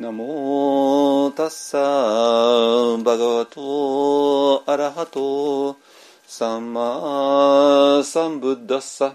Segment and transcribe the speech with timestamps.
[0.00, 5.76] ナモタッサーバガワトアラハト
[6.26, 9.12] サンマサンブッダッサ。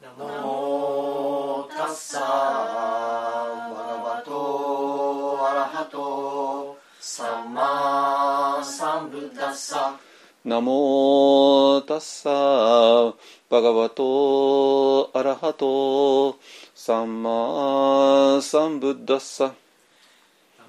[0.00, 9.98] ナモタッサーバガバトアラハトサンマサンブッダッサ。
[10.44, 13.14] ナモタッサー
[13.50, 16.38] バガワトアラハト
[16.78, 19.54] サンマサンブッダッサ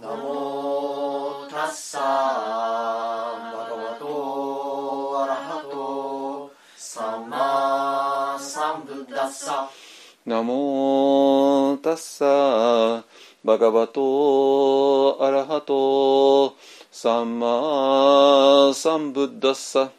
[0.02, 2.02] ナモタッサー
[3.52, 9.70] バガバトアラハトサンマサンブッダッサ
[10.26, 13.04] ナモタッサー
[13.44, 16.56] バガバトアラハト
[16.90, 19.92] サンマサンブッダッサ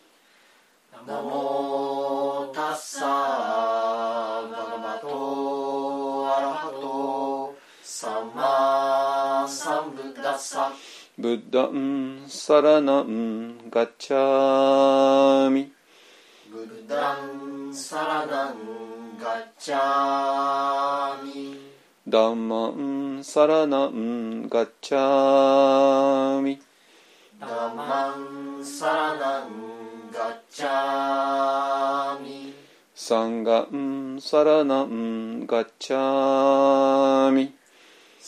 [1.06, 3.87] ナモタッサ
[8.00, 10.72] サンマサンブッダサ
[11.18, 15.72] ブッダンサラナンガチャミ
[16.48, 21.58] ブッダンサラナンガチャミ
[22.06, 26.62] ダンマンサラナンガチャミ
[27.40, 28.14] ダマ
[28.60, 29.50] ンサラナン
[30.12, 32.54] ガチャミ
[32.94, 37.58] サンガンサラナンガチャミ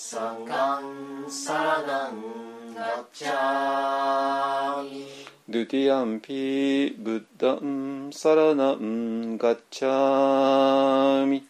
[0.02, 5.04] サンガンサラナンガッチャミ
[5.46, 11.46] ドゥティアンピブッダンサラナンガッチャミ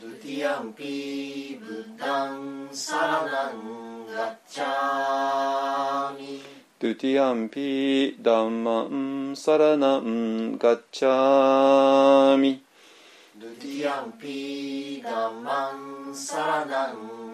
[0.00, 6.40] ドゥティアンピブッダンサラナンガッチャミ
[6.78, 12.62] ドゥティアンピダンマンサラナンガッチャミ
[13.36, 17.33] ドゥティアンピダマンサラナンガッチャミドゥティアンピサンガンサラナン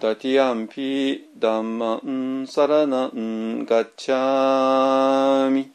[0.00, 5.70] タティアンピダンサラナンサラナンガッチャミ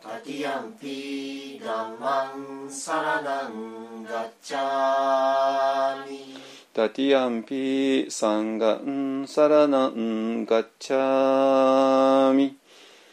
[0.00, 6.38] タティアンピダンマンサラナンガッチャミ
[6.72, 12.56] タティアンピサンガンピサラナンガッチャミ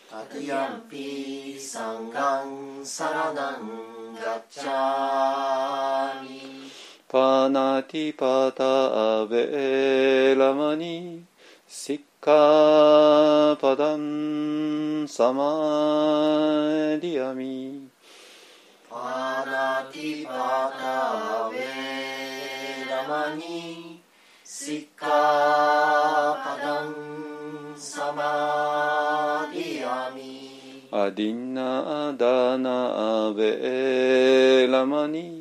[0.09, 6.60] タティアンピサンガンサラナンガッチャミ
[7.11, 8.63] パナティパタ
[9.23, 11.25] アベラマニ
[11.67, 15.43] シッカパダンサマ
[17.01, 17.89] ディアミ
[18.89, 24.01] パナティパタウェラマニ
[24.45, 35.40] シッカパダンサマディアミアディナダナベラマニ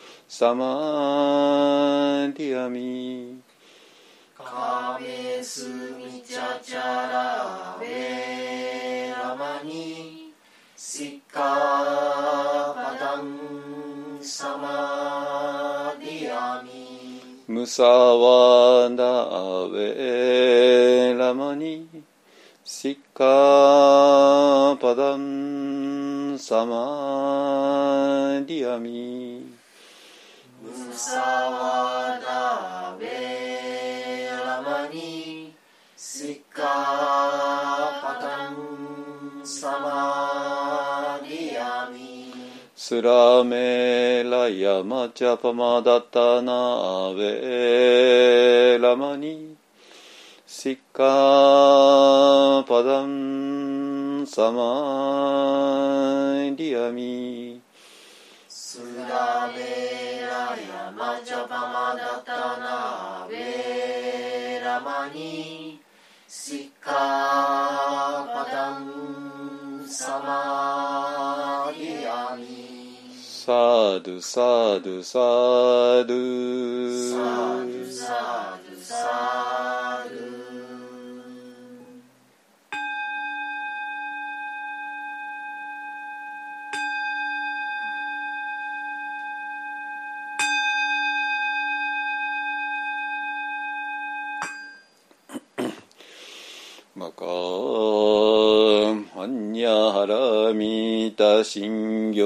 [0.33, 0.63] サマ
[2.33, 3.41] ディアミ
[4.33, 5.67] カメス
[5.97, 10.31] ミチャチャラアベラマニ
[10.77, 11.41] シッカ
[12.73, 13.39] パダン
[14.21, 21.87] サマディアミカメスミチャチャラウェラマニシッカパダンサマディアミムサワダベラマニ
[22.63, 29.50] シッカパダンサマディアミ
[42.75, 49.55] スラメラヤマチャパマダタナベラマニ
[50.45, 54.61] シッカパダンサマ
[56.55, 57.60] ディアミ
[58.73, 65.81] スラメラヤマチャパマダタナベラマニ
[66.25, 76.13] シカパダンサマディアミサードサードサード
[77.11, 77.25] サ
[77.67, 80.05] ドサドサ
[80.37, 80.40] ド
[97.21, 97.33] マカ
[99.13, 102.25] ハンニャハラミタ信行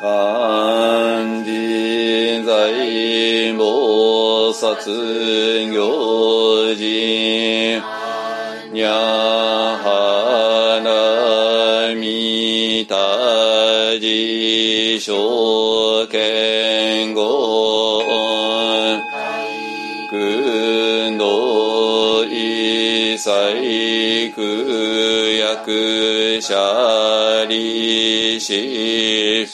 [0.00, 2.72] 漢人在
[3.54, 7.80] 菩薩行人
[8.72, 13.09] にゃはなみた
[13.98, 18.02] じしょけんご
[20.10, 24.40] くんどいさいく
[25.38, 29.46] やくしゃりし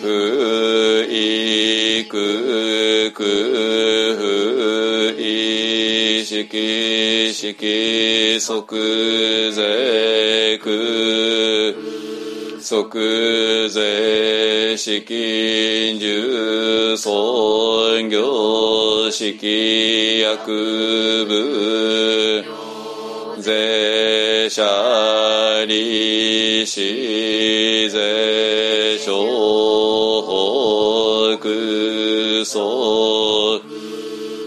[0.00, 3.24] ふいくく
[4.18, 11.49] ふいしきしき即税く。
[12.70, 22.44] 即税資金重尊業式薬部
[23.42, 24.62] 税者
[25.66, 29.08] 利子税所
[31.40, 33.60] 北総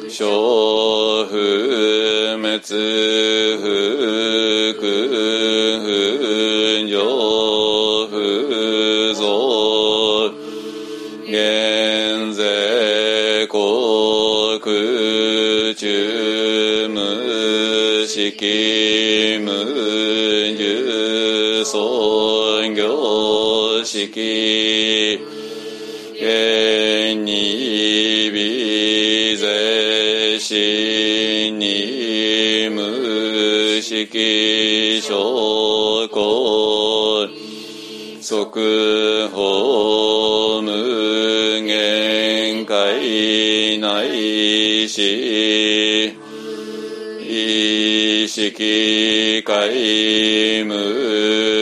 [0.08, 3.03] 小不滅
[18.08, 19.52] 式無
[20.58, 25.20] 重尊業式
[26.16, 37.28] 現に微税死に無式証拠
[38.22, 45.93] 即法無限界内し意
[48.36, 51.53] 識皆無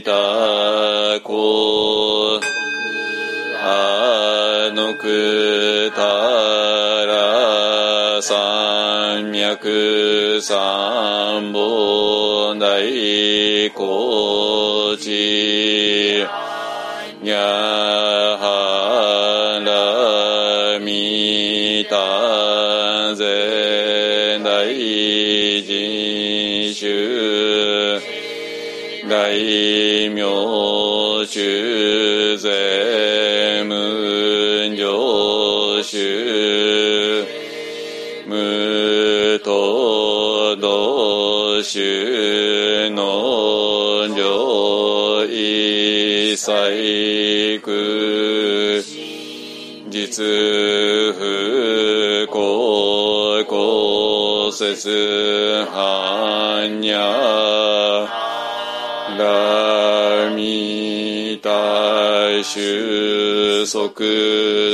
[0.00, 0.12] ミタ
[1.22, 2.40] コ
[3.62, 6.00] あのくた
[7.04, 16.24] ら三脈三本大高知
[17.20, 22.19] にゃはらみた
[29.10, 30.22] 大名
[31.26, 37.26] 衆税無上衆
[38.28, 47.72] 無と道衆の上一切空
[49.90, 50.24] 実
[51.18, 55.99] 不公公節般
[60.40, 64.00] ラミ大収束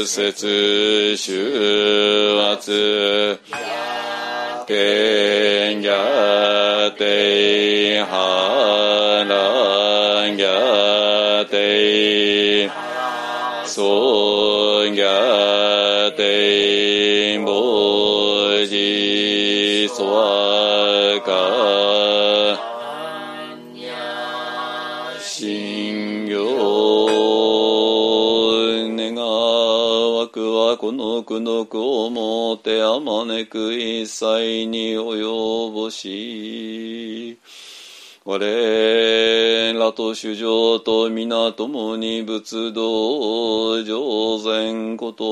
[0.06, 3.40] 節収圧。
[4.68, 7.65] 権下定
[38.28, 45.24] 我らと主上と皆共に仏道上善こと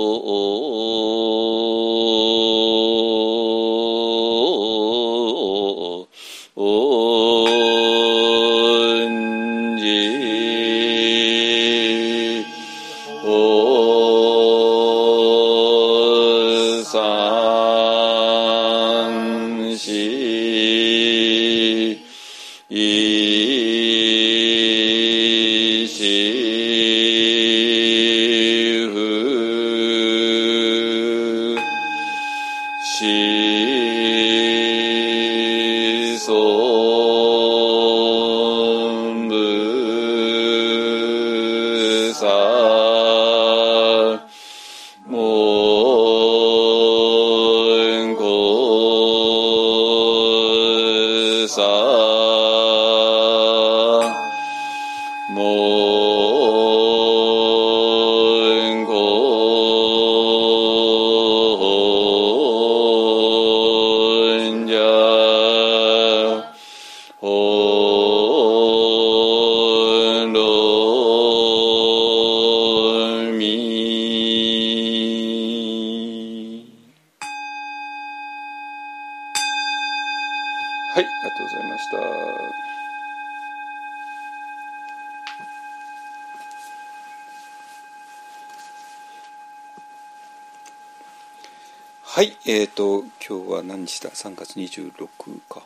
[94.54, 95.08] 月26
[95.48, 95.62] か。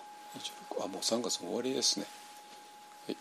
[0.78, 2.06] 26あもう3月も終わりですね。
[3.06, 3.12] は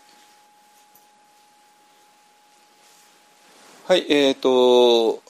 [3.96, 5.22] い、はい、えっ、ー、と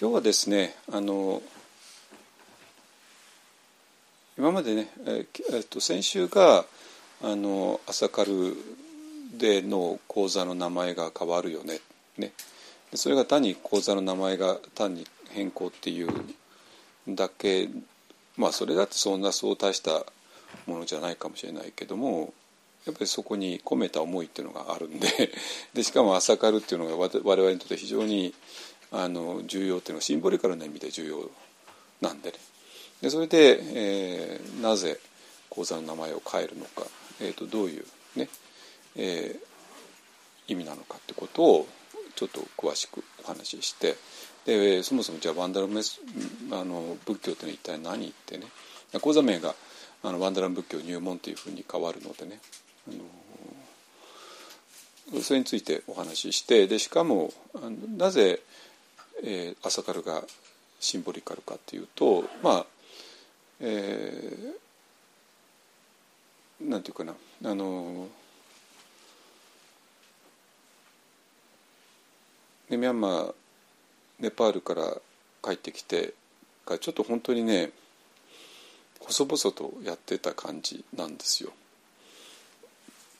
[0.00, 1.40] 今日はですねあの
[4.36, 6.64] 今までね、えーえーと先週が
[7.22, 8.56] あの朝カル
[9.38, 11.78] での講座の名前が変わるよね。
[12.18, 12.32] ね。
[12.94, 16.08] それが単に講座の名前が単に変更っていう
[17.08, 17.68] だけ
[18.36, 20.04] まあそれだってそんなそう大した
[20.66, 22.32] ものじゃないかもしれないけども
[22.86, 25.08] やっぱりそこに込めた思いっていうのがあるんで
[25.74, 28.34] でしかも朝カルっていうのが我々にとって非常に
[28.90, 31.30] あの重要っていうのはシンボリカルな意味で重要
[32.00, 32.38] なんでね。
[33.00, 34.98] でそれで、えーなぜ
[35.48, 36.86] 講座の名前を変えるのか、
[37.20, 37.84] えー、とどういう
[38.16, 38.28] ね、
[38.96, 39.52] えー
[40.48, 41.68] 意味なのかってことを
[42.14, 43.96] ちょっと詳しくお話しして
[44.44, 45.80] でそもそもじゃあワンダラム
[46.50, 48.46] あの仏教ってのは一体何ってね。
[49.00, 49.54] 講座名が
[50.02, 52.40] あのワンダラム仏教入門というふうに変わるのでね。
[52.88, 52.90] あ
[55.16, 57.32] のそれについてお話ししてでしかも
[57.96, 58.40] なぜ、
[59.22, 60.22] えー、朝カルが
[60.80, 62.66] シンボリカルかっていうとまあ
[63.60, 64.62] えー
[66.68, 67.14] なんていうかな。
[67.44, 68.08] あの
[72.70, 73.34] でミャンマー
[74.22, 74.96] ネパールから
[75.44, 76.14] 帰ってきて
[76.64, 77.70] がちょっと本当にね
[79.00, 81.50] 細々とやってた感じなんですよ。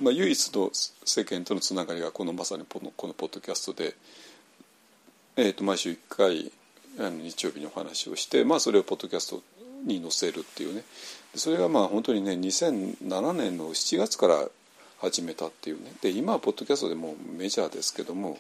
[0.00, 0.70] まあ、唯一の
[1.04, 3.94] 世間とのつながりがこのまさにこのこのポッドキャストで、
[5.36, 6.52] えー、と毎週1回
[6.98, 9.42] あの日曜日にお話をして、まあ、それをポッドキャスト
[9.84, 10.82] に載せるっていうね
[11.34, 14.48] それがまあ本当にね2007年の7月から
[15.00, 18.38] 始めたっていうねで今はポッドキャストでもメジャーですけども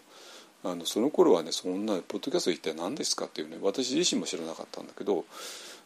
[0.64, 5.24] あのその頃はねそんなポッドキャスト一体何ですかっていうね私自身も知らなかったんだけど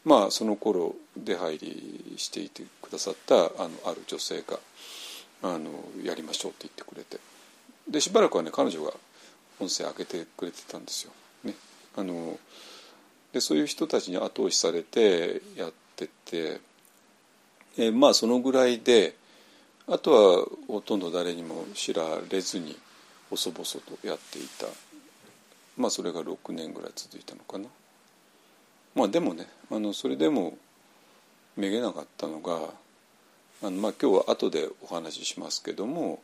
[0.04, 4.58] まあその頃出入りしていてくださったあのある女性が
[5.42, 5.70] あの
[6.02, 7.18] やりましょうって言ってくれて
[7.88, 8.92] でしばらくはね彼女が
[9.60, 11.12] 音声上げてくれてたんですよ。
[11.44, 11.54] ね、
[11.96, 12.38] あの
[13.32, 16.60] でそういう人たちに後押しされてやってて、
[17.78, 19.14] えまあそのぐらいで
[19.88, 22.76] あとはほとんど誰にも知られずに
[23.30, 24.66] 細々とやっていた。
[25.76, 27.68] まあそれが6年ぐらい続いたのかな。
[28.94, 30.56] まあでもねあのそれでも
[31.56, 32.70] めげなかったのが
[33.62, 36.22] あのまあ今日は後でお話ししますけども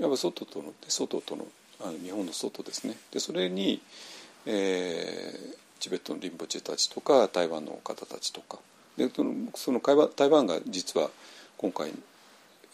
[0.00, 1.46] やっぱ外との外との
[1.80, 2.96] あの日本の外ですね。
[3.10, 3.80] でそれに、
[4.46, 8.58] えー、チベットのリンポチェたちとか台湾の方たちとか。
[8.96, 11.08] でそのその台湾が実は
[11.56, 11.92] 今回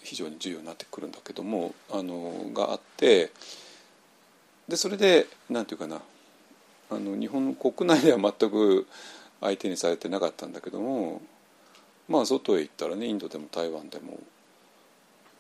[0.05, 3.33] 非常に重要になってくるんだけどもあのがあって
[4.69, 6.01] でそれでなんていうかな
[6.91, 8.87] あの日本国内では全く
[9.41, 11.23] 相手にされてなかったんだけども
[12.09, 14.21] まあ外へ行ったらねインドでも台湾でも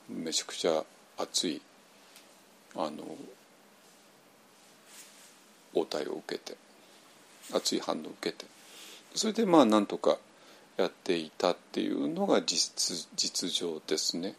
[0.09, 0.83] めちゃくちゃ
[1.18, 1.61] 熱い
[2.75, 3.04] あの
[5.75, 6.56] 応対を受けて
[7.52, 8.47] 熱い反応を受けて
[9.14, 10.16] それでまあなんとか
[10.76, 14.35] やっていたっていうのが実実情ですね。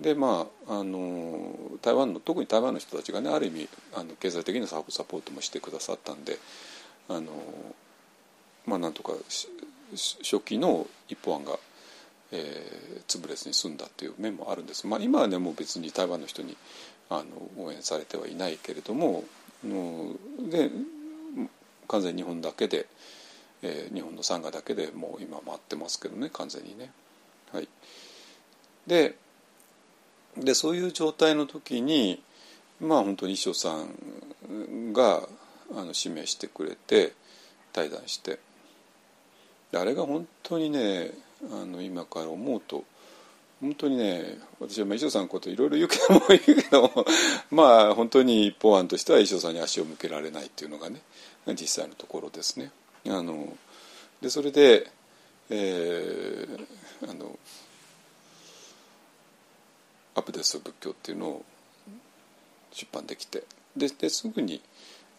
[0.00, 1.52] でまああの
[1.82, 6.38] 台湾の特に台湾の人たちがねある意味あの経済的なサポートもしてくださったんで
[7.08, 7.32] あの
[8.66, 9.12] まあなんとか
[9.92, 11.58] 初期の一歩案が、
[12.32, 16.56] えー、潰れずに済んだっていう面もあるんです、まあ、今はねもう別に台湾の人に
[17.10, 17.22] あ
[17.58, 19.24] の応援されてはいないけれども
[19.64, 20.14] の
[20.48, 20.70] で
[21.88, 22.86] 完全に日本だけで、
[23.62, 26.92] えー、日本の産ガだけでもう今回ってますけどね完全にね。
[27.52, 27.68] はい、
[28.86, 29.16] で
[30.36, 32.22] でそういう状態の時に
[32.80, 35.22] まあ本当に衣装さんが
[35.72, 37.12] あの指名してくれて
[37.72, 38.38] 対談して
[39.72, 41.10] あれが本当にね
[41.52, 42.84] あの今から思うと
[43.60, 46.90] 本当にね私は衣装さんのこといろいろ言うけども言うけど
[47.50, 51.02] まあ本当に一方案としては衣装さんに足を向けられないっていうのがね
[51.48, 52.72] 実際のところですね。
[53.06, 53.56] あの
[54.20, 54.90] でそれで、
[55.50, 57.38] えー、あの
[60.20, 61.44] アプデス仏教っていうのを
[62.72, 63.42] 出版できて
[63.76, 64.60] でですぐに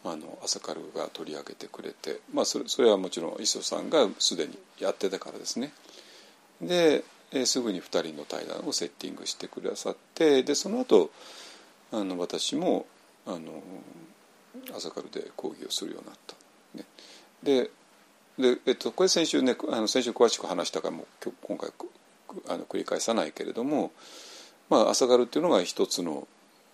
[0.03, 5.71] あの朝カルが取り上げてくれて、まあ、それそれはもちろん磯さんがすでにやってたからですね
[6.61, 11.11] で、えすぐに2人の対談をセッティングしてくださってでその後
[11.91, 12.85] あの私も
[13.25, 13.63] あの
[14.75, 16.35] 朝カルで講義をするようになった。
[16.77, 16.85] ね、
[17.43, 17.69] で
[18.37, 21.69] で、えっと、これ先週ねあの先週詳しく話したからもう今回
[22.47, 23.91] あの繰り返さないけれども
[24.71, 26.27] まあ、朝軽っていうのが一つの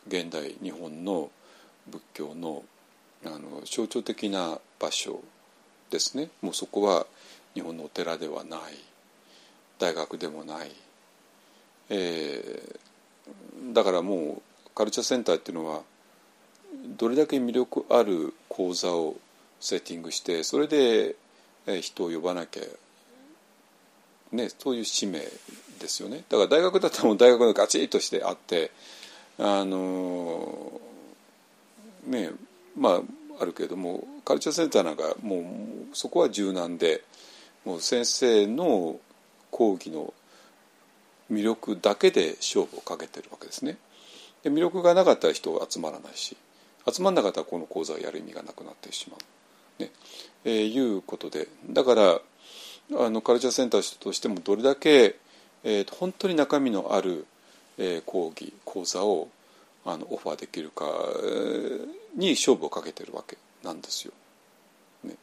[0.08, 1.30] 現代日本の
[1.90, 2.64] 仏教の
[3.26, 5.20] あの象徴的な場所
[5.90, 6.30] ですね。
[6.42, 7.08] もうそこは
[7.56, 8.60] 日本のお寺ではない。
[9.80, 10.72] 大学でもない、
[11.90, 14.42] えー、だからもう
[14.76, 15.82] カルチャーセンターっていうのは
[16.98, 19.16] どれだけ魅力ある講座を
[19.60, 21.16] セッティングしてそれで
[21.82, 22.64] 人を呼ばなきゃ
[24.32, 25.20] ねそういう使命
[25.80, 28.72] ですよねだから大学だったらもう大学のガチッとしてあって
[29.40, 30.82] あの
[32.06, 32.32] ね
[32.78, 33.02] まあ
[33.40, 35.40] あるけれどもカルチャーセンターなんかも
[35.92, 37.04] うそこは柔軟で
[37.66, 39.00] もう先生の
[39.52, 40.13] 講義の
[41.32, 43.78] 魅力だけで勝負をかけてるわけですね。
[44.44, 46.38] で魅力がなかったら人は集まらないし
[46.90, 49.84] 集まんなかったらこの講座をやる意味がなくなってしまう。
[49.84, 49.92] ね
[50.46, 52.22] えー、いうことでだから
[52.95, 55.17] あのカルチャーセンターとしてもどれだけ
[55.63, 57.26] えー、本当に中身のある、
[57.78, 59.28] えー、講義講座を
[59.86, 60.86] あのオファーできるか
[62.15, 64.13] に勝負をかけてるわけなんですよ。
[65.04, 65.15] ね、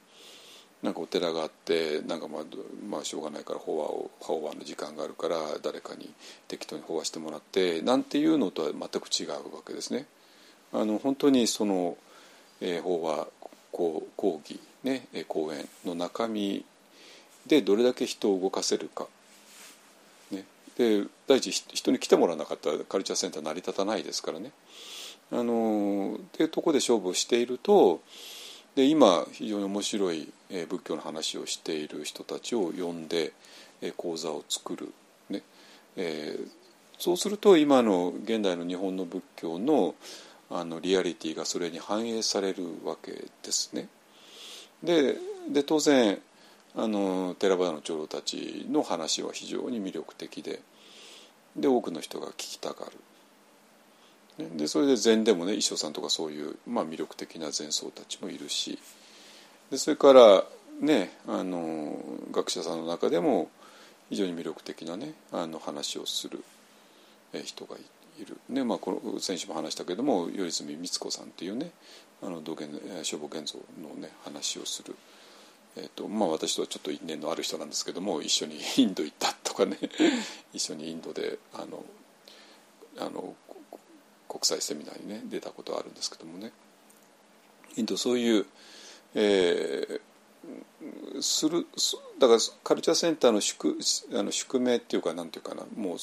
[0.82, 2.42] なんかお寺があってなんかまあ、
[2.88, 6.12] まあ、しょうがないから法話を法話の時間があるから誰かに
[6.48, 10.06] 適当に法話してもらってなんていうのとは全く違うわけですね。
[10.72, 11.96] あの本当にその、
[12.60, 13.28] えー、法話
[13.72, 16.64] 講講義、ね、講演の中身
[17.46, 19.06] でどれだけ人を動かせるか
[20.30, 20.44] ね
[20.78, 24.52] で第一人に来てもらわなかったらカルチャーセンター成り立たないですからね。
[25.32, 28.02] あのっていうとこで勝負をしていると
[28.74, 33.32] で今非常に面白い、え、仏教の話をしている人たちを呼んで、
[33.80, 34.92] え、講座を作る、
[35.30, 35.42] ね
[35.96, 36.48] えー、
[36.98, 39.94] そうすると今の現代の日本の仏教の
[40.50, 43.88] あのリアリティがそれに反映されるわけですね。
[44.82, 45.16] で
[45.48, 46.20] で当然
[46.76, 50.60] あの寺場の長老たちの話は非常に魅力的で
[51.56, 52.92] で多くの人が聞きたがる。
[54.56, 58.80] でそれで禅でもね衣装さんとかそういう、まあ、魅力的な禅僧たちもいるし
[59.70, 60.42] でそれから
[60.80, 61.96] ねあの
[62.32, 63.48] 学者さんの中でも
[64.10, 66.42] 非常に魅力的なねあの話をする
[67.44, 71.70] 人がいる、ねまあ、この先週も話したけども頼澄光子さんっていうね
[72.20, 72.68] あの道元
[73.04, 74.96] 消防現像のね話をする。
[75.76, 79.78] えーとまあ、私とはちょっと因縁のある人なんですけども一緒に インド行ったとかね。
[80.52, 81.84] 一緒にインドであの
[82.98, 83.34] あの
[84.28, 86.52] 国際セミナーにね出たことはあるんですけどもね。
[87.76, 88.46] インドそういう、
[89.14, 91.66] えー、する
[92.18, 93.76] だからカルチャーセンターの宿
[94.12, 95.64] あの宿命っていうかなんていうかな。
[95.74, 95.98] もう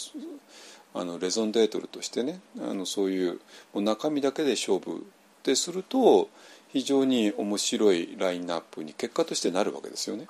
[0.93, 3.39] あのレゾンデートルとしてねあのそういう
[3.73, 5.01] もう中身だけで勝負っ
[5.43, 6.29] てすると
[6.73, 10.27] 非常に面白いラインナップに結果としてなるわけですよね。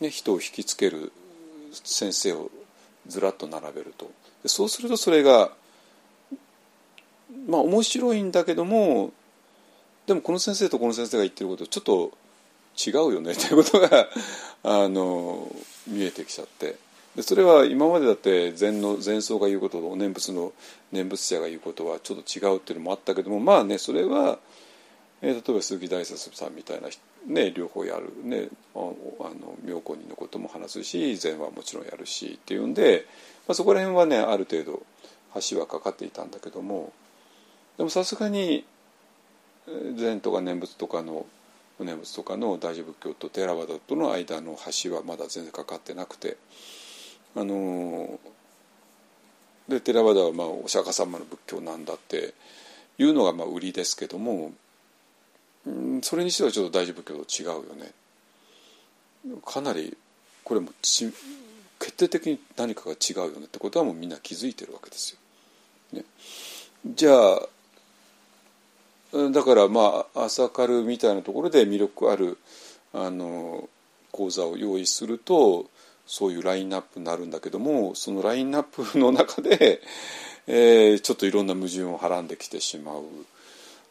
[0.00, 1.12] ね人を引きつける
[1.72, 2.50] 先生を
[3.06, 4.10] ずらっと並べると
[4.46, 5.50] そうするとそれが
[7.46, 9.12] まあ面白いんだけども
[10.06, 12.12] でもこの先生とこの先生が言ってることちょっと
[12.78, 14.08] 違うよね ということが
[14.62, 15.54] あの
[15.86, 16.76] 見えてきちゃって
[17.16, 20.52] でそれは今までだって禅の禅僧が言うことと念仏の
[20.92, 24.38] 念仏者が言うことはちょっと違うっていうのもあったけどもまあねそれは、
[25.20, 26.88] えー、例えば鈴木大拙さんみたいな、
[27.26, 33.06] ね、両方やる、ね、あの妙高人のことも話すし禅はもちろんやるしっていうんで、
[33.46, 34.82] まあ、そこら辺はねある程度
[35.50, 36.92] 橋はかかっていたんだけども
[37.76, 38.64] でもさすがに
[39.96, 41.26] 禅とか念仏とかの
[41.80, 46.36] 念仏とかの大乗仏教とテラワダとの間の橋はまだ全然かかってなくて。
[47.36, 48.18] あの
[49.68, 52.34] でテラワダはまあお釈迦様の仏教なんだって
[52.96, 54.52] いうのがまあ売りですけども、
[55.68, 57.92] うん、それにしてはちょっと大乗仏教と違うよね。
[59.44, 59.96] かなり
[60.44, 61.12] これもち
[61.78, 65.12] 決定的に何かが違うよねってことはもうみんな気づいてるわけです
[65.92, 66.00] よ。
[66.00, 66.04] ね、
[66.86, 67.40] じゃあ
[69.30, 72.38] だからまあ朝カルみたいなところで魅力ある
[72.92, 73.68] あの
[74.12, 75.66] 講座を用意すると
[76.06, 79.80] そういうラインナップになるんだけどもそのラインナップの中で、
[80.46, 83.02] えー、ちょっといろんな矛盾をはらんできてしまう、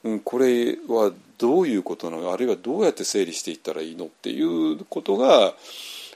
[0.08, 2.32] うん、これはどういうことなの？
[2.34, 4.06] あるいはどうやって整理していったらいいの？
[4.06, 5.54] っていうことが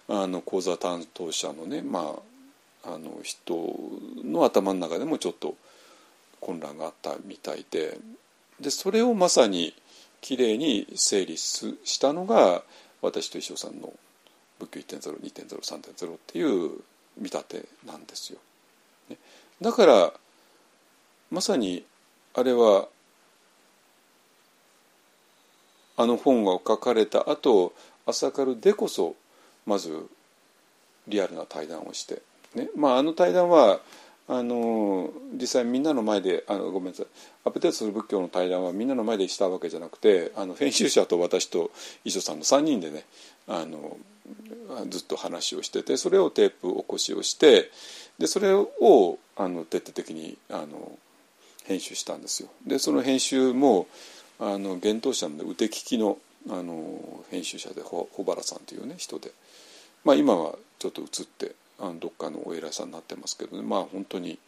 [0.08, 2.16] あの講座担当者のね、ま
[2.84, 3.76] あ、あの人
[4.24, 5.56] の頭の中でもちょっと
[6.40, 7.98] 混乱があったみたいで。
[8.60, 9.74] でそれをまさに
[10.22, 12.62] きれいに整理したのが
[13.02, 13.92] 私と石尾さんの
[14.60, 16.70] 仏教1.02.03.0っていう
[17.18, 18.38] 見立てなんですよ。
[19.62, 20.14] だから
[21.32, 21.84] まさに
[22.36, 22.88] あれは
[26.02, 27.74] あの本が書かれた後
[28.06, 29.16] 朝カルでこそ
[29.66, 30.08] まず
[31.08, 32.22] リアルな対談をして、
[32.56, 33.80] ねまあ、あの対談は
[34.28, 37.08] あの実際みんなの前であのごめんなさい
[37.46, 41.72] アップデートする仏教の対談はみんなの前でしたわけじゃなくてあの編集者と私と
[42.06, 43.04] 伊書さんの3人でね
[43.48, 43.98] あの
[44.90, 47.70] ずっと話をしててそれをテープ起こしをして
[48.20, 48.70] でそれを
[49.36, 50.98] あの徹底的にあの
[51.66, 52.50] 編集したんですよ。
[52.66, 53.88] でその編集も
[54.42, 56.18] あの幻冬舎の腕利きの
[56.50, 59.32] あの編集者で保原さんというね人で、
[60.04, 64.40] まあ、今はちょっと移ってあのどっかのお偉いさんになってますけどねまあ本当に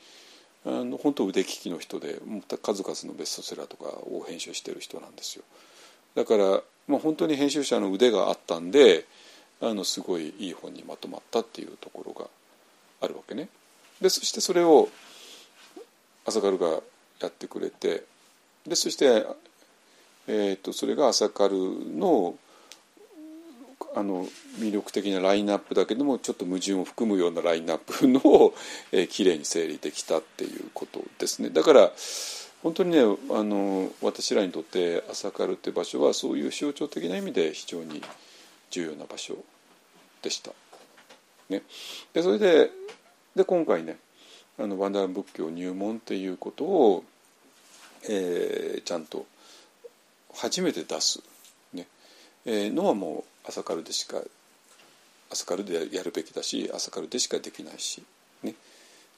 [0.65, 2.19] あの本当腕利きの人で
[2.63, 5.43] 数々のベストセラーとかを編集してる人なんですよ。
[6.15, 9.05] だから、まあ、本当に編集者の腕があったんで
[9.61, 12.27] あのすごいいい本にまとまったっていうところが
[13.01, 13.49] あるわけね。
[14.01, 14.89] でそしてそれを
[16.25, 16.79] 朝カルが
[17.19, 18.05] やってくれて
[18.67, 19.25] でそして、
[20.27, 21.55] えーと、それが朝カル
[21.95, 22.35] の
[23.95, 24.25] あの
[24.57, 28.55] 魅力的なラインナップだけどもちょっと矛盾を含むようなラインナップのを、
[28.91, 31.49] えー、きれいに整理できたっていうことですね。
[31.49, 31.91] だから
[32.63, 38.01] 本当にねあの私らにとって朝カルって場所はそういう象徴的な意味で非常に
[38.71, 39.35] 重要な場所
[40.21, 40.51] でした。
[41.49, 41.61] ね、
[42.13, 42.71] でそれで
[43.35, 43.97] で今回ね
[44.57, 47.03] あのワンダー仏教入門っていうことを、
[48.09, 49.25] えー、ちゃんと
[50.35, 51.21] 初めて出す、
[51.73, 51.87] ね。
[52.45, 54.21] えー、のはもう朝カルでしか
[55.31, 58.03] 朝カルでやるべきだし朝カルでしかできないし、
[58.43, 58.55] ね、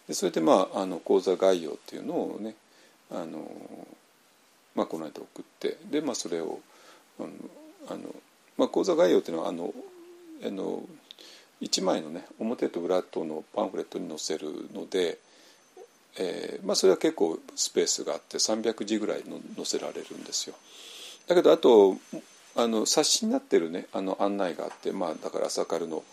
[0.08, 2.56] でそれでまああの講座概要っていうのをね
[3.12, 3.45] あの、
[4.75, 6.60] まあ、この間送ってで、まあ、それを
[7.19, 7.30] あの
[7.89, 8.15] あの、
[8.58, 9.73] まあ、講座概要っていうのはあの
[10.45, 10.84] あの
[11.62, 15.17] 1枚のね表と裏とのパンフレットに載せるので、
[16.19, 20.56] えーまあ、それは結構スペースがあって300字ぐらいの載せられるんですよ。
[21.28, 21.98] だけどあと
[22.56, 26.04] あの冊子になってるねあの案内があって、まあ、だから朝カルの、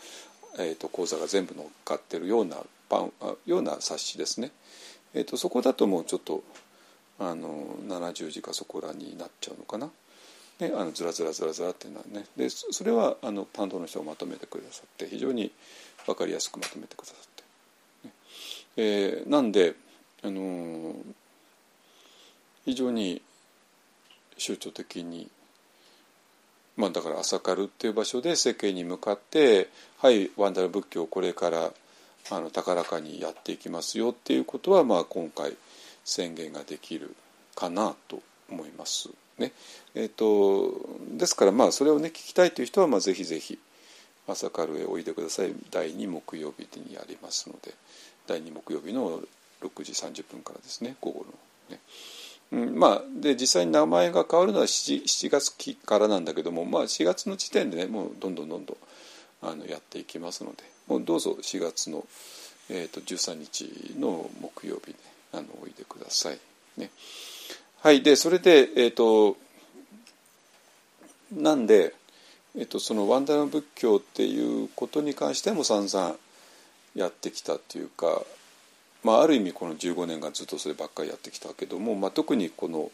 [0.59, 2.57] えーと、講座が全部載っかってるような
[2.89, 3.13] パン
[3.47, 4.51] ような冊子ですね。
[5.15, 6.43] えーと、そこだともうちょっと
[7.19, 9.91] あの70字かそこらになっちゃうのかな。
[10.59, 15.51] ね、あのずらずらずらずらっていうのはねでそれはあの担当の人がまとめてくださって非常に
[16.07, 17.17] 分かりやすくまとめてくださっ
[18.03, 18.15] て、ね
[18.77, 19.75] えー、なんで、
[20.23, 20.95] あのー、
[22.65, 23.23] 非常に
[24.39, 25.29] 象徴的に。
[26.77, 29.69] まあだから朝カルっていう場所で世間に向かって
[29.99, 31.71] はいワンダル仏教をこれから
[32.31, 35.55] あの高らかにやっていきますよっていうことはまあ今回
[36.05, 37.15] 宣言ができる
[37.55, 39.11] かなと思います。
[39.39, 39.53] ね。
[39.95, 40.73] えーと、
[41.17, 43.59] ですからまあそれをね聞きたいという人はまあぜひぜひ
[44.27, 45.53] 朝カルへおいでください。
[45.71, 47.75] 第2木曜日にやりますので。
[48.27, 49.21] 第2木曜日の
[49.61, 51.33] 6時30分からですね午後の。
[51.71, 51.81] ね。
[52.53, 58.77] うん、まあで実際に名前が変わるのは 7, 7月期からなんだけども、まあ、4月の時点でねもうどんどんどんどん
[59.41, 62.05] あのやっていきますのでもうどうぞ4月の、
[62.69, 64.97] えーと、13日の木曜日ね
[65.33, 66.39] あのおいでください。
[66.77, 66.91] ね、
[67.81, 69.37] はいでそれでえっ、ー、と
[71.35, 71.95] なんで、
[72.55, 76.17] えーと、そのワンダラ仏教っていうことに関しても散々
[76.95, 78.23] やってきたっていうか
[79.03, 82.91] まあ、ある意味この15年間ずっとそればっかりやってきたけども、まあ、特にこの、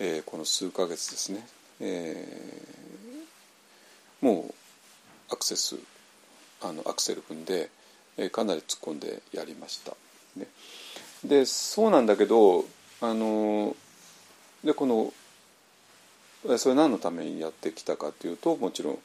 [0.00, 1.46] えー、この数ヶ月ですね、
[1.80, 4.54] えー、もう
[5.30, 5.76] アクセス
[6.60, 7.70] あのアクセル踏んで、
[8.16, 9.92] えー、かなり突っ込んでやりました。
[10.36, 10.46] ね、
[11.24, 12.64] でそうなんだけど
[13.00, 13.76] あの
[14.64, 15.12] でこの
[16.58, 18.98] それ何のためにやってきたかというともちろん、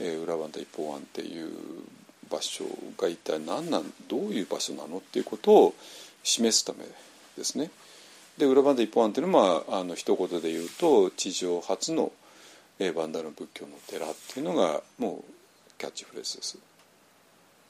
[0.00, 1.50] えー、裏バンダ一方案っていう
[2.32, 2.64] 場所
[2.98, 5.74] が一体何なんどういう場所なのっていうことを
[6.22, 6.78] 示すため
[7.36, 7.70] ですね。
[8.38, 12.12] で裏バンダ一本案っていうのは、まあ、の一言で言うと地上初の、
[12.96, 16.58] バンダル仏教の寺っていうのがもうキャッチフレーズです。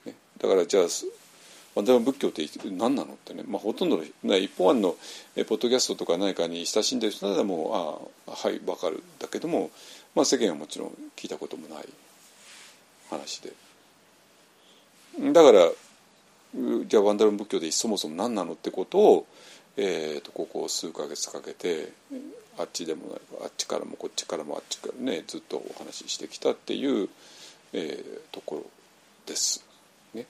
[0.06, 0.84] ね、だからじゃあ
[1.74, 4.96] バンダル仏教って何なのってね、まあ、ほとんどの一本案の
[5.46, 9.70] ポッドキャストとか何かに親しんでる人ならもうああはい分かるだけども、
[10.14, 11.88] まあ、世間はもちろん聞いたこともない
[13.10, 13.52] 話で。
[15.20, 15.70] だから
[16.86, 19.26] じゃあワンダルン仏教でそもそも何なのってことを、
[19.76, 21.92] えーと、ここ数か月かけて
[22.58, 27.08] あっちでもないあっちからもこっちからもあっちからねずっとお話ししてきたっていう、
[27.72, 28.64] えー、ところ
[29.26, 29.64] です。
[30.14, 30.26] ね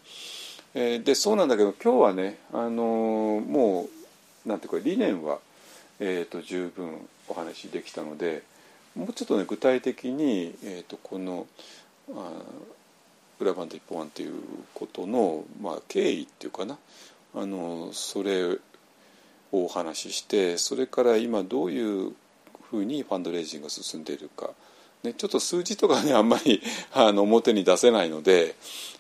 [0.75, 3.89] えー、でそうなんだけど今日はね、あのー、も
[4.47, 5.39] うなんていうか理念は、
[5.99, 8.43] えーと、十分お話しできたので
[8.95, 11.47] もうちょっとね具体的に、えーと、とこの
[12.15, 12.31] あ
[13.43, 14.35] 裏番と一本案っていう
[14.75, 16.79] ことの、まあ、経緯っていうかな
[17.35, 18.59] あのそれを
[19.53, 22.13] お話ししてそれから今どういう
[22.71, 24.51] ふうにファンドレイジングが進んでいるか、
[25.03, 28.55] ね、ちょっと数字とかねあんまり あの表に出せないので、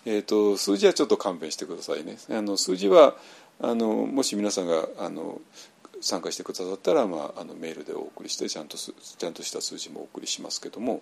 [0.05, 2.19] えーと、数字はちょっと勘弁してくださいね。
[2.29, 3.17] あの数字は
[3.61, 5.41] あのもし皆さんがあの
[6.03, 11.01] 参加してくださったら、まあ、あのメールでお送りしてちゃんとちゃんとした数字もお送りしますけども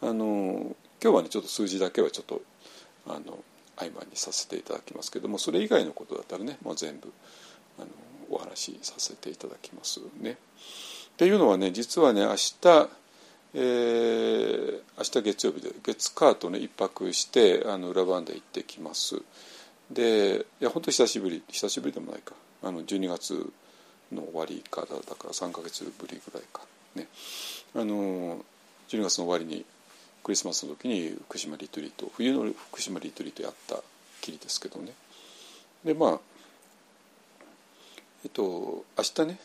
[0.00, 2.40] あの今日はねちょっと数字だけはちょっと
[3.06, 3.42] あの
[3.76, 7.12] 合間にさせていただきますけどもそれ以外のことだったらねもう全部
[7.78, 7.88] あの
[8.30, 10.32] お話しさせていただきますね。
[10.32, 10.36] っ
[11.16, 12.88] ていうのはね実はね明日、
[13.54, 19.20] えー、明日月曜日で月火とね一泊してあの裏番で行ってきます。
[19.90, 23.52] でいや本当久しぶり久しぶりでもないかあの12月
[24.12, 26.62] の終わりからだから3か月ぶりぐらいか
[26.94, 27.08] ね
[27.74, 28.44] あの
[28.88, 29.64] 12月の終わりに
[30.22, 33.76] クリスマスの時に福島リトリート冬の福島リトリートやった
[34.20, 34.92] きりですけどね。
[35.84, 36.20] でまあ
[38.24, 39.40] えっと明日ね、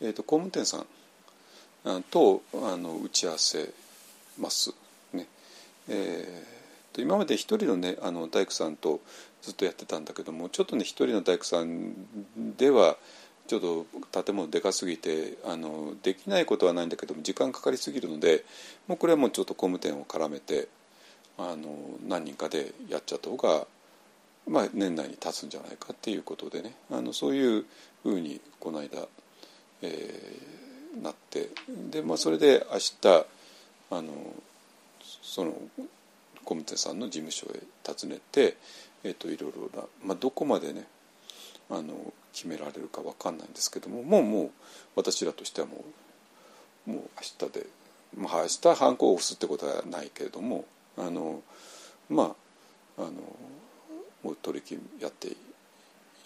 [0.00, 3.70] えっと、工務店さんとあの打ち合わせ
[4.38, 4.74] ます
[5.12, 5.26] ね。
[5.88, 9.00] えー、と今まで一人のねあの大工さんと
[9.42, 11.94] ずっとやってたんだけどもちょっとね一人の大工さん
[12.56, 12.96] では
[13.46, 18.44] ちょっと建物でかすぎてあのできないことはないんだけども時間かかりすぎるので
[18.88, 20.68] もうこれはもうちょっと工務店を絡めて
[21.36, 21.76] あの
[22.06, 23.66] 何人かでやっちゃった方が、
[24.48, 26.74] まあ、年内に立つんじゃないかっていうことでね。
[26.90, 27.64] あのそういう
[28.02, 29.08] ふうにこの間、
[29.82, 31.48] えー、なって。
[31.90, 33.26] で、まあ、それで明日
[33.90, 34.12] あの
[35.22, 35.52] その
[36.44, 38.56] 工務店さんの事務所へ訪ねて、
[39.02, 40.84] えーと、いろいろな、まあ、どこまでね
[41.70, 44.50] あの決められるか分かんないんですけどももうもう
[44.96, 45.84] 私らとしてはも
[46.86, 47.00] うもう
[47.40, 47.66] 明日で、
[48.16, 50.66] まあ、明日ハンコを押すってことはないけれども
[50.98, 51.42] あの
[52.10, 52.34] ま
[52.98, 53.12] ああの
[54.22, 55.36] もう取り決めやってい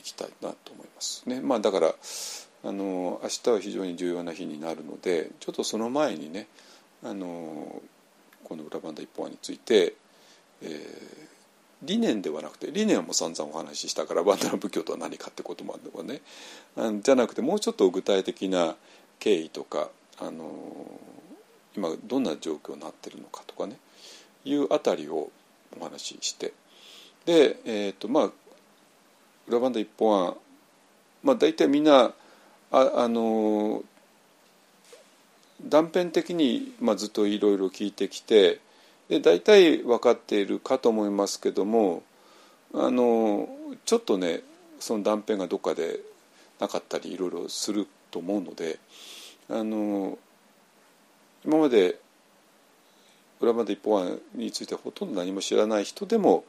[0.02, 1.40] きたいなと思いますね。
[1.40, 6.46] まあ、だからあの明日は非常に重要な日になるのでちょっとその前にね
[7.02, 7.82] あの
[8.44, 9.94] この裏バンダ一本案について、
[10.62, 11.37] えー、
[11.82, 16.20] 理念ではなくて理念はもう散々お話ししたからバンダナ仏教とは何かってこともあるのね。
[17.02, 18.76] じゃなくてもうちょっと具体的な
[19.18, 19.88] 経緯とか
[20.18, 20.44] あの
[21.76, 23.76] 今どんな状況になってるのかとかね。
[24.44, 25.30] いうあたりを
[25.78, 26.52] お話しして。
[27.26, 28.30] でえっ、ー、とまあ
[29.46, 30.34] 裏バンダ一本は
[31.22, 32.12] まあ大体みんな
[32.70, 33.82] ああの
[35.62, 38.60] 断片的に、まあ、ずっといろいろ聞いてきて
[39.08, 42.02] で大体分かっているかと思いますけども
[42.74, 43.48] あの
[43.84, 44.40] ちょっとね
[44.78, 46.00] その断片がどっかで
[46.60, 48.78] なかったりいろいろすると思うので
[49.48, 50.18] あの
[51.44, 51.98] 今まで
[53.40, 56.44] 裏まで一方案についてほとんど何も知らない人でも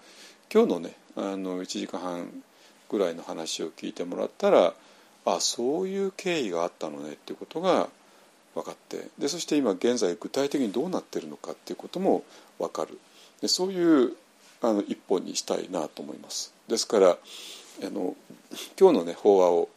[0.53, 2.43] 今日のねあの1時間半
[2.89, 4.73] ぐらいの話を聞いてもらったら
[5.25, 7.89] あそういう経緯があったのねっていうことが
[8.55, 12.23] 分かってでそして今現在具体的にどうなってるのかっていうことも
[12.57, 12.99] 分かる
[13.41, 14.13] でそういう
[14.61, 16.53] あの一本にしたいなと思います。
[16.67, 18.15] ですからあの
[18.79, 19.69] 今日のね法話を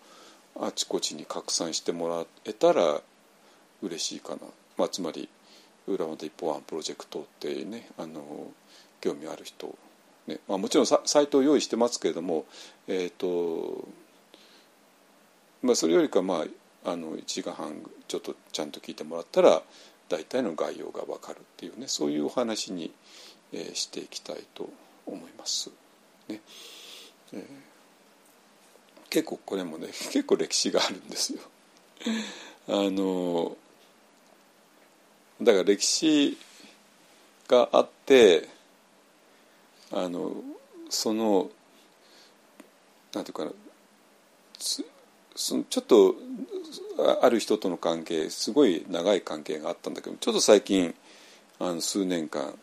[0.61, 3.01] あちこちに拡散してもらえたら
[3.83, 4.39] 嬉しいかな、
[4.77, 5.29] まあ、つまり
[5.87, 8.23] 裏表一本案プロジェクトっていうねあの
[9.01, 9.75] 興味ある人、
[10.27, 12.45] ねまあ、もちろんサイトを用意してますけれども
[12.87, 13.89] えっ、ー、と
[15.63, 16.45] まあそれよりかま
[16.85, 17.75] ああの1時間半
[18.13, 19.63] ちょっとちゃんと聞いてもらったら
[20.11, 22.93] 大体の概要が分かるっていうねそういうお話に、
[23.55, 24.69] えー、していきたいと
[25.07, 25.71] 思います。
[26.29, 26.43] ね
[27.33, 27.43] えー、
[29.09, 31.41] 結構これもね 結構歴史があるんですよ。
[32.69, 33.57] あの
[35.41, 36.37] だから歴史
[37.49, 38.47] があって
[39.91, 40.35] あの
[40.91, 41.51] その
[43.15, 43.53] なんていうかな
[45.43, 46.15] そのちょっと
[47.21, 50.95] ある人との関係すごい長い関係があったんだけどちょっと最近
[51.59, 52.55] あの数年間、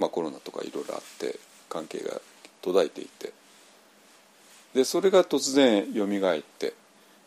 [0.00, 1.38] まあ、コロナとかいろいろあって
[1.68, 2.20] 関係が
[2.60, 3.32] 途絶えていて。
[4.74, 6.72] でそれが突然よみがえって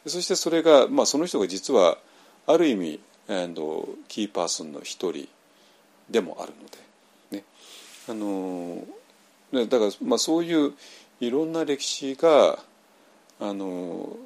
[0.07, 1.99] そしてそれが、まあ、その人が実は
[2.47, 2.99] ある意味
[4.07, 5.27] キーパーソンの一人
[6.09, 6.67] でもあるの
[7.31, 7.43] で、ね。
[8.09, 8.83] あの
[9.67, 10.73] だから、まあ、そういう
[11.19, 12.57] いろんな歴史が
[13.39, 14.17] あの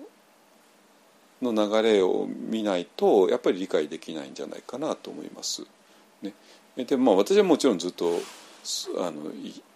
[1.42, 5.66] の流れを見ないとやっぱり理解できないんじゃないかなと思います。
[6.22, 6.34] ね、
[6.78, 8.12] でまあ私はもちろんずっと
[8.98, 9.32] あの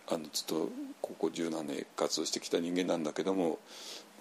[0.07, 0.69] あのずっと
[1.01, 3.59] ここ十何年活動してきた人間なんだけども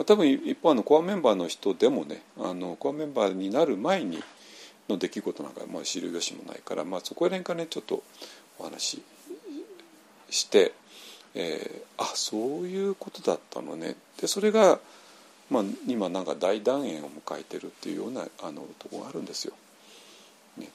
[0.07, 4.23] 多分一方のコアメンバーの人でもねあのコアメンバーになる前に
[4.89, 8.03] の出来事なんか、まあ、知る由もないから、まあ、そこら辺からねちょっと
[8.59, 9.03] お話し
[10.31, 10.73] して、
[11.35, 14.81] えー、あそういうことだったのねでそれが、
[15.53, 19.55] まあ、今なんか大団円を迎えてるっていうようなあのとこがあるんですよ。
[20.57, 20.69] ね、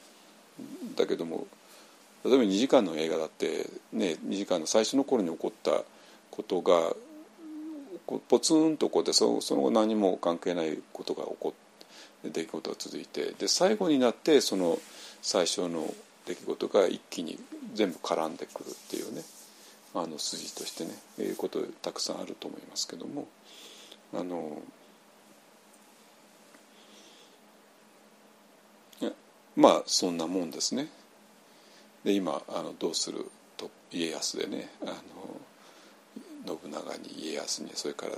[0.96, 1.46] だけども
[2.24, 5.82] 例えば2時間の映画だって、ね、2時間の最初の頃に起こった
[6.30, 6.94] ことが
[8.28, 11.48] ポツンとこうってその後何も関係ないことが起こ
[12.24, 14.78] って出来事が続いてで最後になってその
[15.22, 15.92] 最初の
[16.26, 17.38] 出来事が一気に
[17.74, 19.22] 全部絡んでくるっていうね
[19.94, 23.26] あの筋としてねいうことたくさんあると思いますけども
[24.14, 24.62] あの
[29.56, 30.88] まあそんなもんですね。
[32.04, 33.30] で今あのどうする？
[33.56, 34.94] と家康でねあの
[36.62, 38.12] 信長に家康にそれから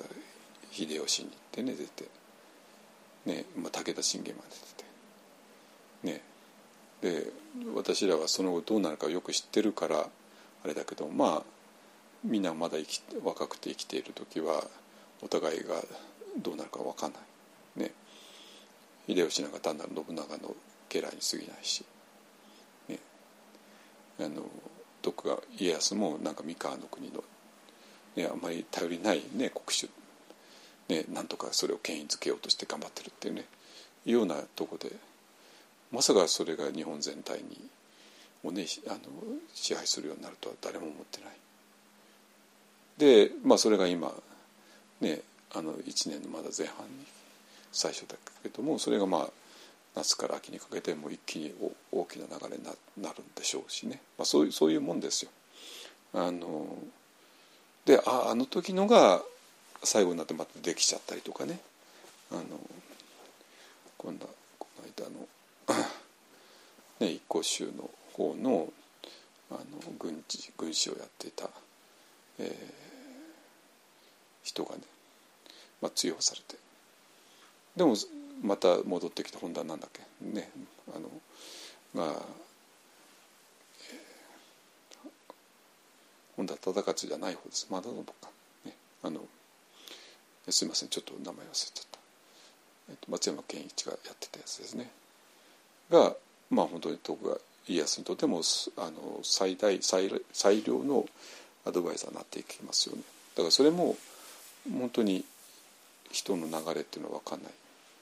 [0.71, 2.05] 秀吉に行ってね出て、
[3.25, 4.49] ねまあ、武田信玄まで
[6.03, 7.33] 出てねで
[7.75, 10.07] 私らはその後どうなるかよく知ってるから
[10.63, 11.43] あれだけどまあ
[12.23, 14.63] みんなまだ生き若くて生きている時は
[15.23, 15.83] お互いが
[16.39, 17.83] どうなるか分かんない。
[17.85, 17.93] ね。
[19.07, 20.55] 秀吉なんか単なる信長の
[20.89, 21.85] 家来に過ぎないし、
[22.89, 22.99] ね、
[24.21, 24.43] あの
[25.03, 27.25] 徳川家康もなんか三河の国の
[28.17, 29.89] ね、あんまり頼りない、ね、国主、
[30.89, 33.45] ね、なんとかそれを権威づけようとして頑張ってるっていうね。
[34.07, 34.91] いうようなとこで
[35.93, 37.69] まさかそれが日本全体に
[38.43, 38.99] を、ね、あの
[39.53, 41.31] 支配するようになるとは誰も思ってない。
[42.97, 44.13] でまあそれが今
[45.01, 45.21] ね
[45.53, 47.05] あの1年のまだ前半に
[47.73, 49.29] 最初だけどもそれがまあ
[49.95, 51.55] 夏から秋にかけてもう一気に
[51.91, 52.71] 大きな流れにな
[53.13, 55.31] るんでしょうしね、まあ、そういうそういうもんですよ。
[56.15, 56.77] あの
[57.85, 59.23] でああの時のが
[59.83, 61.61] 最後になってまたできちゃったりとかね
[62.31, 62.43] あの
[63.99, 64.29] 今度
[64.59, 65.29] この間の
[67.01, 68.73] ね一向宗の方の
[69.51, 71.51] あの軍事軍師をやっていた、
[72.39, 72.57] え、
[74.43, 74.83] 人がね、
[75.81, 76.57] まあ、追放されて。
[77.77, 77.95] でも
[78.43, 80.03] また戻ってきた本田なんだっけ？
[80.27, 80.51] ね
[80.95, 81.09] あの
[81.95, 82.15] が
[86.37, 87.67] 本田忠勝じゃない方です。
[87.71, 88.13] まだ信か、
[88.65, 89.21] ね、あの
[90.49, 90.89] すいません。
[90.89, 91.99] ちょっと名前忘れちゃった、
[92.91, 94.91] えっと、松山健一がやってたやつですね。
[95.91, 96.15] が
[96.49, 97.39] まあ本当に徳川
[97.69, 98.41] 家康にとっても
[98.79, 101.07] あの最大最最良の
[101.67, 103.03] アドバイザーになっていきますよね。
[103.37, 103.97] だからそれも
[104.69, 105.25] 本当に
[106.11, 107.53] 人の流れっていうのは分かんない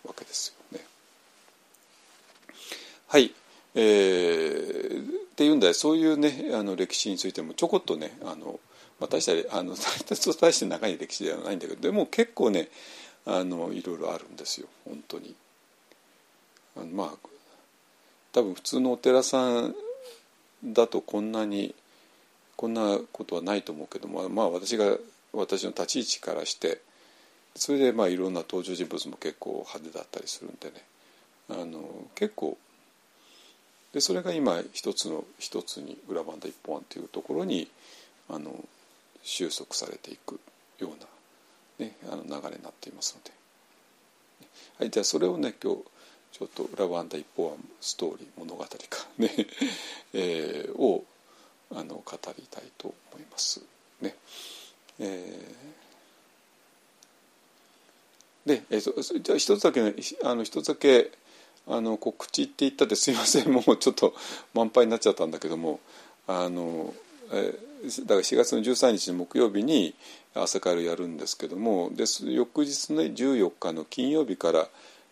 [0.06, 0.84] わけですよね。
[3.08, 3.32] はい。
[3.74, 8.58] えー、っていうんだそういうねあの歴史についてもちょこっとねあの、
[8.98, 9.76] まあ、大したあの
[10.40, 12.68] 大して長い歴史ではないんだけどでも結構ね
[13.24, 14.66] あのいろいろあるんですよ。
[14.84, 15.34] 本当に。
[16.76, 17.28] あのまあ
[18.32, 19.74] 多分普通のお寺さん
[20.64, 21.74] だとこんなに
[22.56, 24.96] こんなことはないと思うけどもまあ私が
[25.32, 26.80] 私の立ち位置からして
[27.54, 30.84] それでまあいろんな登場人物も結構派手だったりするんでね
[31.50, 31.82] あの
[32.14, 32.56] 結構
[33.92, 37.68] でそれが今一つの一つに裏バンダ一本案というところに
[38.28, 38.52] あの
[39.22, 40.38] 収束されていく
[40.78, 43.32] ような、ね、あの流れになっていますので、
[44.78, 45.82] はい、じゃあそれをね今日
[46.32, 48.68] ちょっと裏バンダ一本案ストーリー物語か
[49.16, 49.30] ね、
[50.12, 51.04] えー、を
[51.74, 53.62] あの語りたいと思います
[54.00, 54.14] ね。
[55.00, 59.94] えー、で、えー、じゃあ一つだけ、ね、
[60.24, 61.10] あの一つだけ
[61.66, 63.52] あの告知って言ったってすいません。
[63.52, 64.14] もうちょっと
[64.54, 65.80] 満杯になっちゃったんだけども
[66.26, 66.94] あの、
[67.30, 69.94] えー、だから4月の13日の木曜日に
[70.34, 74.68] 朝会をやるんですけどもで翌日の、ね、14日の金曜日から、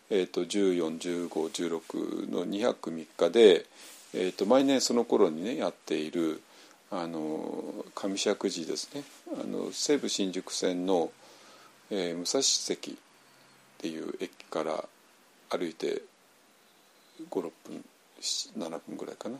[0.09, 3.65] えーと、141516の2泊3日で、
[4.13, 6.41] えーと、毎年その頃にねやっている
[6.89, 9.03] あの上石寺ですね。
[9.33, 11.11] あの西武新宿線の、
[11.91, 12.95] えー、武蔵関っ
[13.77, 14.85] ていう駅から
[15.49, 16.01] 歩いて
[17.29, 17.83] 56分
[18.21, 19.37] 7分ぐらいかな。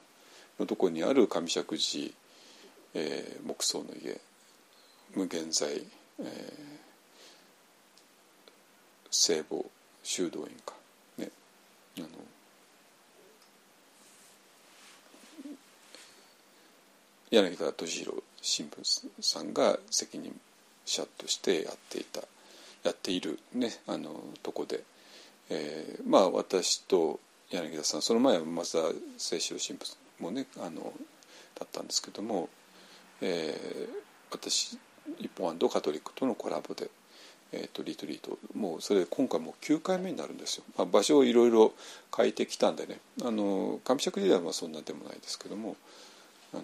[0.60, 2.14] のとこにある上石寺、
[2.95, 4.20] えー、木造の家。
[5.16, 5.70] 無限在、
[6.20, 6.26] えー、
[9.10, 9.64] 聖母
[10.04, 10.74] 修道院か。
[11.18, 11.30] ね。
[12.00, 12.08] あの
[17.30, 20.34] 柳田敏弘新聞さんが責任
[20.86, 22.21] 者としてやっていた
[22.84, 24.84] やっているねあのとこで、
[25.49, 27.19] えー、まあ私と
[27.51, 30.93] 柳田さんその前は松田清志郎神父もねあの
[31.59, 32.47] だったんですけども、
[33.21, 33.89] えー、
[34.32, 34.78] 私
[35.19, 36.89] 一本カトリックとのコラボで、
[37.51, 41.73] えーと、リトリートもうそれ今回もう9回目になるんですよ、まあ、場所をいろいろ
[42.15, 45.75] 変えてきたんでねあの上尺時代はそんなでもないですけども
[46.54, 46.64] あの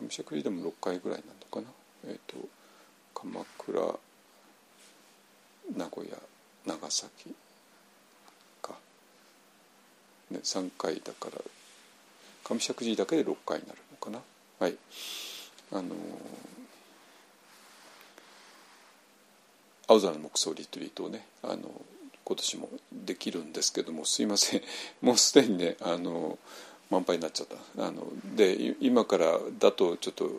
[0.00, 1.66] 上尺時でも6回ぐらいなのかな？
[2.08, 2.36] えっ、ー、と
[3.14, 3.80] 鎌倉
[5.76, 6.16] 名古屋
[6.66, 7.34] 長崎
[8.62, 8.74] か。
[10.30, 11.42] ね、3回だから
[12.44, 14.20] 上石寺だけで6回になるのかな？
[14.58, 14.76] はい。
[15.70, 15.94] あの、
[19.86, 21.56] 青空の木葬リトリートをねあの
[22.24, 24.62] 今年もできるんですけどもすいません。
[25.00, 26.38] もうすでにねあの
[26.90, 27.86] 満杯になっちゃった。
[27.86, 30.30] あので今からだとちょっと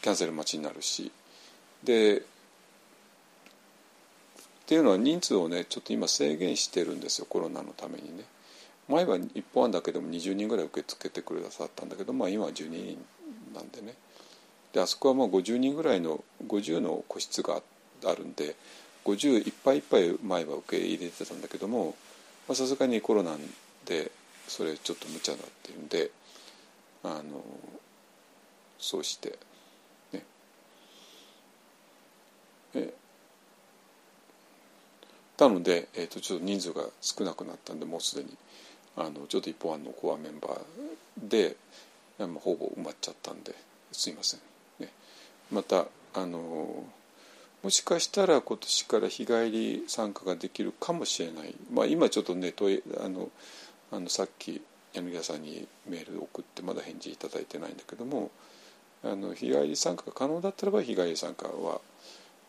[0.00, 1.10] キャンセル待ちになるし。
[1.84, 2.24] でっ
[4.66, 8.24] ていうのは人数をねちょっと今制限してるんですよコロナのためにね。
[8.88, 12.98] 前は一本案だけでも20人ぐらい受け付けてくださったんだけど、まあ、今は12人
[13.54, 13.94] なんでね。
[14.72, 17.62] であそこはもう50人ぐらいの50の個室が
[18.04, 18.56] あるんで
[19.04, 21.94] 50いっぱいいっぱい前は受け入れてたんだけども
[22.48, 23.36] さすがにコロナ
[23.86, 24.10] で
[24.48, 26.10] それちょっと無茶だっていうんで
[27.04, 27.42] あの
[28.78, 29.38] そうして
[30.12, 30.22] ね。
[32.74, 32.94] え
[35.36, 38.30] たので、えーと、ちょっと人数が少なくなったんでもうすでに
[38.96, 41.56] あのちょっと一本案のコアメンバーで、
[42.18, 43.54] ほぼ埋まっちゃったんで
[43.90, 44.40] すいません、
[44.78, 44.92] ね、
[45.50, 46.84] またあの
[47.62, 53.30] もしかしたら今年から日帰り参加ができるかもしれない、まあ、今ちょっとね問いあの
[53.92, 54.62] あのさっき
[54.94, 58.30] 柳田さんにメール送ってまだ返事いただいてないんだけども
[59.04, 61.80] あの日帰り参加が可能だったらば日帰り参加は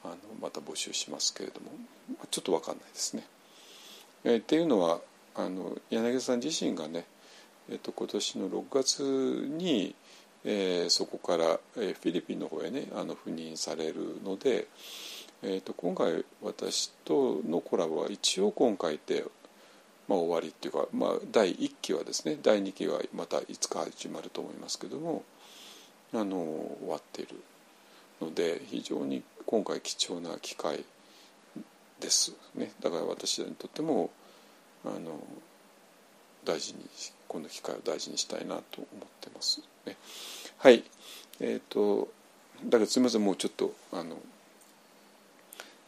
[0.03, 1.67] あのまた募集しますけれども
[2.31, 3.23] ちょっと分かんないですね。
[4.25, 4.99] え、っていうのは
[5.35, 7.05] あの柳田さん自身がね、
[7.69, 9.95] えーと、今年の6月に、
[10.45, 14.67] えー、そこから、えー、フィリピンの方へねあの赴任されるので、
[15.41, 19.23] えーと、今回私とのコラボは一応今回で、
[20.07, 25.23] まあ、終わりっていうか、まあ、第1期はですね第2期はまたいつか始まると思いますけども
[26.13, 27.35] あの終わっている
[28.21, 30.83] ので非常に今回貴重な機会
[31.99, 32.71] ですね。
[32.81, 34.09] だから私にとっても
[34.85, 35.19] あの
[36.45, 36.79] 大事に
[37.27, 39.95] この機会を大事にしたいなと思ってますね。
[40.57, 40.83] はい。
[41.39, 42.09] えっ、ー、と
[42.65, 44.17] だからすみませんもうちょっとあの、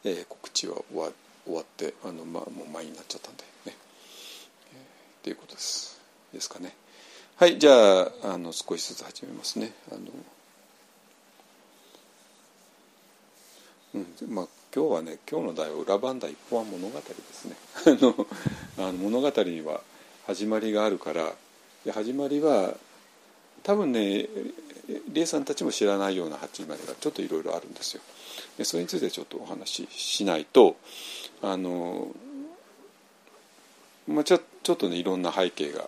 [0.04, 1.10] えー、告知は終わ
[1.46, 3.76] 終わってあの、まあ、もう前になっちゃったんでね、
[5.26, 6.00] っていうことです。
[6.32, 6.76] ですかね。
[7.38, 7.72] はいじゃ
[8.02, 9.74] ああの少しずつ始めますね。
[9.92, 10.02] あの
[13.96, 17.56] うんまあ、今日はね今日の題は裏番台一本は物語ですね。
[18.78, 19.82] あの物語には
[20.28, 21.34] 始まりがあるから
[21.86, 22.76] で始まりは
[23.64, 24.28] 多分ね
[25.08, 28.04] 理恵さんたちも知らないような始まりがちょっといろいろあるんですよ。
[28.60, 30.76] でそれについてちょっとお話ししないと
[31.42, 32.10] あの、
[34.08, 35.88] まあ、ちょっちょっとねいろんな背景が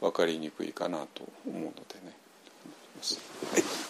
[0.00, 2.16] 分かりにくいかなと思うのでね。
[3.52, 3.85] はい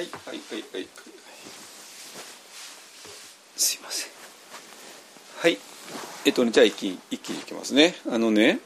[0.00, 0.88] はいはいはいはい。
[3.54, 4.10] すいません。
[5.42, 5.58] はい。
[6.24, 7.96] えっとねじゃあ一気に一気にいきますね。
[8.08, 8.60] あのね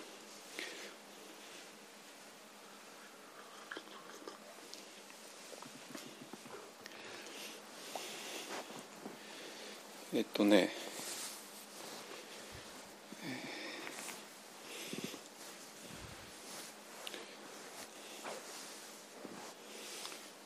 [10.14, 10.70] えっとね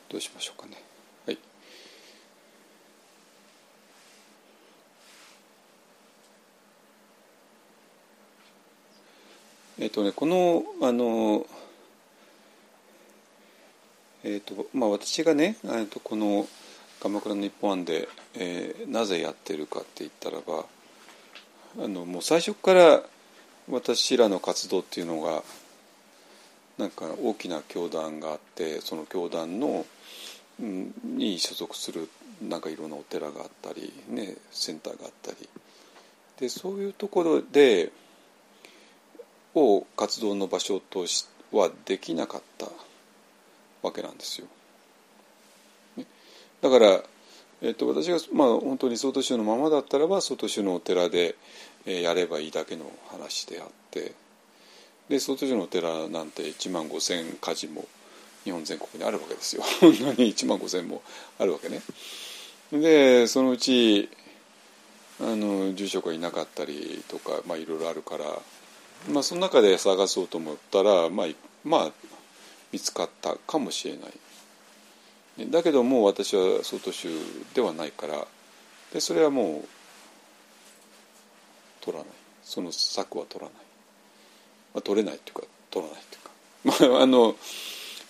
[0.09, 0.73] どうしましょうかね
[1.27, 1.37] はい
[9.77, 11.45] えっとねこのあの
[14.23, 15.57] えっとまあ私がね
[15.89, 16.47] とこの
[17.01, 20.65] 「鎌倉の日本案で」えー、なぜやってるかって言ったらば
[21.83, 23.03] あのもう最初から
[23.69, 25.43] 私らの活動っていうのが
[26.77, 29.85] なんか大きな教団があってその教団の
[30.61, 32.09] うんに所属する
[32.41, 35.49] なんかいろんなお寺があったり、ね、センターがあったり。
[36.39, 37.91] でそういうところで
[39.59, 42.67] を活動の場所としはできなかった
[43.81, 44.47] わけなんですよ。
[46.61, 47.01] だから、
[47.61, 51.35] えっと、私が、まあ、本当に曹洞宗のままだったらば曹洞宗のお寺で、
[51.85, 54.13] えー、やればいいだけの話であって
[55.07, 57.85] で曹洞宗のお寺なんて1万5,000家事も
[58.43, 61.01] 日本全国にあるわけですよこんなに1万5,000も
[61.39, 61.81] あるわけね。
[62.71, 64.09] でそのうち
[65.21, 68.25] あの住職がいなかったりとか、まあ、いろいろあるから、
[69.07, 71.27] まあ、その中で探そうと思ったら、まあ、
[71.63, 71.91] まあ
[72.71, 75.49] 見つかったかもしれない。
[75.49, 77.07] だけどもう私は曹洞宗
[77.53, 78.27] ではないから
[78.91, 79.67] でそれはもう
[81.81, 82.13] 取らない。
[82.43, 83.53] その策は取らない、
[84.73, 86.91] まあ、取れないっていうか取らないっていうか。
[86.91, 87.35] まああの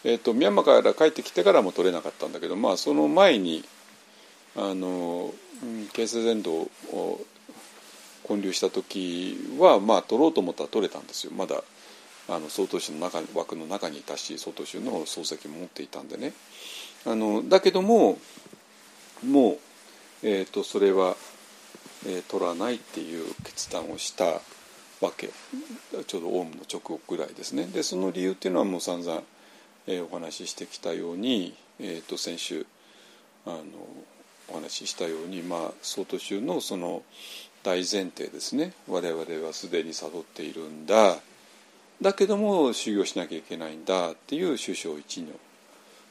[0.06, 3.66] えーと、ミャンマーから帰ってきてからも取れなかったんだけど、まあ、その前に
[4.56, 5.34] あの
[5.92, 6.70] 形成全土を
[8.30, 11.34] 建立した時は、まあ、取ろうと思ったら取れたんですよ。
[11.36, 11.64] まだ
[12.30, 16.34] あの総統宗の中枠の中にいたし総統宗の漱石も持っていたんでね。
[17.06, 18.18] あのだけども
[19.28, 19.58] もう、
[20.24, 21.18] えーと、それは、
[22.06, 24.26] えー、取らないっていう決断をした
[25.02, 25.32] わけ。
[26.08, 27.66] ちょうどオウムの直後ぐらいですね。
[27.66, 29.24] でその理由っていうのはもう散々
[29.92, 32.68] えー、お話ししてきたように、えー、と先週
[33.48, 33.58] あの
[34.50, 37.02] お話ししたように、まあ、総統宗のその
[37.64, 38.74] 大前提ですね。
[38.88, 41.18] 我々はすでに悟っているんだ。
[42.02, 44.12] だけども修行しなきゃいけないんだ。
[44.12, 45.34] っていう首相一如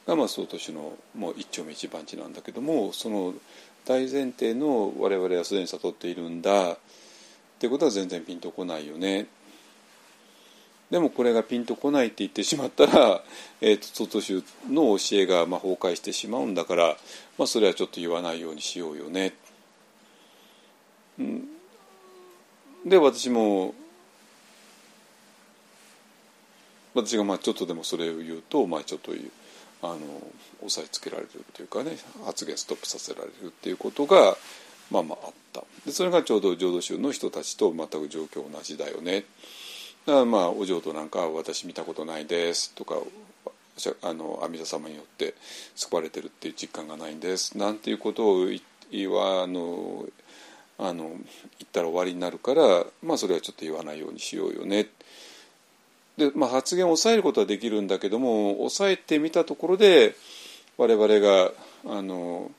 [0.07, 3.35] が、まあ、総統宗のもう一丁目一番地なんだけどもその
[3.87, 6.73] 大前提の我々はすでに悟っているんだ。
[6.73, 6.77] っ
[7.61, 9.27] てことは全然ピンとこないよね。
[10.91, 13.23] でもこれがピンとこないって言ってしまったら、
[13.61, 16.97] えーと、と外宗の教えがまあ崩壊してしまうんだから、
[17.37, 19.35] まあ、それはちょっと言わないようにしようよね。
[22.87, 23.75] で私も
[26.95, 29.13] 私がまあちょっとでもそれを言うと、まあ、ちょっと
[29.83, 29.97] あの
[30.65, 34.37] 押さえつけられるというかね発言ストップさせられるっていうことが
[34.91, 39.25] まあまああったでそれがちょうど浄土宗の人たちと全く状況同じだよね。
[40.07, 42.97] だからまあお嬢となんか私見たことないですとか
[44.03, 45.35] あの阿弥陀様によって
[45.77, 48.49] 救われてるっていう実感がないんですなんていうことを
[48.91, 50.07] 言わあの
[50.79, 51.19] あの言っ
[51.73, 54.87] たら終わりになるからまあそれはちょっと言わないようにしようよね。
[56.17, 60.17] で、まあ、発言を抑えることはできるんだけども抑えてみたところで
[60.77, 61.53] 我々が
[61.87, 62.51] あの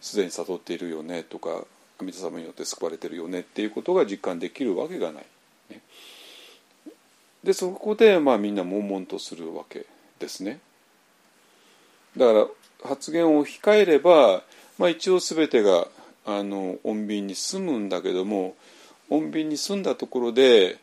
[0.00, 1.64] すでに悟っているよねとか
[2.00, 5.26] 阿弥陀様によって救われてるよねっていうことが実感できるわけがない。
[5.70, 5.80] ね、
[7.42, 9.86] でそこでまあみんな悶々とするわけ
[10.20, 10.60] ですね。
[12.16, 12.46] だから
[12.84, 14.42] 発言を控えれば、
[14.78, 15.88] まあ、一応全てが
[16.28, 18.54] あの穏便に済むんだけども
[19.10, 20.76] 穏便に済んだところで、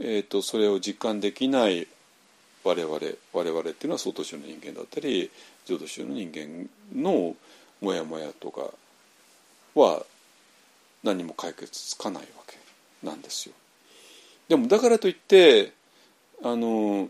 [0.00, 1.86] えーと、それを実感できない
[2.64, 2.98] 我々
[3.34, 5.30] 我々っていうのは相当宗の人間だったり
[5.66, 6.66] 浄土宗の人間
[6.98, 7.36] の
[7.82, 8.70] モヤモヤとか
[9.74, 10.02] は
[11.02, 12.56] 何も解決つかないわけ
[13.06, 13.54] なんですよ。
[14.48, 15.74] でもだからといって
[16.42, 17.08] あの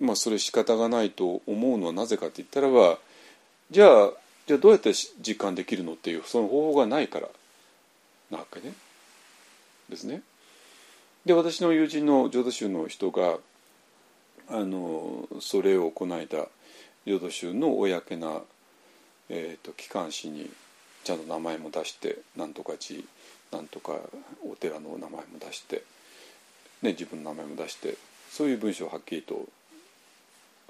[0.00, 2.98] まあそれ仕方がないと思うのはなぜかって言ったらば
[3.70, 4.10] じゃあ
[4.46, 7.28] じゃあどうやって実感できるのっていうその方法がないから
[8.30, 8.74] なわけね。
[9.88, 10.22] ですね。
[11.24, 13.38] で私の友人の浄土宗の人が
[14.48, 16.46] あのそれをこの間
[17.06, 18.40] 浄土宗の公な、
[19.30, 20.50] えーと、機関誌に
[21.02, 23.02] ちゃんと名前も出してなんとか寺
[23.52, 23.94] なんとか
[24.50, 25.82] お寺の名前も出して、
[26.82, 27.96] ね、自分の名前も出して
[28.30, 29.46] そういう文章をはっきりと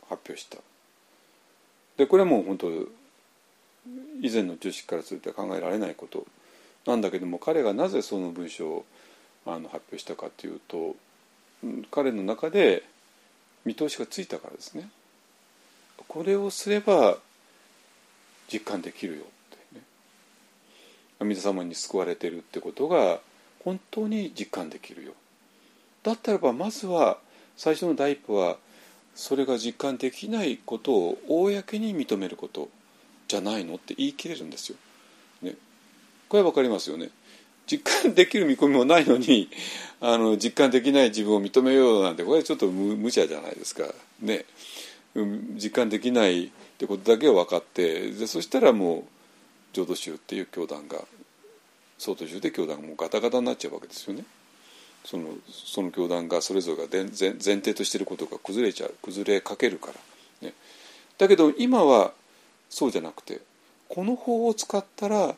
[0.09, 0.59] 発表した。
[1.97, 2.71] でこれはもう本当
[4.21, 6.27] 以前の知識からすると考えられないこと。
[6.87, 8.85] なんだけども彼がなぜその文章を
[9.47, 10.97] あの発表したかというと
[11.91, 12.83] 彼の中で
[13.65, 14.89] 見通しがついたからですね。
[16.09, 17.19] これをすれば
[18.53, 19.79] 実感できるよって。
[19.79, 19.83] ね
[21.21, 23.21] 阿弥陀様に救われてるってことが
[23.65, 25.13] 本当に実感できるよ。
[26.03, 27.19] だったらばまずは
[27.57, 28.59] 最初の第一歩は
[29.15, 32.69] それが実感できないことを公に認めること。
[33.29, 33.77] じゃないの？
[33.77, 34.77] って言い切れるんですよ。
[35.43, 35.55] ね、
[36.29, 37.11] これは分かりますよね。
[37.67, 39.49] 実感できる見込みもないのに
[40.01, 43.93] あの実感できない自分を認めようなんてこれはちょっと無茶じゃないですか。
[44.21, 44.45] ね、
[45.15, 49.05] 実感できないってことだけを分かってでそしたらもう
[49.73, 51.05] 浄土宗っていう教団が
[51.99, 54.25] 総統宗で教団がもうガタガタになっちゃうわけですよね。
[55.05, 60.55] そのその教団がそれぞれが前前提としていることが崩れちゃう崩れかけるから、ね、
[61.19, 62.13] だけど今は
[62.75, 63.41] そうじゃなくて
[63.89, 65.37] この法を使ったら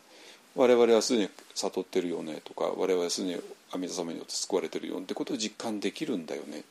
[0.54, 3.34] 我々はすでに悟ってるよねとか我々はすでに
[3.74, 6.62] 阿弥陀様によって救われてるよってことを実感できるんだよね。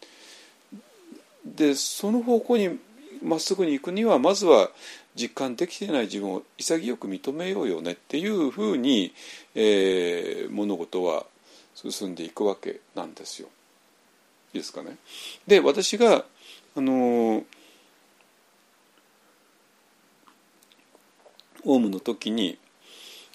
[1.45, 2.79] でその方向に
[3.21, 4.71] まっすぐに行くにはまずは
[5.15, 9.13] 実感できてない自分を潔く認めようよねっていうふうに、
[9.53, 11.27] えー、物事は
[11.75, 13.49] 進んでいくわけなんですよ。
[14.55, 14.97] いいですかね。
[15.45, 16.25] で私が
[16.75, 17.43] あの
[21.65, 22.57] オウムの時に、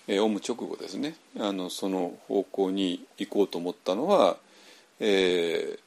[0.07, 1.17] えー、オウム直後ですね。
[1.39, 4.37] あのその方向に行こうと思ったのは、
[5.01, 5.79] えー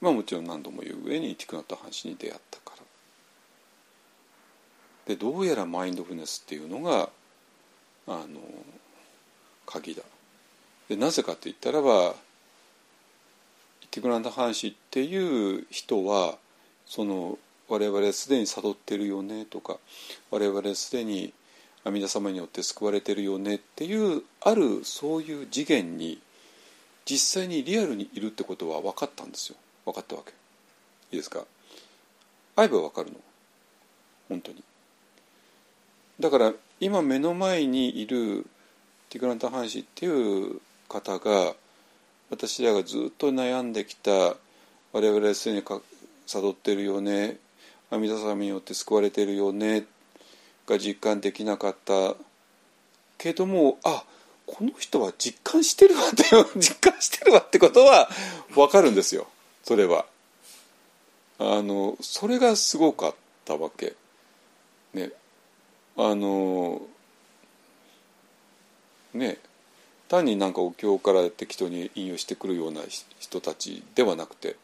[0.00, 2.82] まあ、もちろん何度も言う上にティクナット・ハン氏に出会ったから。
[5.06, 7.08] でどうやらマインドフルネスっていうのが
[8.06, 8.40] あの
[9.66, 10.02] 鍵だ。
[10.88, 12.14] でなぜかと言ったらば
[13.90, 16.36] ティクナンダ・ハン氏っていう人は
[16.86, 19.78] その我々すでに悟ってるよねとか
[20.30, 21.32] 我々すでに
[21.84, 26.20] 阿弥陀様によって救われてるよねっていうあるそういう次元に
[27.04, 29.56] 実際にリアルにいるってことは分かったんですよ。
[29.84, 30.30] 分かったわけ。
[30.30, 30.34] い
[31.12, 31.44] いですか？
[32.54, 33.16] 会えば分かるの？
[34.28, 34.62] 本当に。
[36.20, 38.46] だから今目の前にいる
[39.10, 41.54] ティクランタ・ハンシっていう方が
[42.30, 44.10] 私らがずっと悩んできた
[44.92, 45.64] 我々すでに
[46.26, 47.38] 悟ってるよね。
[47.90, 49.84] 阿弥陀様によって救われてるよね。
[50.66, 52.14] が実感できなかった
[53.18, 54.04] けどもあ
[54.46, 56.24] この人は実感してるわって
[56.58, 58.08] 実感してるわってことは
[58.54, 59.26] 分かるんですよ
[59.62, 60.06] それは。
[61.38, 63.94] あのそれがすごかったわけ。
[64.94, 65.10] ね
[65.96, 66.82] あの
[69.14, 69.38] ね
[70.08, 72.82] 単になんかお経から適当に引用してくるような
[73.18, 74.56] 人たちではなくて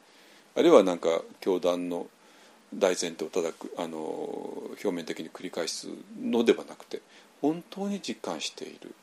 [0.54, 2.06] あるいはなんか教団の
[2.74, 5.88] 大前提をただあの表面的に繰り返す
[6.20, 7.00] のではなくて
[7.40, 8.94] 本当に実感している。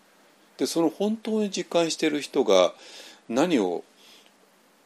[0.58, 2.74] でその本当に実感している人が
[3.28, 3.84] 何を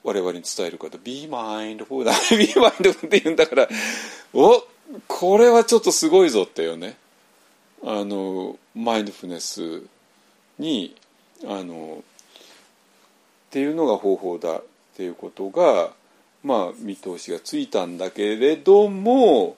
[0.03, 3.69] 我々に伝えるかと「Be mindful だ」「Be mindful」って言うんだから
[4.34, 4.63] お
[5.07, 6.97] これはちょっとすごいぞっていうね。
[7.82, 9.84] あのマインドフネス
[10.57, 10.95] に
[11.45, 12.03] あの
[13.49, 14.63] っていうのが方法だっ
[14.97, 15.91] ていうことが
[16.44, 19.58] まあ見通しがついたんだけれども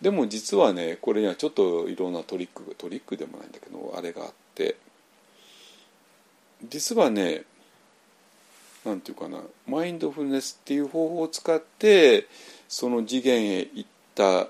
[0.00, 4.76] でも実はねこれにはちょっといろんなトリックトリックでもないんだけどあれがあって
[6.68, 7.42] 実はね
[8.84, 12.26] なんていうかなマインドフルネスっていう方法を使って
[12.68, 13.84] その次元へ行っ
[14.14, 14.48] た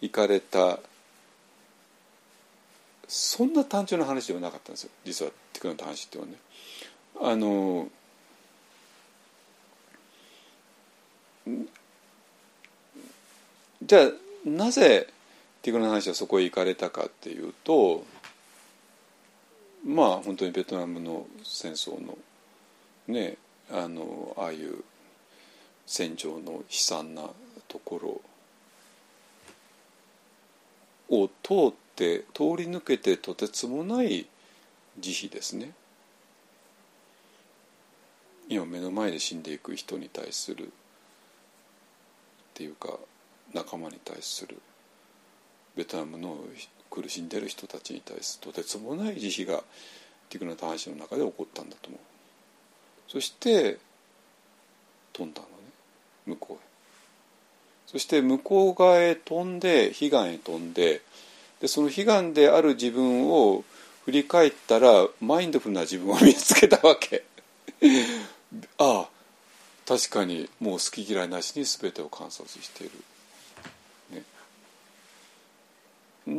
[0.00, 0.80] 行かれた
[3.06, 6.44] そんな単純な話ではなかったんですよ実はテクナタ話っていうのはね。
[7.20, 7.88] あの
[13.82, 15.08] じゃあなぜ
[15.62, 18.04] ティクナの話はそこへ行かれたかっていうと
[19.84, 22.16] まあ本当にベトナムの戦争の
[23.08, 23.36] ね
[23.70, 24.84] あのああいう
[25.86, 27.22] 戦場の悲惨な
[27.68, 28.20] とこ
[31.10, 34.26] ろを通って通り抜けてとてつもない
[34.98, 35.72] 慈悲ですね。
[38.48, 40.70] 今目の前で死んでいく人に対する
[42.54, 42.96] っていうか
[43.52, 44.56] 仲間に対する
[45.76, 46.38] ベトナムの
[46.88, 49.64] 苦しんでる人たちに対するとてつもない慈悲が
[50.30, 52.00] ティクナタ話の中で起こったんだと思う。
[53.08, 53.78] そして
[55.12, 55.52] 飛んだのね
[56.26, 56.58] 向こうへ。
[57.88, 61.02] そして向こう側へ飛んで彼岸へ飛んで
[61.60, 63.64] でその彼岸である自分を
[64.04, 67.24] 振り返ったらマインドフルな自分を見つけたわけ。
[68.78, 69.13] ああ
[69.86, 72.92] 確かにもう好き嫌いなしに全てを観察している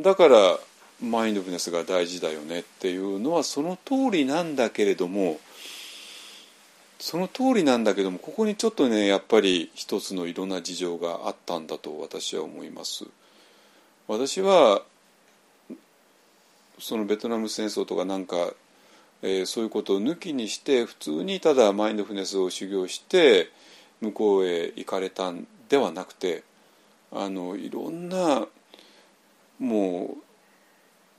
[0.02, 0.58] だから
[1.00, 5.38] マインドフルネスが大事だよねっていうのはその通りなんだけれども
[6.98, 13.04] その通りなんだけどもここにちょっとねやっぱり一つのいろんな事情があったんだと私は思います。
[14.08, 14.82] 私は
[16.78, 18.52] そのベトナム戦争とかなんか、
[19.28, 23.50] えー、そういうことを抜きにして普通にただマインドフネスを修行して
[24.00, 26.44] 向こうへ行かれたんではなくて
[27.10, 28.46] あのいろんな
[29.58, 30.16] も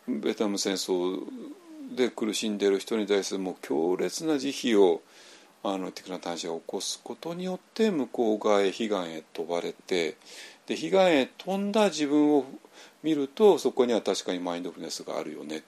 [0.07, 1.19] うベトナム戦争
[1.93, 5.01] で苦しんでいる人に対するもう強烈な慈悲を
[5.63, 10.15] あのティクナ大使が起こすことによって向こう側へ彼岸へ飛ばれて
[10.65, 12.45] で彼岸へ飛んだ自分を
[13.03, 15.63] 見るとそこには確かにマインドフネスがあるよね。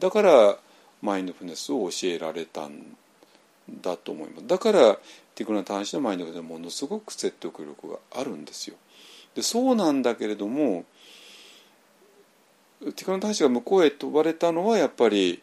[0.00, 0.58] だから
[1.02, 2.96] マインドフルネスを教えられたん
[3.82, 4.46] だと思います。
[4.46, 4.98] だから
[5.34, 8.76] ティクナ大使のマインドフルネスはものすごく説得力があるんですよ。
[9.34, 10.84] でそうなんだけれども
[12.80, 15.42] ティカノ大使が向こうへ飛ばれたのはやっぱり、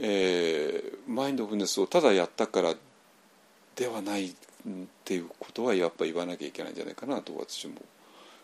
[0.00, 2.74] えー、マインドフルネスをただやったから
[3.74, 4.32] ではないっ
[5.04, 7.74] ていうことはやっぱ言わなきゃいけないんじゃないかなと私も。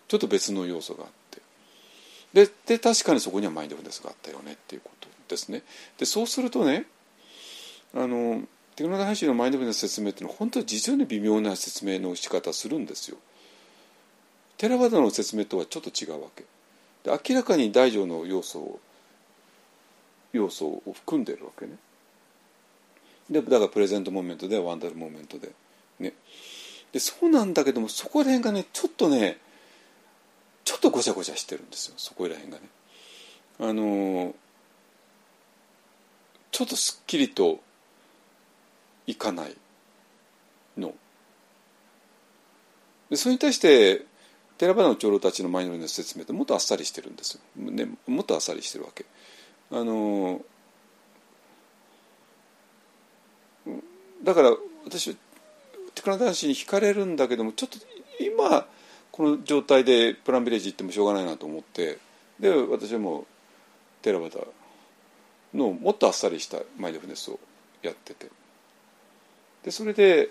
[0.08, 1.21] ちょっと別の要素があって。
[2.32, 5.62] でで確かにそこにはマインドフルネスがあったよねっていうことですね。
[5.98, 6.86] でそうするとね
[7.94, 8.42] あの
[8.74, 13.18] テクノ大使のマインドフルネス説明っていうのは本当に実に微妙な説明の仕方するんですよ。
[14.56, 16.44] テラバダの説明とはちょっと違うわけ。
[17.04, 18.80] で明らかに大乗の要素を
[20.32, 21.76] 要素を含んでるわけね。
[23.28, 25.50] でだからプレゼントモーメントでワンダルモーメントで
[25.98, 26.14] ね。
[26.92, 29.38] でそうなんだけどもそこら辺がねちょっとね
[30.64, 32.64] ちょっとごちゃごちゃしてるんですよそこら辺がね。
[33.58, 34.34] あの
[36.50, 37.60] ちょっとすっきりと
[39.06, 39.56] いかない
[40.76, 40.94] の。
[43.10, 44.06] でそれに対して
[44.58, 49.06] テラバダの長老たちのマインドフルネス説明ってもっとあっさりしてるんですよ、ね、もっとあっさりしてるわけ。
[49.70, 50.42] あの
[54.22, 54.50] だから
[54.84, 55.16] 私
[55.94, 57.78] テクナ男子に惹かれるんだけどもちょっと
[58.20, 58.66] 今
[59.12, 61.98] この状態でプランビレッジ行ってもしょうがないなと思って
[62.40, 63.24] で私はもう
[64.02, 64.40] テラバダ
[65.54, 67.38] のもっとあっさりしたマインドフネスを
[67.82, 68.28] やってて。
[69.62, 70.30] でそれで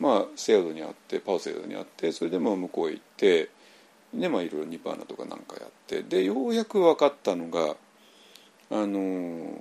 [0.00, 3.48] まあ、セアドにあってパウセアドにあってそれでも向こうへ行って
[4.12, 7.76] でまあいろいろニバーナとかなんかやってでようやく分かったのが
[8.70, 9.54] あの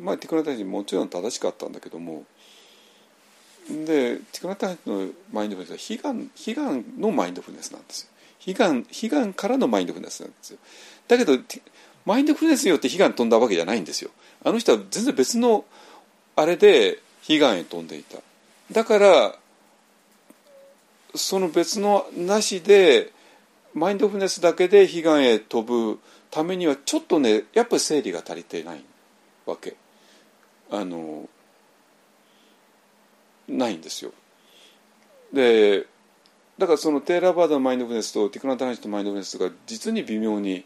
[0.00, 2.24] まあティクナタジもちろん正しかったんだけども
[3.68, 8.08] でティクナタのマインドフルネスは悲願悲願のマインドフルネスなんですよ。
[8.46, 10.58] 悲願悲願からのマインドフルネスなんですよ。
[11.08, 11.36] だけど
[12.04, 14.10] マインドフルネスによって悲願飛んだわけじゃないんですよ。
[14.44, 15.64] あの人は全然別の
[16.36, 18.18] あれで悲願へ飛んでいた。
[18.70, 19.34] だから
[21.14, 23.10] その別のなしで
[23.74, 25.98] マインドフルネスだけで悲願へ飛ぶ
[26.30, 28.84] ためにはちょっとねやっぱり整理が足りてない
[29.44, 29.74] わけ。
[30.70, 31.28] あの
[33.48, 34.12] ないんですよ
[35.32, 35.86] で
[36.58, 40.64] だからそのテーラーバードのマインドフルネスとティクナタナシのマインドフルネスが実に微妙に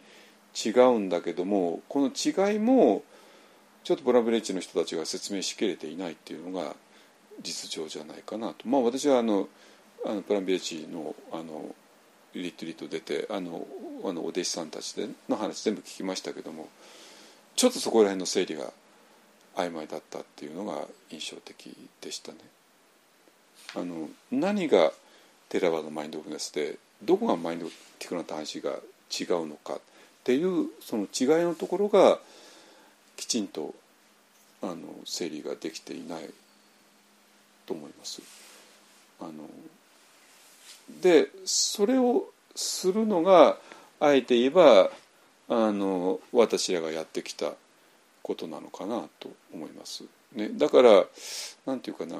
[0.54, 3.02] 違うんだけどもこの違いも
[3.82, 6.74] ちょっとボラブレッジの人たちが説明しきれていないっていうのが
[7.42, 9.48] 実情じゃないかなとまあ私はあの
[10.04, 11.74] あのプランビレッジのあの
[12.34, 13.66] リットリット出てあの
[14.04, 16.68] あのお弟子さんたちでの話全部聞きましたけども
[17.56, 18.72] ちょっとそこら辺の整理が
[19.56, 22.38] 曖昧だったっていうのが印象的でしたね。
[23.76, 24.92] あの何が
[25.48, 27.66] テラバのマインドフルネスでどこがマインド
[27.98, 29.80] ティクナタンシが違うのかっ
[30.24, 32.18] ていうその違いのところが
[33.16, 33.74] きちんと
[34.62, 36.30] あの整理ができていない
[37.66, 38.22] と思います。
[39.20, 39.32] あの
[41.02, 43.58] でそれをするのが
[44.00, 44.90] あえて言えば
[45.48, 47.52] あの私らがやってきた
[48.22, 50.04] ことなのかなと思います。
[50.34, 51.04] ね、だから
[51.66, 52.16] なんていうかな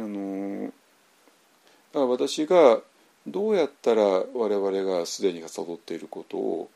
[0.00, 0.70] あのだ
[1.94, 2.80] から私が
[3.26, 6.70] どうやったら我々がすでに悟っていることを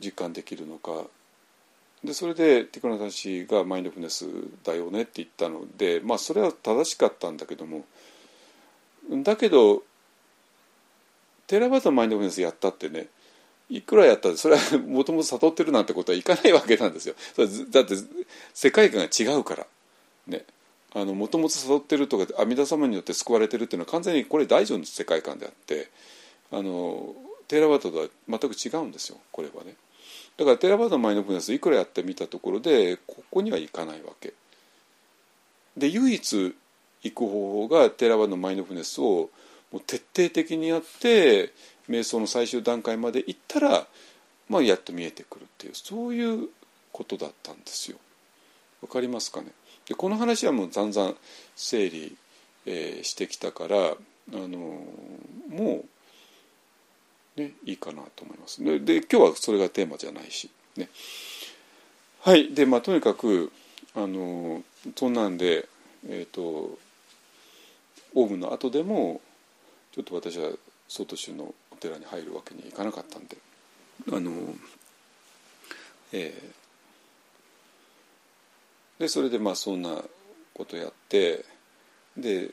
[0.00, 1.04] 実感できるのか。
[2.04, 4.26] でそれでティクナタ氏がマインドフルネス
[4.64, 7.84] だよねって言ったのでまあそれは正しかったんだけども。
[9.22, 9.82] だけど
[11.46, 13.06] テラバートのマインドフルネスやったってね
[13.68, 17.14] いくらやったってそれはもともと悟ってるなんてことはいかないわけなんですよ。
[17.70, 17.94] だって
[18.52, 19.66] 世界観が違うから。
[20.26, 20.44] ね。
[20.94, 25.88] もともと悟ってるとか阿弥陀様によって救われてるっていうのは完全にこれ大乗の世界観であって
[26.50, 27.14] あの
[27.48, 29.74] テーラバートとは全く違うんですよこれはね。
[30.36, 34.34] だからテーラバートのマインドフネスいくらやってみたところでここにはいかないわけ。
[35.76, 36.54] で唯一
[37.02, 39.30] 行く方法がテーラバートのマインドフネスを
[39.70, 41.52] もう徹底的にやって
[41.88, 43.86] 瞑想の最終段階まで行ったら、
[44.48, 46.48] まあ、やっと見えてくるっていうそういう
[46.92, 47.96] ことだったんですよ。
[48.82, 49.48] わかりますかね？
[49.88, 51.16] でこの話はもうざんざん
[51.56, 52.16] 整理、
[52.66, 53.94] えー、してきたから、あ
[54.32, 54.58] の、
[55.48, 55.84] も
[57.36, 60.50] う、ね、いいかなと思いますでで今日はそれがテーマじゃないし。
[60.76, 60.88] ね、
[62.20, 63.52] はいでまあとにかく、
[63.94, 64.62] あの、
[64.96, 65.68] そんなんで、
[66.08, 66.78] えーと、
[68.14, 69.20] オウムの後でも
[69.92, 70.50] ちょっと私は
[70.88, 73.36] 外州のお寺に入るわけにいかなかったんで
[74.12, 74.32] あの
[76.12, 76.61] えー、
[79.02, 80.00] でそれでまあそんな
[80.54, 81.44] ことやって
[82.16, 82.50] で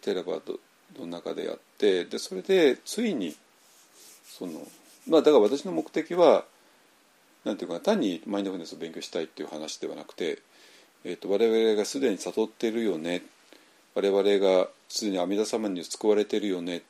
[0.00, 0.60] テラバード
[1.04, 3.34] の中でやってでそれでついに
[4.24, 4.52] その
[5.08, 6.44] まあだから私の目的は
[7.44, 10.38] なんていうか単にマインドフルネスを勉強したいっていう話ではなくて、
[11.02, 13.22] えーと、我々がすでに悟っているよね
[13.96, 16.82] 我々がすでに阿弥陀様に救われているよね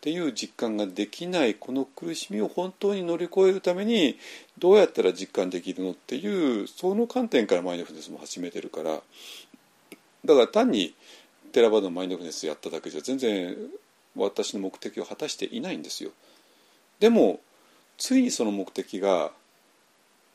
[0.00, 4.18] っていう実感ができないこの苦しみを本当に乗り越えるために
[4.58, 9.02] どうやったら実感できるのっていうその観点からマインドフネスも始めてるから
[10.24, 10.94] だから単に
[11.52, 13.54] テラバードのマインドフネスやっただけじゃ全然
[14.16, 16.12] 私の目的を果たしていないんですよ。
[16.98, 17.40] でも
[17.98, 19.32] ついにその目的が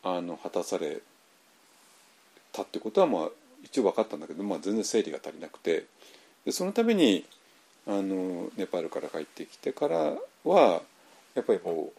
[0.03, 1.01] あの果たされ
[2.51, 3.29] たってことはまあ
[3.63, 5.85] 一応分かったんだけど、まあ、全然整理が足りなくて
[6.45, 7.25] でそのために
[7.87, 10.13] あのネパールから帰ってきてから
[10.43, 10.81] は
[11.35, 11.93] やっぱりも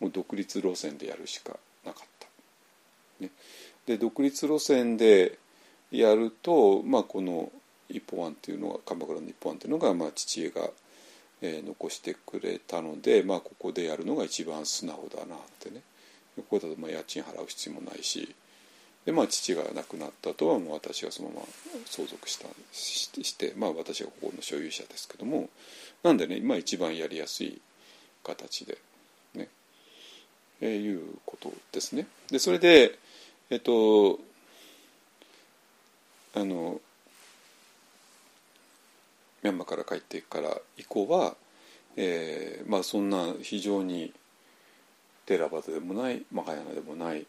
[0.00, 3.24] うもう独立路線でやるしかなかった。
[3.24, 3.30] ね、
[3.86, 5.38] で独立路線で
[5.90, 7.50] やると、まあ、この
[7.88, 10.70] 一本案っていうのが鎌倉の一本案っていうのが、まあ、父親が、
[11.40, 15.80] えー、残してくれたので、まあ、ここでやるのが一番素直だなってね
[16.36, 18.34] ここだとまあ家賃払う必要もないし
[19.06, 21.42] でまあ父が亡くなったとはもう私がそのまま
[21.86, 25.48] 相続したして、まあ、私がここの所有者ですけども
[26.02, 27.60] なんでね、まあ、一番やりやすい
[28.24, 28.76] 形で
[29.34, 29.48] ね、
[30.60, 32.06] えー、いうことですね。
[32.30, 32.98] でそれで
[33.48, 34.18] えっと
[36.34, 36.80] あの
[39.44, 41.36] ミャンマーから帰ってから以降は、
[41.96, 44.12] えー、まあそんな非常に
[45.26, 47.24] テラバでもないマハヤナでもない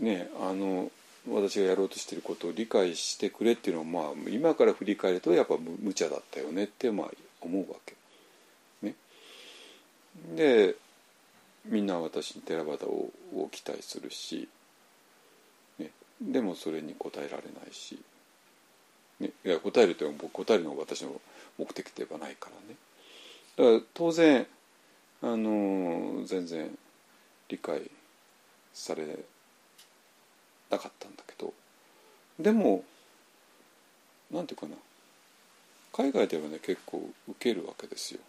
[0.00, 0.90] ねあの
[1.28, 7.10] 私がやろうとしてることを理解してくれっていうのは、まあ、今から振り返るとやっぱ無茶だったよねってまあ
[7.40, 7.94] 思うわけ。
[8.82, 8.94] ね、
[10.34, 10.76] で
[11.66, 14.48] みんな私にテラバダをを期待するし、
[15.78, 17.98] ね、でもそれに応えられないし、
[19.18, 21.20] ね、いや答えるというのは答えるのが私の
[21.58, 22.76] 目的ではないからね。
[23.56, 24.46] だから当然
[25.22, 26.70] あの全然
[27.48, 27.90] 理解
[28.72, 29.14] されな
[30.78, 31.52] かったんだけど
[32.38, 32.84] でも
[34.30, 34.76] なんていうかな
[35.92, 38.20] 海外ではね結構受けるわけですよ。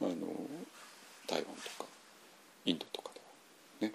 [0.00, 0.10] あの
[1.28, 1.44] 台湾
[1.78, 1.88] とか
[2.64, 3.10] インドとか
[3.80, 3.94] ではね。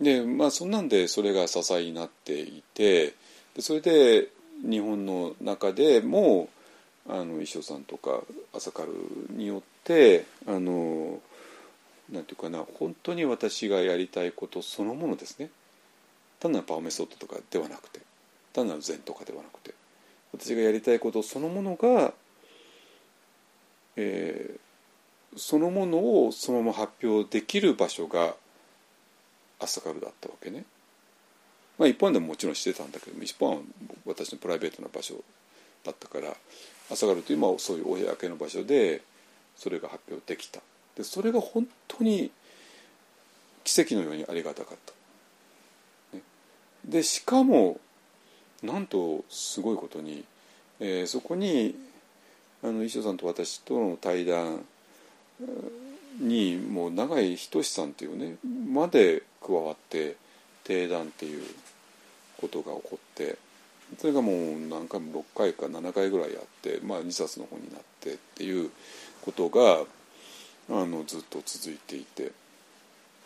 [0.00, 3.14] でまあそんなんでそれが支えになっていて
[3.54, 4.28] でそれで
[4.62, 6.48] 日本の中でも
[7.08, 8.22] あの衣装さんとか
[8.54, 8.88] 朝カル
[9.30, 11.20] によってあの
[12.10, 15.50] なんていうかな本当に私がやりたいことそのものですね
[16.42, 18.00] 単なるパワーメソッドとかではなくて
[18.52, 19.74] 単なる禅とかではなくて
[20.32, 22.12] 私がやりたいことそのものが、
[23.94, 28.34] えー、そのものをそのまま発表できる場所が
[29.60, 30.64] 朝カルだったわけね。
[31.78, 33.56] まあ、一般でももちろんしてたんだけども一般は
[34.04, 35.14] 私のプライベートな場所
[35.84, 36.34] だったから
[36.90, 39.00] 朝カルという今そういう公の場所で
[39.56, 40.60] それが発表できた
[40.96, 42.30] でそれが本当に
[43.64, 45.01] 奇跡のようにありがたかった。
[46.84, 47.80] でしかも
[48.62, 50.24] なんとすごいことに、
[50.80, 51.74] えー、そこに
[52.62, 54.64] あの衣装さんと私との対談
[56.20, 58.36] にもう永井仁さんっていうね
[58.72, 60.16] まで加わって
[60.64, 61.42] 定談っていう
[62.40, 63.36] ことが起こって
[63.98, 68.70] それがもう何回も6回か7回ぐらいやって、まあ、2冊の本になってっていう
[69.22, 69.84] ことが
[70.70, 72.32] あのずっと続いていて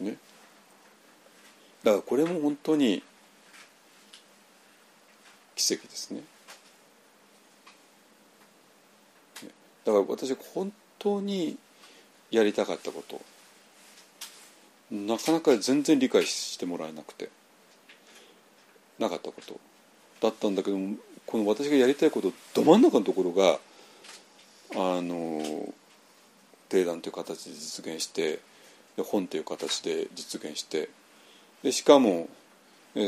[0.00, 0.16] ね。
[1.84, 3.02] だからこれも本当に
[5.56, 6.22] 奇跡ですね。
[9.84, 11.56] だから私本当に
[12.30, 13.20] やりたかったこと
[14.90, 17.28] なかなか全然理解してもらえなくて
[18.98, 19.60] なかったこと
[20.20, 20.78] だったんだけど
[21.24, 23.58] この私がやりたいことど真ん中のところが
[24.74, 25.72] あの
[26.68, 28.40] 定談という形で実現して
[28.98, 30.88] 本という形で実現して
[31.62, 32.28] でしかも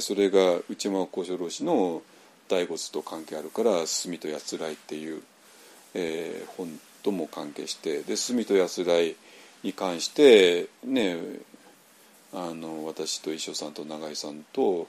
[0.00, 2.02] それが内間幸四郎氏の
[2.48, 5.22] 大仏と関係あるから「墨とやつらい」っていう、
[5.94, 9.14] えー、本とも関係してで墨とやつらい
[9.62, 11.18] に関してね
[12.32, 14.88] あの私と一緒さんと永井さんと、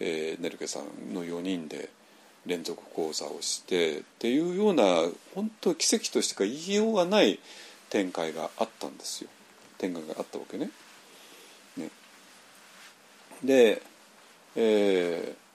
[0.00, 1.88] えー、ネルケさんの4人で
[2.46, 4.84] 連続講座をしてっていうような
[5.34, 7.38] 本当奇跡としてか言いようがない
[7.90, 9.30] 展開があったんですよ
[9.78, 10.70] 展開があったわけね。
[11.76, 11.90] ね
[13.42, 13.82] で、
[14.56, 15.49] えー、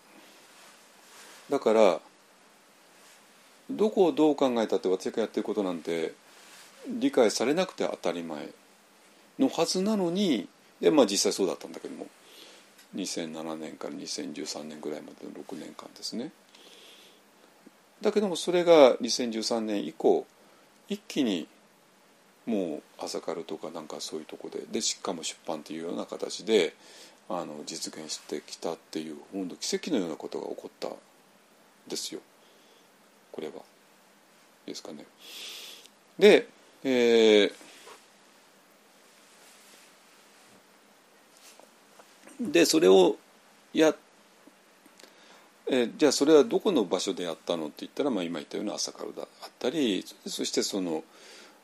[1.49, 1.99] だから
[3.69, 6.13] どこをどう考えたって私がやってることなんて
[6.87, 8.49] 理解されなくて当たり前
[9.39, 10.47] のはずなのに
[10.81, 12.07] で、まあ、実際そうだったんだけども
[12.95, 16.31] 2007年から2013年ぐらいまでの6年間ですね。
[18.01, 20.25] だけどもそれが2013年以降
[20.87, 21.47] 一気に
[22.45, 26.73] もう朝からとかなんかそういうとこででしかも出版っていうような形で
[27.29, 30.89] あの実現してきたっていう本当奇跡のようなことが起こった
[31.87, 32.21] ですよ
[33.31, 33.53] これは。
[34.65, 35.05] ですかね。
[36.17, 36.47] で、
[36.83, 37.53] えー、
[42.39, 43.17] でそれを
[43.73, 43.93] や
[45.67, 51.03] えじゃあそれはどこの場所でやったのって言ったら、まあ、今言ったような朝からだあったりそしてその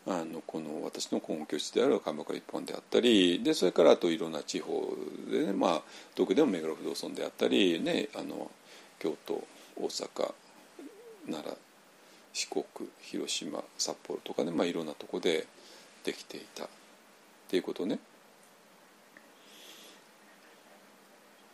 [0.07, 4.95] あのこの私の根拠地である鎌倉一本であったりでそれからあといろんな地方
[5.29, 5.81] でね、まあ、
[6.15, 8.49] どこでも目黒不動尊であったり、ね、あの
[8.99, 9.43] 京都
[9.77, 10.33] 大阪
[11.27, 11.57] 奈良
[12.33, 12.63] 四国
[13.01, 15.47] 広島札幌とかね、まあ、いろんなとこで
[16.03, 16.67] できていたっ
[17.49, 17.99] ていうことね。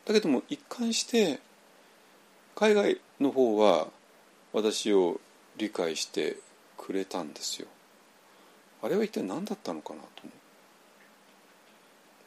[0.05, 1.39] だけども一貫して
[2.55, 3.88] 海外の方は
[4.53, 5.20] 私を
[5.57, 6.38] 理解して
[6.78, 7.68] くれたんですよ。
[8.82, 10.32] あれは一体何だったのかなと思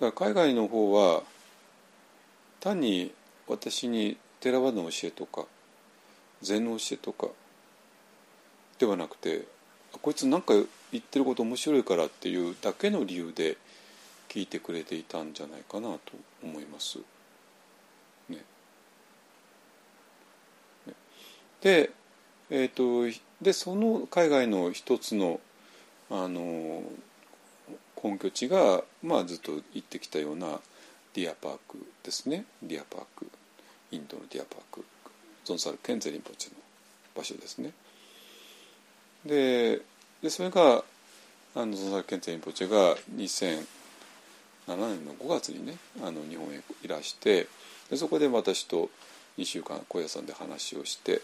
[0.01, 0.05] う。
[0.05, 1.22] だから海外の方は
[2.59, 3.12] 単に
[3.47, 5.47] 私に寺場の教えとか
[6.43, 7.28] 禅の教えとか
[8.78, 9.47] ではなくて
[10.03, 10.55] こいつ何か
[10.93, 13.57] 言ってること面白いからっていうだけの理由で
[14.28, 16.01] 聞いてくれていたんじゃないかなと
[16.43, 16.99] 思います。
[18.28, 18.38] ね、
[21.61, 21.91] で,、
[22.49, 23.12] えーと、
[23.43, 25.41] でその海外の一つの
[26.11, 26.82] あの
[28.03, 30.61] 根拠地が、まあ、ずっと行ってきたような
[31.14, 32.45] ディアパークですね。
[32.62, 33.30] ディアパーク。
[33.91, 34.84] インドのディアパーク。
[35.51, 36.55] ゾンサル・ケンゼリンポチの
[37.16, 37.72] 場所ですね。
[39.26, 39.82] で
[40.22, 40.84] でそれが
[41.57, 43.66] あのゾンサル・ケンゼリンポチが2007
[44.66, 47.48] 年の5月にねあの日本へいらして
[47.90, 48.90] でそこで私と
[49.38, 51.20] 2週間小屋さんで話をして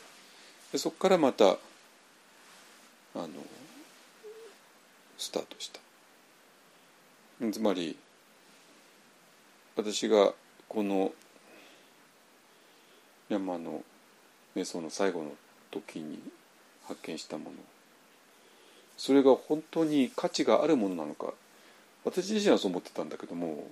[0.73, 1.57] でそこからまたあ
[3.15, 3.29] の
[5.19, 5.81] スタートした
[7.53, 7.97] つまり
[9.77, 10.33] 私が
[10.69, 11.13] この
[13.29, 13.85] 山の
[14.57, 15.33] 瞑想の最後の
[15.71, 16.19] 時に
[16.89, 17.51] 発見したもの。
[18.97, 21.35] それが本当に価値があるものなのか。
[22.07, 23.67] 私自身はそう思ってたんだけども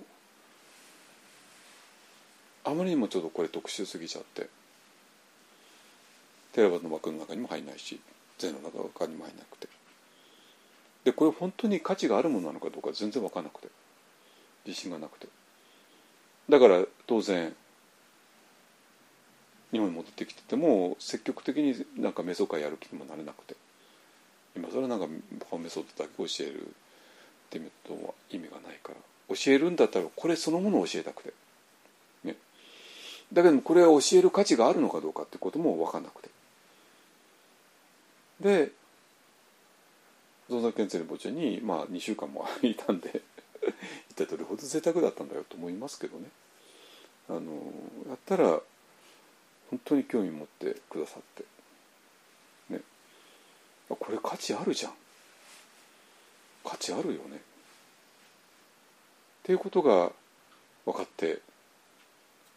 [2.65, 4.49] あまりにもちょっとこれ特殊すぎちゃって
[6.51, 7.97] テラバの枠の中にも入んないし
[8.37, 9.69] 禅の中にも入んなくて。
[11.05, 13.69] でこれ本当に価値があるものなのかどうか全然分からなくて。
[14.65, 15.27] 自信がなくて。
[16.49, 17.55] だから当然
[19.75, 23.55] 日本に戻ってきてても積極的になんかメソ会やる気にもなれなくて。
[24.55, 26.69] 今更なんかメソッドだけ教えるっ
[27.49, 29.35] ていうと意味がないから。
[29.35, 31.33] 教えるんだったらこれそのものを教えたくて、
[32.23, 32.35] ね、
[33.33, 36.29] だけどもこれは教える価値があるのかどうかってことも分かんなくて。
[38.39, 38.71] で
[40.47, 43.21] ゾンザ・ケンツェル墓地に、まあ、2週間もいたんで
[44.11, 46.29] 一体どれほど贅沢だったんだよと思いますけどね。
[47.27, 47.73] あの
[48.07, 48.61] やったら
[49.69, 51.43] 本当に興味持ってくださって。
[52.73, 52.81] ね。
[53.89, 54.93] これ価値あるじゃん。
[56.63, 57.37] 価値あるよね。
[57.37, 57.39] っ
[59.43, 60.11] ていうことが
[60.85, 61.41] 分かって。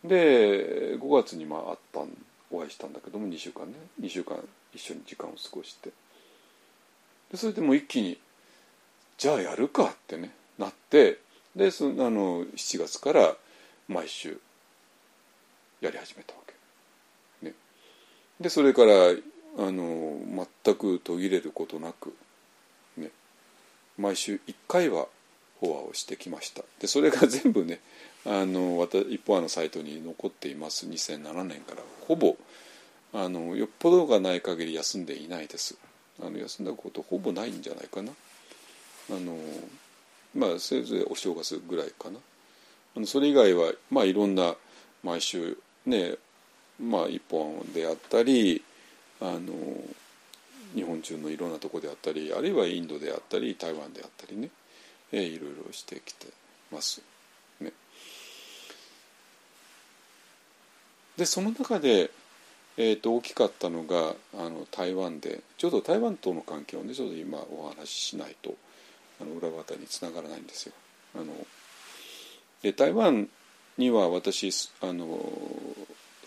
[0.04, 2.08] で5月にまあ会ったん
[2.52, 3.74] お会いしたんだけども2週間ね。
[4.00, 4.38] 2週間
[4.72, 5.90] 一緒に時間を過ごして。
[7.30, 8.18] でそれでもう一気に
[9.18, 11.18] じゃあやるかってねなって。
[11.56, 13.34] でそのあの7月から
[13.88, 14.38] 毎週
[15.80, 16.47] やり始めたわけ。
[18.40, 18.92] でそれから
[19.58, 22.14] あの全く途切れることなく、
[22.96, 23.10] ね、
[23.98, 25.06] 毎週1回は
[25.60, 26.62] フォアをしてきました。
[26.80, 27.80] でそれが 全部ね
[28.24, 30.86] あの一方あのサイトに残っています。
[30.86, 31.82] 2007年から。
[32.06, 32.36] ほぼ
[33.12, 35.76] あのよっぽどがない限り休んでいないです。
[36.20, 38.12] あの休んだことほぼないんじゃないかな。
[39.10, 39.38] あの
[40.34, 42.20] まあせいぜいお正月ぐらいかな。
[42.96, 44.54] あのそれ以外はまあいろんな
[45.02, 46.14] 毎週ね
[46.80, 48.62] まあ一本であったり
[49.20, 49.52] あの
[50.74, 54.50] 日本中のいろんなとこであったりあるいはインドであったり台湾であったりね、
[55.12, 56.26] えいろいろしてきて
[56.70, 57.02] ます。
[57.60, 57.72] ね、
[61.16, 62.10] でその中で、
[62.76, 68.54] えーと、大きかったのがあの台湾でちょっと台湾との関係をねちょっと今お話ししないと
[69.20, 70.74] あの裏方につながらないんですよ。
[71.16, 71.24] あの
[72.62, 73.28] で台湾
[73.78, 74.50] には私
[74.82, 75.06] あの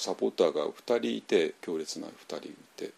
[0.01, 2.91] サポーターが2人いて強烈な2人いて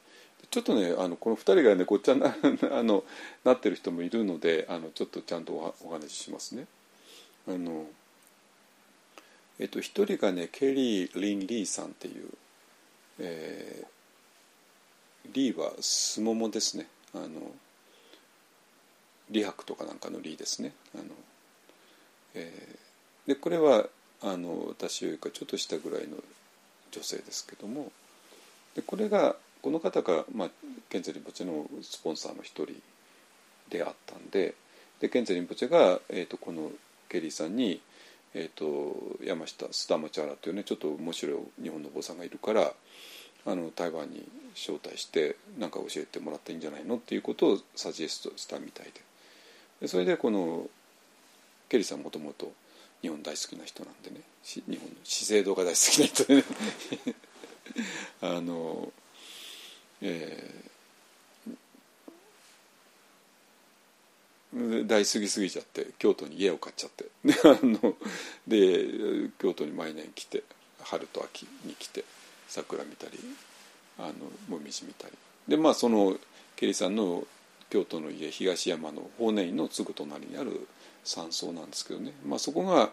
[0.50, 2.28] ちょっとねあのこの2人がねごっちゃな
[2.72, 3.04] あの
[3.44, 6.68] なってる人もいるのであのちょっとちゃんとお話ししますね。
[7.48, 7.88] あの
[9.60, 12.30] えっと、1人がねケリー・リン・リーさんっていう、
[13.20, 17.54] えー、リーはすももですねあの
[19.28, 20.74] 李白とかなんかのリーですね。
[20.96, 21.04] あの
[22.36, 23.88] えー、でこれは
[24.22, 26.18] あの私よりかちょっとしたぐらいの
[26.94, 27.92] 女性ですけども
[28.76, 30.50] でこれがこの方が、まあ、
[30.90, 32.74] ケンゼリンポチェのスポンサーの一人
[33.70, 34.54] であったんで
[35.00, 36.72] でケンゼリンポチェが、えーと、この
[37.10, 37.82] ケリーさんに、
[38.34, 42.74] えーと、山下スタマチャラというねちょっと面白い日本のお坊さんがいるから
[43.46, 44.24] あの台湾に
[44.56, 48.92] 招待して何か教えてもらっていいんじゃないのっていうことをサジェストしたみたいで。
[49.82, 50.68] でそれでこの
[51.68, 52.52] ケリーさんもともと
[53.04, 56.44] 日本大好きな人なんでね日本の資生堂が大好きな人でね。
[58.22, 58.92] あの
[60.02, 67.06] えー、大好きすぎちゃって京都に家を買っちゃって。
[67.26, 67.96] であの
[68.48, 70.44] で京都に毎年来て
[70.82, 72.06] 春と秋に来て
[72.48, 73.20] 桜見たり
[73.98, 74.14] あの
[74.48, 75.14] もみじ見たり。
[75.48, 76.18] でまあその
[76.56, 77.28] ケリーさんの
[77.70, 80.68] 京都の家東山の法然院のすぐ隣にある
[81.04, 82.92] 山荘なんですけどね、まあ、そこが、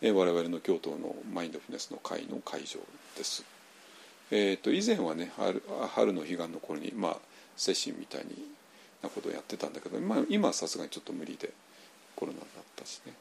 [0.00, 2.80] えー、我々の京都のマインドフルネスの会の会場
[3.16, 3.44] です。
[4.30, 5.62] えーと、以前はね春
[5.94, 7.16] 春の彼岸の頃に、まあ、
[7.56, 8.26] 接心みたい
[9.02, 11.50] なことをやってたんだけど、まあ、今はさすがにちょっと無理で
[12.14, 13.14] コロナだったしね。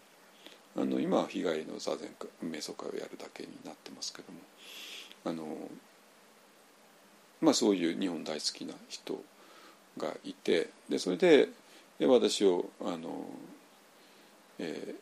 [0.75, 2.09] あの今は日帰りの座禅
[2.43, 4.39] 瞑想会をやるだけになってますけども。
[5.25, 5.57] あの、
[7.41, 9.19] まあ、そういう日本大好きな人
[9.97, 11.49] がいてでそれで
[11.99, 13.25] 私をあの
[14.59, 14.95] え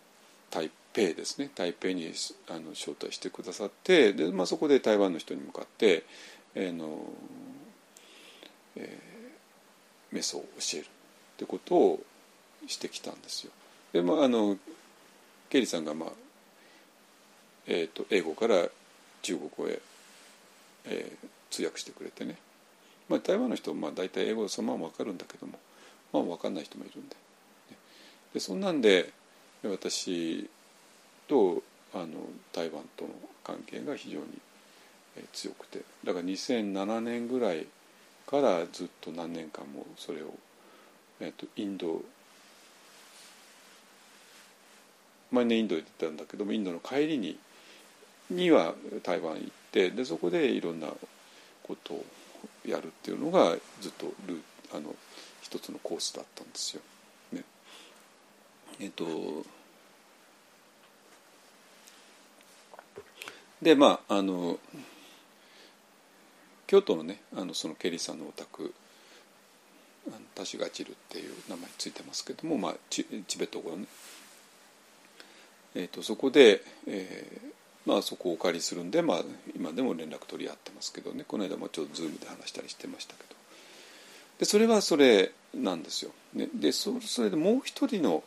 [0.52, 2.12] ー、台北ですね台北に
[2.50, 6.04] あの招待してくださってで、まあ、そこで台湾の人に向かって、
[6.56, 7.00] えーの
[8.76, 10.88] えー、メソを教えるっ
[11.38, 12.04] てことを
[12.68, 13.52] してきたんですよ。
[13.94, 14.58] でまああの
[15.50, 16.10] ケリーさんが、まあ
[17.68, 18.68] えーと、英語から
[19.22, 19.80] 中国語へ、
[20.86, 22.38] えー、通訳してくれてね、
[23.10, 25.60] まあ、台湾の人はまあ大体英語そのまま分かるんだけども、
[26.12, 27.16] まあ、分かんない人もいるんで。
[28.34, 29.14] でそんなんで
[29.70, 30.50] 私
[31.28, 31.64] と
[31.94, 32.08] あの
[32.52, 33.12] 台湾との
[33.44, 34.26] 関係が非常に
[35.34, 37.68] 強くてだから2007年ぐらい
[38.28, 40.34] からずっと何年間もそれを、
[41.20, 42.02] えっと、インド
[45.32, 47.38] 毎年インドに行ったんだけどもインドの帰りに
[48.30, 48.74] には
[49.04, 50.88] 台湾行ってでそこでいろんな
[51.64, 52.06] ことを
[52.66, 54.42] やるっていうのがずっとル
[54.74, 54.96] あの
[55.42, 56.82] 一つのコースだったんですよ。
[57.32, 57.44] ね、
[58.80, 59.06] えっと
[63.62, 64.60] でまああの
[66.68, 68.74] 京都のねあのそのケリーさんのお宅
[70.36, 73.86] タシガチルっていう名前ついてますけども、まあ、チチベット語のね、
[75.76, 79.22] えーと、そこで、えーまあ、そこをお借りするんで、まあ、
[79.56, 83.36] 今でも連絡取り合ってますけどねこの間もちょっとズームで話したりしてましたけど
[84.40, 86.12] でそれはそれなんですよ。
[86.34, 88.22] ね、でそそれでもう一人の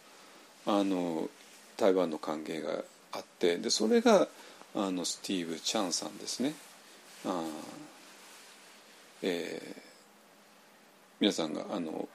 [0.66, 1.28] あの
[1.76, 2.82] 台湾の歓迎が
[3.12, 4.26] あってでそれが
[4.74, 6.54] あのスティーブ・チャンさんですね。
[7.24, 7.44] あ
[9.22, 9.82] えー、
[11.20, 12.08] 皆さんがあの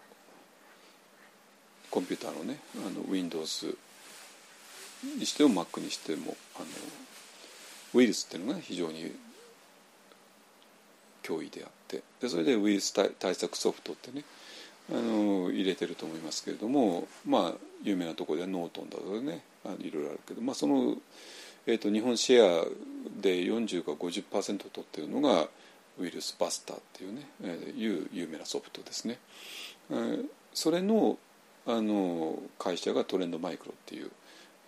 [1.92, 3.78] コンピューターのねあの Windows
[5.18, 6.66] にしても Mac にしてもあの
[7.94, 9.12] ウイルスっていうのが非常に
[11.24, 14.24] 脅威であってでそれでウイルス対策ソフトってね
[14.92, 17.54] あの入れてると思いますけれどもまあ
[17.84, 19.44] 有名なところではノートンだとかね
[19.80, 20.98] いろいろあるけど、まあ、その、
[21.66, 22.66] えーと、日本シェア
[23.22, 25.48] で40か50%取ってるのが
[26.00, 29.20] ウイルスバスターっていうね、えー、いう有名なソフトですね。
[29.92, 31.18] えー、それの
[31.66, 34.12] あの会社がトレンドマイクロっていう、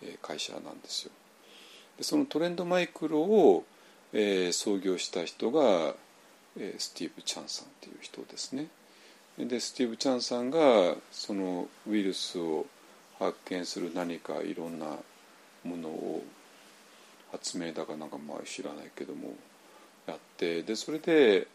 [0.02, 1.12] えー、会社なんですよ。
[1.98, 3.64] でそのトレンドマイクロを、
[4.14, 5.94] えー、創業した人が、
[6.58, 8.68] えー、スティーブ・チャンさんっていう人ですね。
[9.38, 12.64] でスティーブ・チャンさんがそのウイルスを
[13.18, 14.86] 発見する何かいろんな
[15.64, 16.24] ものを
[17.46, 19.28] 発明だかなんかまあ知らないけども
[20.08, 21.46] やってでそれで、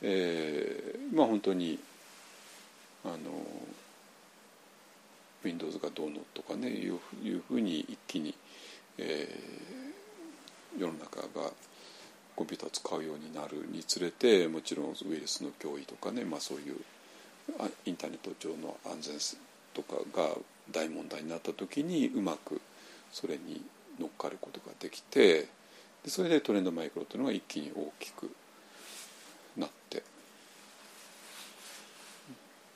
[0.00, 1.78] えー、まあ本当に
[3.04, 3.16] あの
[5.44, 8.34] Windows がどうのとかねいういうふうに一気に、
[8.96, 11.50] えー、世の中が
[12.34, 16.76] コンピューター使うようになるにつれてもちろんウイルスの脅威とかね、まあ、そういう
[17.84, 19.18] インターネット上の安全
[19.74, 20.30] とかが
[20.70, 22.62] 大問題になった時にうまく
[23.12, 23.60] それに
[24.00, 25.48] 乗っかることができて
[26.02, 28.30] でそれでトレンドマイクロというのが一気に大きく
[29.56, 30.02] なって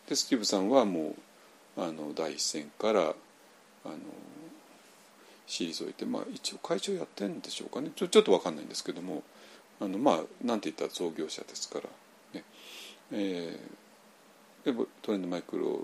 [0.08, 1.14] でスティーブさんはも
[1.76, 3.04] うあの第一線からあ
[3.88, 3.94] の
[5.48, 9.22] 退いて、まあ、一応会長やってるんでしょうかねちょちょっと分かんないんですけども
[9.80, 11.84] あのまあなんて言ったら創業者ですから
[12.34, 12.44] ね。
[13.12, 13.84] えー
[15.02, 15.78] トレンドマイクロ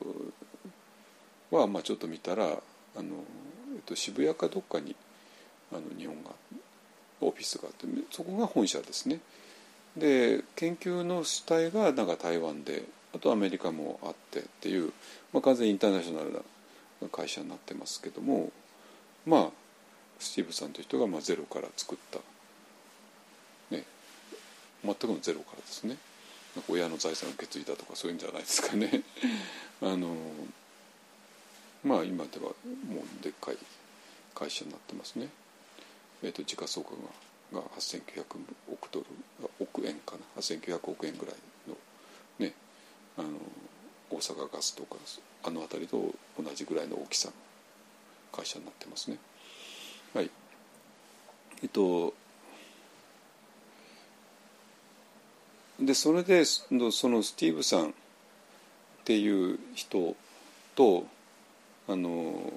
[1.59, 2.55] は、まあ、ちょっと見たらあの、
[3.75, 4.97] えっと、渋谷かどっかに
[5.73, 6.31] あの日本が
[7.21, 9.21] オフィスがあってそこが本社ですね。
[9.97, 12.85] で研究の主体がなんか台湾で
[13.15, 14.93] あとアメリカもあってっていう、
[15.33, 16.41] まあ、完全インターナショナルな
[17.11, 18.53] 会社になってますけども
[19.27, 19.49] まあ
[20.19, 22.19] スティーブさんという人がまあゼロから作った
[23.75, 23.85] ね
[24.85, 25.97] 全くのゼロからですね
[26.69, 29.03] 親の財産を受け継いだとかそういうんじゃないですかね
[29.83, 30.15] あの
[31.85, 32.53] まあ今ではも
[33.01, 33.59] うでっかい
[34.35, 35.29] 会社になってますね。
[36.23, 37.09] えーと、時価総額が
[37.53, 38.25] が8900
[38.73, 39.07] 億ドル
[39.59, 41.35] 億円かな8900億円ぐらい
[41.69, 41.77] の
[42.39, 42.55] ね
[43.19, 43.29] あの
[44.11, 44.97] 大阪ガスとか
[45.43, 47.35] あの辺りと同じぐらいの大きさの
[48.33, 49.19] 会社になってますね。
[50.15, 50.31] はい
[51.63, 52.15] えっと
[55.81, 57.93] でそれでそのスティーブさんっ
[59.05, 60.15] ていう人
[60.75, 61.07] と
[61.89, 62.53] あの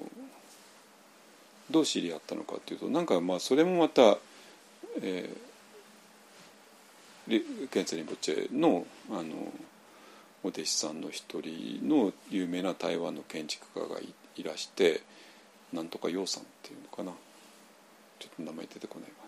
[1.70, 4.18] どう知り合ったのかっていうとなんかまあそれもまた、
[5.00, 9.22] えー、ケンツェリン・ボッチェのあの
[10.42, 13.98] お弟子さんの一人の有名な台湾の建築家が
[14.36, 15.00] いらして
[15.72, 17.12] なんとか楊さんっていうのかな
[18.18, 19.24] ちょっと名前出てこないわ。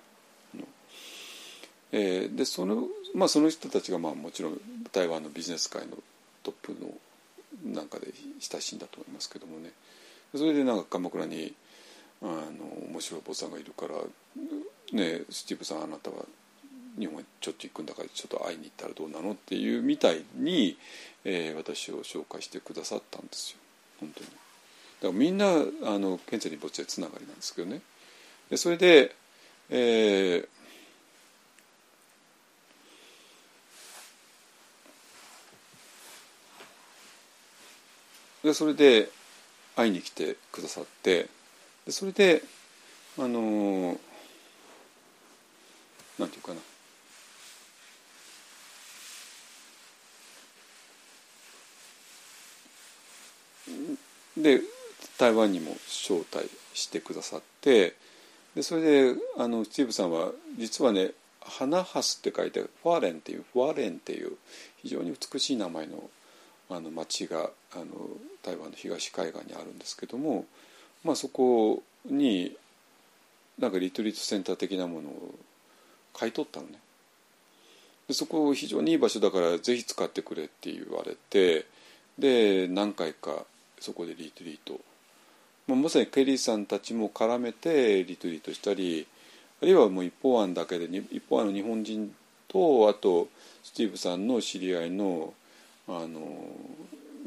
[1.93, 2.85] えー、でその,、
[3.15, 4.61] まあ、その人たちがまあもちろん
[4.93, 5.97] 台湾のビジネス界の
[6.43, 8.09] トップのなんかで
[8.41, 9.71] 親しいんだと思いますけどもね
[10.35, 11.55] それでなんか鎌倉に
[12.23, 13.95] あの面白い坊さんがいるから
[14.93, 16.25] 「ねスティーブさんあなたは
[16.99, 20.79] 日本へちょっと行くんだからちょっと会いに行ったらどうなの?」っていうみたいに、
[21.25, 23.59] えー、私を紹介してくださったんですよ
[24.01, 24.27] 本当に。
[24.27, 24.39] だか
[25.09, 27.83] らみんなあのケンツェリぼっちでつながりなんですけどね。
[28.51, 29.15] でそれで、
[29.71, 30.49] えー
[38.47, 39.11] でそれで
[39.75, 41.29] 会いに来てくださって
[41.87, 42.43] でそれで
[43.19, 43.99] あの
[46.19, 46.61] なんていうかな。
[54.37, 54.61] で
[55.19, 57.95] 台湾にも招待してくださって
[58.55, 64.37] でそれであのスティーブさんは実はね「花ハス」って書いてファーレンっていうファーレンっていう
[64.83, 66.11] 非常に美しい名前の
[66.69, 67.85] あの町があの
[68.43, 70.47] 台湾の東海岸にあるんですけども、
[71.07, 72.57] まあ、そこに
[73.61, 75.35] なんかリトリートセンター的なものを
[76.13, 76.81] 買い取ったのね。
[78.09, 81.67] でそこ非常にいい場所だからぜひ使ってくれって言われて
[82.19, 83.45] で何回か
[83.81, 84.81] そこでリトリート、
[85.69, 89.07] まあ、まさにケリーさんたちも絡めてリトリートしたり
[89.63, 92.13] あるいはもう一方案だけで一方案の日本人
[92.49, 93.29] とあと
[93.63, 95.33] スティーブさんの知り合いの
[95.89, 96.21] あの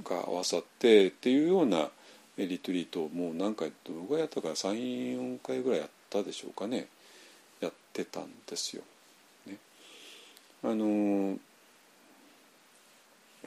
[0.03, 1.89] が合わさってっていうような
[2.45, 6.87] リトリートもう何回どのぐらいやったか34回ぐらいやったでしょうかね
[7.59, 8.83] やってたんですよ。
[9.45, 9.57] ね、
[10.63, 11.37] あの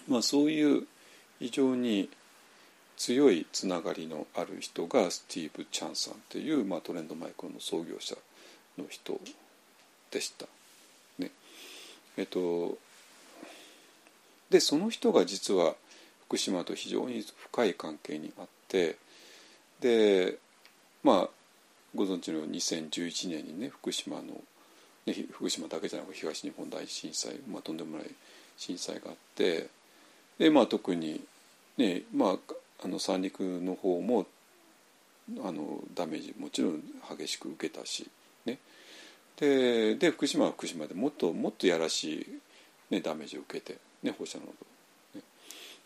[0.08, 0.86] まあそういう
[1.38, 2.10] 非常に
[2.96, 8.14] 強いつながりのある人がスティーブ・チャンさんっていう、まあ、トレンドマイクロの創業者
[8.78, 9.18] の人
[10.10, 10.46] でした。
[11.18, 11.30] ね、
[12.16, 12.78] えっと
[14.50, 15.74] でその人が実は
[16.26, 18.96] 福島と非常に深い関係にあって
[19.80, 20.38] で
[21.02, 21.28] まあ
[21.94, 24.22] ご存知のように2011年にね福島の、
[25.04, 28.06] ね、福島だけじゃなく東日本大震災、まあ、とんでもない
[28.56, 29.68] 震災があって
[30.38, 31.20] で、まあ、特に、
[31.76, 32.54] ねまあ、
[32.84, 34.26] あの三陸の方も
[35.44, 36.82] あのダメージもちろん
[37.16, 38.08] 激しく受けたし、
[38.46, 38.58] ね、
[39.38, 42.14] でで福島は福島でもっともっとやらし
[42.90, 44.46] い、ね、ダメージを受けて、ね、放射能、
[45.14, 45.22] ね、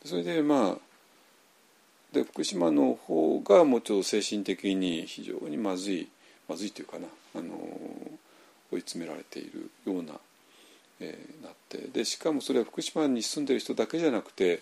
[0.04, 0.95] それでまあ
[2.12, 6.08] で福島の方がもうちょっと精神的に非常にまずい
[6.48, 7.54] まずいというかなあの
[8.72, 10.14] 追い詰められているような、
[11.00, 14.60] えー、なってでしかもそれは福島に住んでる人だけじゃなくて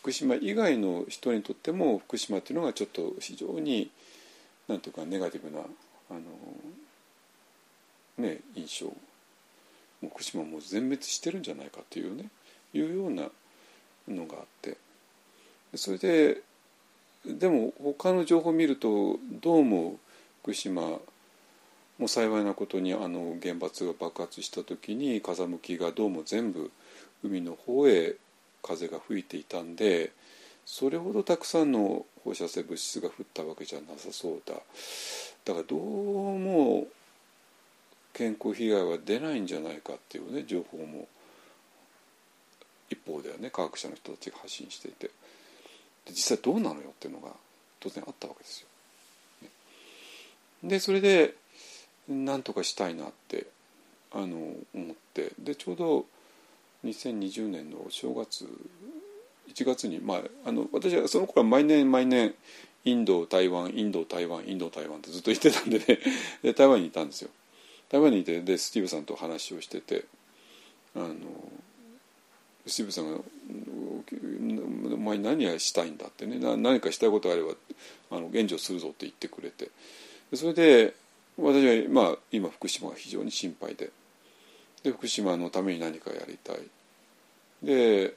[0.00, 3.90] 福島以外の人にとっても福島っていうのがちょっと非常に
[4.68, 5.62] なんていうかネガティブな
[6.10, 6.20] あの、
[8.18, 8.86] ね、印象。
[8.86, 12.24] もう福島もう全滅してるんじゃないかというね
[12.74, 13.28] いうような
[14.08, 14.76] のがあって。
[15.76, 16.42] それで
[17.26, 19.98] でも他の情報を見るとどうも
[20.42, 20.98] 福島
[21.98, 26.72] も幸いなことにあの原発が爆発した時に風向きがどうも全部
[27.22, 28.16] 海の方へ
[28.60, 30.10] 風が吹いていたんで
[30.64, 34.54] それほどたくさんの放射性物質が降ったわけじゃなさそうだ。
[35.44, 36.86] だからどうも
[38.12, 41.08] 健康被害は出ないんじゃないかっていうね情報も
[42.90, 45.10] 一方ではね科学者の人たちが発信していて。
[46.10, 47.30] 実際どうなのよっていうのが
[47.80, 48.68] 当然あったわけですよ。
[50.64, 51.34] でそれで
[52.08, 53.46] 何とかしたいなって
[54.12, 56.06] あの思ってでちょうど
[56.84, 58.46] 2020年の正月
[59.48, 62.34] 1月に、まあ、あの私はその頃は毎年毎年
[62.84, 65.98] インド台湾インド台湾インド台湾ってずっと言ってたんでね
[66.42, 67.30] で台湾にいたんですよ。
[67.90, 70.06] 台湾にいてでスティーブさんと話をしてて
[70.96, 71.14] あの
[72.66, 73.20] スティーブさんが
[74.94, 76.38] 「お前何がしたいんだ」ってね。
[76.38, 77.54] 何かしたいことがあれば
[78.10, 79.70] あの援助するぞって言ってくれて。
[80.34, 80.94] それで
[81.36, 83.90] 私は、まあ、今福島が非常に心配で。
[84.82, 86.58] で福島のために何かやりたい。
[87.62, 88.14] で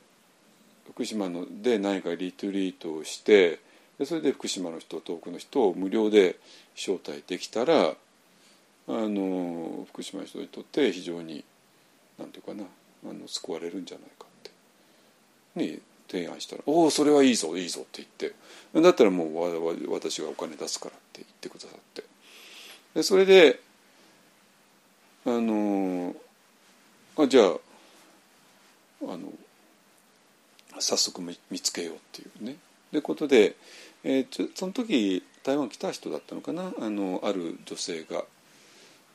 [0.88, 3.60] 福島ので何かリトリートをして
[3.98, 6.38] でそれで福島の人遠くの人を無料で
[6.76, 7.96] 招待できたらあ
[8.88, 11.44] の福島の人にとって非常に
[12.18, 12.70] 何て言うかな
[13.10, 14.10] あの救われるんじゃない
[15.56, 18.36] に提案したら「おおそれはいいぞいいぞ」って言って。
[18.82, 22.04] だったらもう私がお金出すからって言ってくださって。
[22.94, 23.62] でそれで
[25.26, 26.14] あの
[27.18, 27.54] あじゃあ
[29.02, 29.32] あの
[30.78, 32.58] 早速見つけようっていうね。
[32.92, 33.56] でことで、
[34.04, 36.74] えー、ちょその時台湾来た人だったのかな？
[36.80, 38.26] あのある女性が、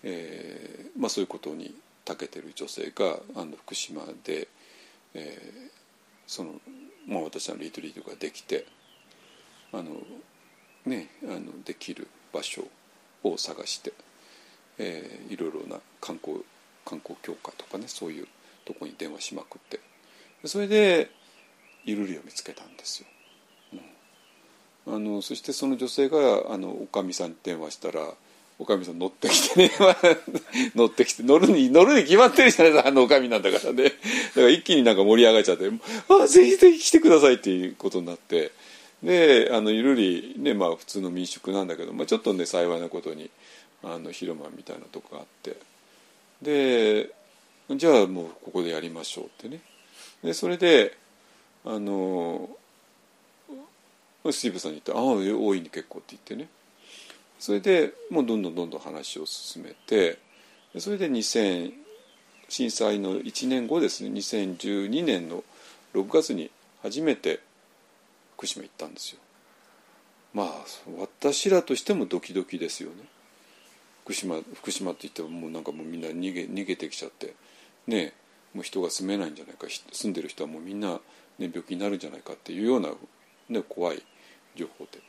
[0.03, 1.75] えーまあ、そういうことに
[2.07, 4.49] 長けてる女性があの福島で、
[5.13, 5.80] えー
[6.31, 6.53] その
[7.09, 8.65] まあ、私のリトリートができて
[9.73, 9.97] あの、
[10.87, 12.63] ね、あのできる場所
[13.25, 13.93] を探して、
[14.79, 16.45] えー、いろいろな観光
[16.85, 18.29] 観光協会とかねそういう
[18.65, 19.81] とこに電話しまくって
[20.45, 21.11] それで
[21.85, 23.09] ゆるりを見つけたんですよ。
[24.87, 28.03] うん、あのそしてその女性があのおかみさんに電話したら
[28.61, 29.71] おかみさん乗ってきてね。
[30.77, 33.85] 乗ってきて乗るに乗るに決まってるじゃないですかあのおかみなんだからね。
[33.85, 33.97] だか
[34.43, 35.71] ら一気になんか盛り上がっちゃって
[36.23, 38.53] 「あぜひぜひ来てください」っていうことになって。
[39.03, 43.31] であのゆるりねまあ普通の民宿なんだけど、まあ、ちょっとね幸いなことに
[43.83, 45.57] あの広間みたいなとこがあって。
[46.43, 47.11] で
[47.71, 49.63] じゃあもうここでやりましょうってね。
[50.23, 50.99] でそれで
[51.65, 52.51] あの
[54.31, 56.51] スティーブさんに言って「ああ大いに結構」って言ってね。
[57.41, 60.19] それでもうどんどんどんどん話を進めて
[60.79, 61.73] それで2000
[62.49, 65.43] 震災の1年後ですね2012年の
[65.95, 66.51] 6月に
[66.83, 67.41] 初めて
[68.37, 69.21] 福島行ったんですよ。
[70.33, 70.49] まあ
[70.99, 72.97] 私らとしてもドキドキですよね。
[74.05, 77.35] 福島福島って言ってももうなんかもうみんな逃げ逃げてきちゃって
[77.87, 78.13] ね
[78.55, 81.01] もう人が住めないんじゃないか住んでる人はもうみんな、
[81.39, 82.91] ね、病気になるんじゃないかっていうような、
[83.49, 84.03] ね、怖い
[84.57, 85.01] 情報で。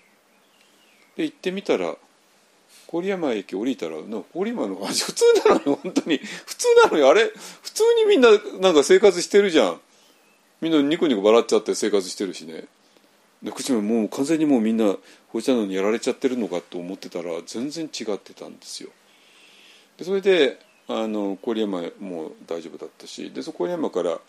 [1.18, 1.96] で行ってみたら
[2.92, 6.18] 郡山駅降りたら郡山の味普通なのよ本当に。
[6.18, 7.32] 普通なのよあれ。
[7.62, 9.80] 普通にみんななんか生活してるじゃん。
[10.60, 12.66] みんなニコニコ笑っちゃって生活してるしね。
[13.42, 14.96] で福島もう完全にもうみんな
[15.30, 18.90] 放射能にやられちゃってるのかと思ってたら全然違ってたんですよ。
[19.98, 24.20] でそれであの郡山も大丈夫だったしでそこ郡山から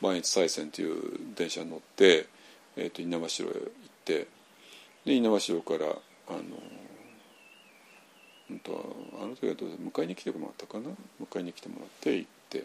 [0.00, 2.26] 万越西線という電車に乗って、
[2.76, 3.70] えー、と猪苗代へ行っ
[4.04, 4.26] て
[5.04, 5.90] で猪苗代から
[6.28, 6.40] あの
[8.52, 8.80] 本当は
[9.22, 10.90] あの時はどう迎えに来てもらったかな？
[11.24, 12.64] 迎えに来てもらって行って。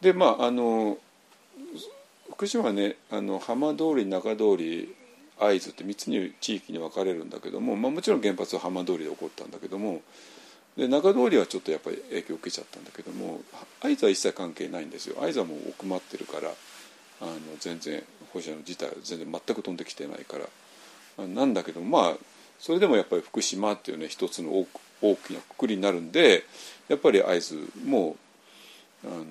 [0.00, 0.98] でまああの
[2.30, 4.94] 福島はねあの浜通り中通り
[5.40, 10.02] 会津って3つに地域に分かれるんだけども、まあ、もちろん原発は浜通りで起こったんだけども
[10.76, 13.40] で中通りはちょっとやっぱり影響を受けちゃったんだけども
[13.80, 15.16] 会津は一切関係ないんですよ。
[15.20, 16.50] 会津はもう奥まってるから
[17.20, 20.46] あの全然放射能自体は全然全く飛んできてないから。
[21.26, 22.16] なんだけどまあ
[22.58, 24.66] それでもやっぱり福島っていうね一つの
[25.00, 26.44] 大きなくくりになるんで
[26.88, 28.16] やっぱり会津も
[29.04, 29.24] あの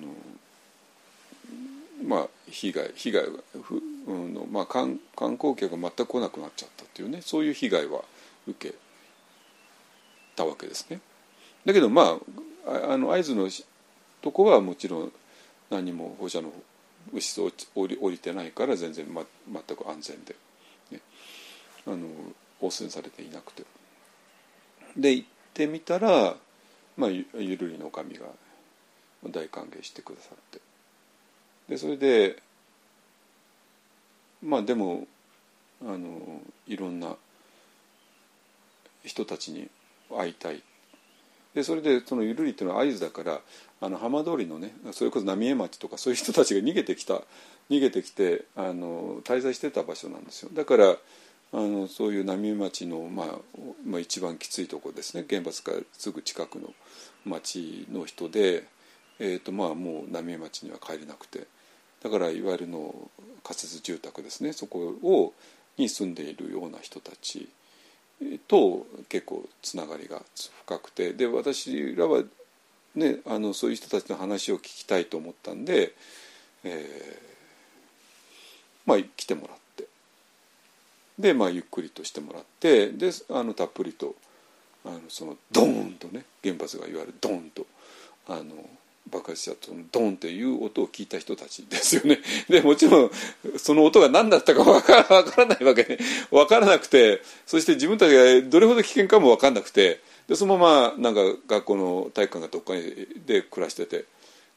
[2.06, 3.24] まあ被害被害
[3.62, 8.02] ふ、うんの、まあ、観観光客が全く来なくなっちゃったっていうねそういう被害は
[8.46, 8.74] 受け
[10.36, 11.00] たわけですね。
[11.66, 12.18] だけどま
[12.66, 13.48] ああの会津の
[14.22, 15.12] とこはもちろん
[15.70, 16.50] 何も放射能
[17.12, 20.36] 物質を降り降りてないから全然、ま、全く安全で、
[20.90, 21.00] ね、
[21.86, 22.06] あの
[22.60, 23.64] 汚染されていなくて。
[24.96, 26.36] で行ってみたら、
[26.96, 28.28] まあ、ゆるりの女将が
[29.30, 30.60] 大歓迎してくださって。
[31.68, 32.42] でそれで
[34.42, 35.06] まあでも
[35.82, 37.16] あのいろんな
[39.04, 39.68] 人たちに
[40.10, 40.62] 会いたい。
[41.54, 43.40] でそれでそのゆるりっていうのは合図だから
[43.80, 47.22] あの浜通りのねそれこそ浪江町とかそういう人たちが逃げてきた
[47.70, 50.50] 逃げてきてあの滞在してた場所なんですよ。
[50.52, 50.96] だから
[51.52, 53.26] あのそういう浪江町の、まあ、
[53.84, 55.24] まあ一番きついとこですね。
[55.28, 56.74] 原発からすぐ近くの
[57.24, 58.64] 町の人で、
[59.18, 61.46] えーとまあ、もう浪江町には帰れなくて。
[62.02, 63.10] だからいわゆるの
[63.42, 64.52] 仮設住宅ですね。
[64.52, 65.32] そこを
[65.78, 67.48] に住んでいるような人たち
[68.46, 70.22] と結構つながりが
[70.66, 71.12] 深くて。
[71.14, 72.22] で私らは、
[72.94, 75.94] ね、あのそういう人たちの話を聞きたいと思ったんで、
[76.62, 79.67] えー、まあ来てもらって
[81.18, 84.14] で、まあ、ゆっくりとしてもらってであのたっぷりと
[84.84, 87.66] あのそのドーンとね原発がいわゆるドーンと
[88.28, 88.44] あの
[89.10, 92.20] 爆発したとドーンっていう音を聞いた人たちですよね。
[92.48, 93.10] でもちろん
[93.56, 102.74] その音が何だったか わからからないわけで、ね、分からなくてそして自分たちがどれほど危険かも分からなくてでそのままなんか学校の体育館がどっか
[103.26, 104.04] で暮らしてて。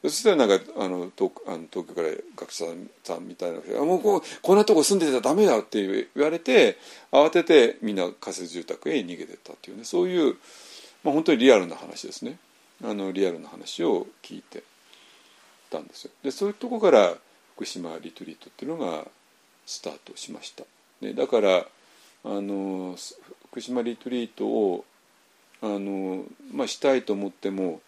[0.02, 2.64] そしたらなんかあの東あの東京から学者
[3.04, 5.80] さんみたいな人が「もうこうこんなとこ住んでたらダメだ」って
[6.14, 6.76] 言われて
[7.12, 10.36] 慌ててみんな仮設住宅へ逃げてったっていうねそういう、
[11.04, 12.38] まあ、本当にリアルな話ですね。
[12.84, 14.64] あのリアルな話を聞いて
[15.70, 16.10] たんですよ。
[16.24, 17.16] でそういうとこから
[17.54, 19.06] 福島リトリートっていうのが
[19.66, 20.64] スタートしました。
[21.00, 21.66] でだから
[22.24, 22.96] あの
[23.50, 24.84] 福島リトリートを
[25.62, 27.80] あの、まあ、したいと思っても、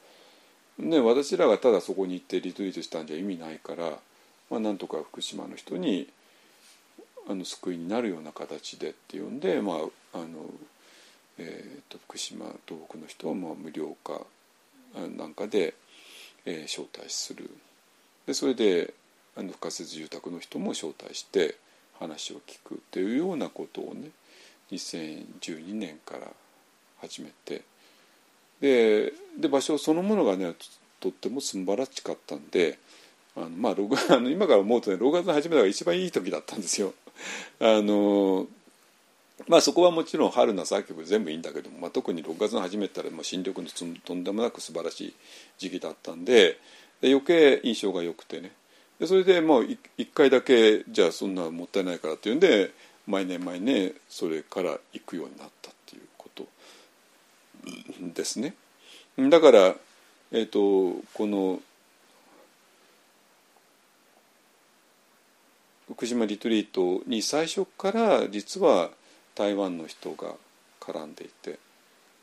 [0.78, 3.98] ね、私らがただそこに行ってリトリートしたんじゃ意味ないから、
[4.50, 6.08] まあ、なんとか福島の人に
[7.28, 9.76] あの救いになるような形でっていうんで、まあ
[10.14, 10.26] あの
[11.38, 14.20] えーと、福島東北の人はまあ無料化
[15.16, 15.74] なんかで、
[16.44, 17.50] えー、招待する。
[18.26, 18.94] でそれで
[19.36, 21.56] あの仮設住宅の人も招待して
[21.98, 24.10] 話を聞くっていうようなことをね
[24.70, 26.28] 2012年から
[27.00, 27.62] 始めて
[28.64, 30.54] でで場所そのものがね
[30.98, 32.78] とっても素晴らしかったんで
[33.36, 33.72] あの、まあ、
[34.14, 36.94] あの今から思うとね6月の初めが一番いい時だったんですよ。
[37.60, 38.46] あの
[39.48, 45.14] まあそこはもちろん春夏秋冬全部いいんだけども、まあ、特に6月の初めたらもう新緑のとんでもなく素晴らしい
[45.58, 46.58] 時期だったんで
[47.02, 48.52] で余計印象が良くてね
[48.98, 49.64] でそれでもう
[49.98, 52.70] 1回だけじゃあそんなもったいないからっていうんで
[53.06, 55.73] 毎年毎年それから行くようになった
[58.14, 58.54] ですね。
[59.18, 59.74] だから、
[60.32, 61.60] えーと、この
[65.88, 68.90] 福島リトリートに最初から実は
[69.34, 70.34] 台湾の人が
[70.80, 71.58] 絡んでいて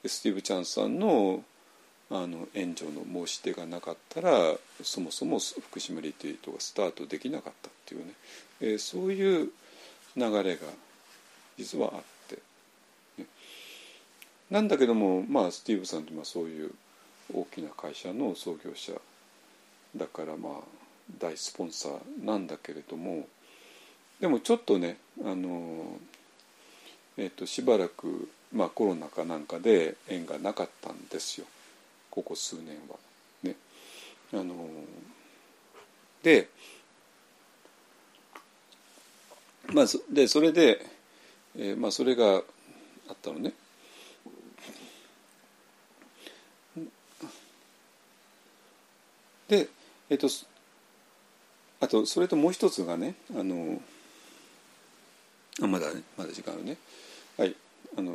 [0.05, 1.43] スティーブ・チャンさんの
[2.13, 4.31] あの援助の申し出がなかったら
[4.83, 8.11] そもそも福島リトリートがスタートできなかったっていうね、
[8.59, 9.49] えー、そういう
[10.17, 10.67] 流れが
[11.57, 12.20] 実はあって、
[14.51, 16.71] なんだけどもまあスティーブさんってまあそういう
[17.33, 18.93] 大きな会社の創業者
[19.95, 20.53] だからまあ
[21.17, 23.27] 大スポンサーなんだけれども
[24.19, 25.97] でもちょっとねあの
[27.17, 31.45] えーと、しばらく、まあ、コロナかなんかで縁がなかったんですよ
[32.09, 32.97] ここ数年は。
[33.43, 33.55] ね、
[34.33, 34.55] あの
[36.23, 36.49] で
[39.73, 40.85] まあでそれで、
[41.57, 42.39] えーまあ、それがあ
[43.13, 43.53] ったのね。
[49.51, 49.67] で
[50.09, 50.29] えっ、と
[51.81, 53.81] あとそれともう一つがねあの
[55.61, 56.77] あまだねまだ時間あるね。
[57.37, 57.55] はい
[57.97, 58.13] あの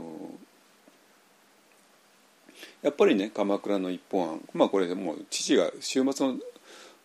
[2.81, 6.39] やっぱりね鎌倉の一本案まあこれもう父が週末の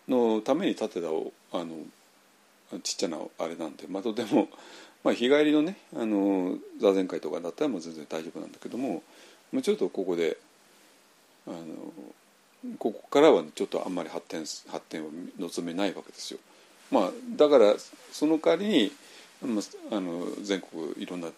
[0.08, 1.76] のために建てたあの
[2.84, 4.48] ちっちゃなあれなんでまあとても、
[5.04, 9.04] まあ、日帰りのねあの座禅会とかだったらもう全然大丈夫なんだけども
[9.52, 10.38] もうちょっとここで
[11.46, 11.58] あの
[12.78, 15.10] ここからはちょっとあんまり発展発展を
[15.40, 16.40] 望めないわけですよ。
[16.92, 17.76] まあ、だから
[18.12, 18.92] その代わりに、
[19.42, 21.30] あ、の全国いろんな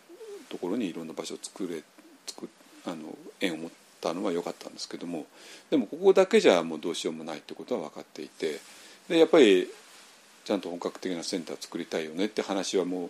[0.49, 1.83] ところにいろんな場所を作れ
[2.25, 2.49] 作
[2.85, 3.71] あの縁を持っ
[4.01, 5.25] たのは良かったんですけども
[5.69, 8.59] でもここだけじゃもうどうしようもないってことは分かっていて
[9.07, 9.69] でやっぱり
[10.43, 13.09] ちゃんと本格的なセンター作りたいよねって話はもう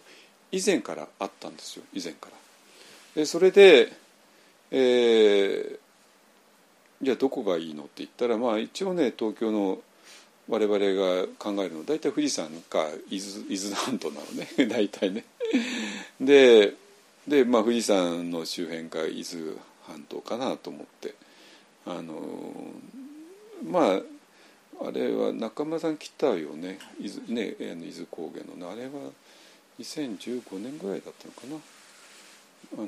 [0.51, 3.21] 以前からあったんですよ以前から。
[3.21, 3.91] でそれで、
[4.71, 5.79] えー、
[7.03, 9.79] じゃあどこがいいのって言ったらまあ一応ね東京の
[10.49, 15.25] 我々が考えるのは大体富士山か伊豆伊豆半島なのね 大体ね。
[16.19, 16.75] で
[17.27, 21.15] で、まあ、富士山の周辺か伊豆半島かなと思って
[21.85, 22.13] あの
[23.65, 24.01] まあ
[24.85, 29.11] あれは中村さん来たよね伊豆ね伊豆高原のねあれは
[29.79, 31.73] 2015年ぐらいだったのかな。
[32.75, 32.85] あ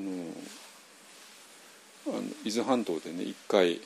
[2.08, 3.80] あの伊豆半島でね一回、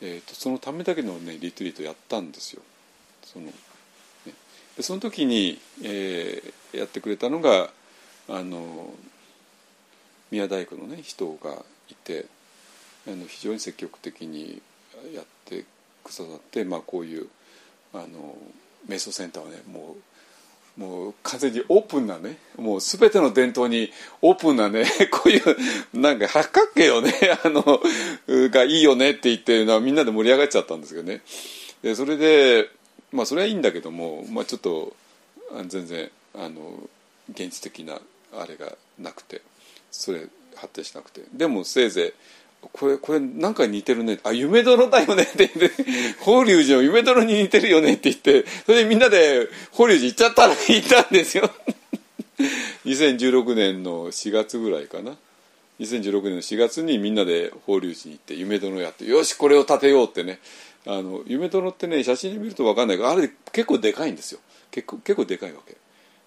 [0.00, 2.62] えーと、そのためだけのねリトリートやったんですよ。
[3.24, 3.52] そのね、
[4.76, 7.70] でその時に、えー、やってくれたのが
[8.28, 8.92] あの
[10.30, 12.26] 宮大工のね人がいて
[13.06, 14.60] あの非常に積極的に
[15.14, 15.64] やって
[16.04, 17.28] くださって、まあ、こういう
[17.92, 18.36] あの
[18.88, 20.15] 瞑想センターはねもう
[20.76, 23.90] もう完全にオープンなねもう全ての伝統に
[24.20, 25.42] オープンなね こういう
[25.98, 27.80] なんか八角形をね あの
[28.28, 31.22] がいいよねって言ってるのはみんなで盛り上がっちゃったんですけどね。
[31.82, 32.68] でそれで
[33.10, 34.94] まあそれはいいんだけども、まあ、ちょっと
[35.66, 36.88] 全然あの
[37.30, 38.00] 現実的な
[38.34, 39.40] あれがなくて
[39.90, 41.22] それ発展しなくて。
[41.32, 42.12] でもせいぜい
[42.60, 44.18] これこれなんか似てるね。
[44.24, 45.22] あ夢泥だよね。
[45.22, 45.70] って言って
[46.20, 51.50] 法隆寺の夢泥に似てるよねって言ってそれでみんなで法隆寺行っちゃったら行ったんですよ。
[52.84, 55.16] 2016年の4月ぐらいかな。
[55.80, 60.38] 2016年の4月にみんなで法隆寺に行って夢殿やってよしこれを建てようってね。
[60.86, 64.40] あの夢殿ってね写真で見ると分かんないけどあれ結構でかいんですよ。
[64.70, 65.76] 結構結構でかいわけ。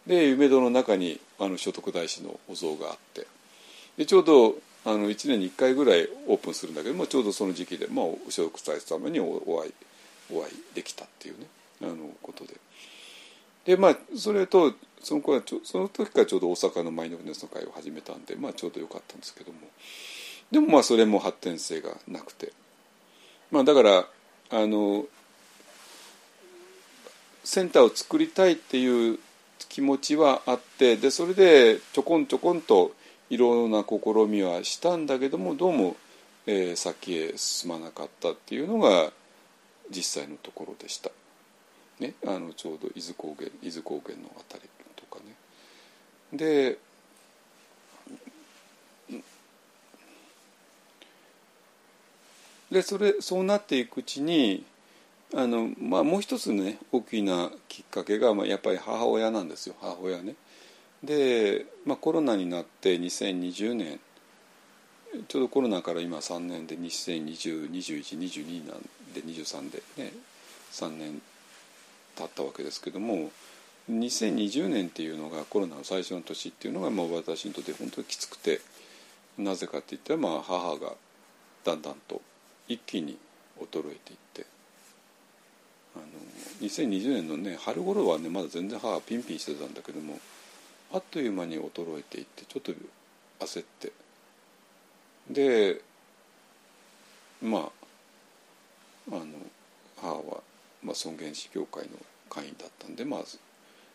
[0.08, 3.28] で夢殿の中にあの聖徳太子のお像があって。
[3.98, 4.56] でちょうど
[4.90, 9.74] あの1年に1回ぐらいオープンするんだけどもちょうどその時期で、まあ、聖徳太子様にお会い
[10.32, 11.46] お会いできたっていうね
[11.84, 12.56] あのことで。
[13.66, 19.60] でまあそれとそのはちょその時からちょうど大阪のマインドフルネスの会を始めたんで、まあ、ちょうどよかったんですけども。
[20.52, 22.52] でもまあそれも発展性がなくて、
[23.52, 24.06] まあ、だから
[24.50, 25.06] あの
[27.44, 29.20] センターを作りたいっていう
[29.70, 32.94] 気持ちはあってでそれでちょこんちょこんと
[33.30, 35.96] いろんな試みはしたんだけどもどうも、
[36.48, 39.12] えー、先へ進まなかったっていうのが
[39.90, 41.12] 実際のところでした。
[42.00, 44.64] ね、あのちょうど伊豆高原伊豆高原のあたり
[44.96, 45.36] とかね。
[46.34, 46.78] で
[52.72, 54.64] でそれそうなっていくうちに
[55.36, 60.36] あの、まあ、もう一つね大きなきっかけが、まあ、やっぱり母親なんですよ母親ね。
[61.04, 64.00] で、まあ、コロナになって2020年
[65.28, 68.82] ちょうどコロナから今3年で20202122なん
[69.14, 70.14] で23でね
[70.72, 71.22] 3年
[72.16, 73.32] 経ったわけですけども
[73.90, 78.62] 2020年っていうのがコロナの最初の年っていうのがもう私にとって本当にきつくて
[79.38, 80.94] なぜかって言ったらまあ母が
[81.64, 82.22] だんだんと
[82.68, 83.18] 一気に
[83.60, 84.46] 衰えていって
[85.96, 86.06] あの
[86.68, 90.20] 2020年のね春頃はねまだ全然母はピンピンしてたんだけども
[90.92, 92.74] あっという間に衰えていってちょっと
[93.46, 93.92] 焦って
[95.30, 95.82] で
[97.42, 99.26] まああの
[99.98, 100.22] 母は、
[100.84, 101.90] まあ、尊厳死協会の
[102.30, 103.40] 会員だったんでまず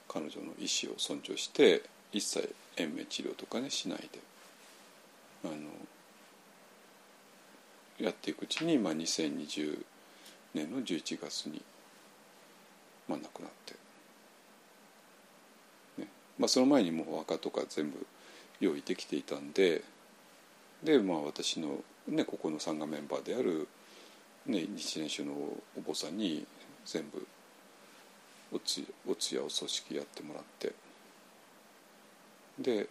[0.09, 4.19] 彼女の意思を尊重して一切延命治療とかねしないで
[5.45, 5.55] あの
[7.99, 9.79] やっていくうちに、まあ、2020
[10.55, 11.63] 年の11月に、
[13.09, 13.84] まあ、亡くなって。
[16.39, 18.07] まあ、その前にもうお墓とか全部
[18.61, 19.83] 用意できていたんで
[20.83, 21.79] で、まあ、私の、
[22.09, 23.69] ね、ここの参加メンバーである、
[24.47, 26.47] ね、日蓮宗のお坊さんに
[26.85, 27.27] 全部
[28.53, 30.73] おつお通夜お葬式やってもらって
[32.59, 32.89] で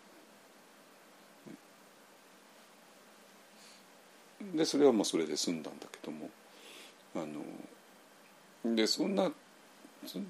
[4.54, 6.30] でそれはもうそれで済んだんだけども
[7.16, 7.20] あ
[8.66, 9.32] のでそんな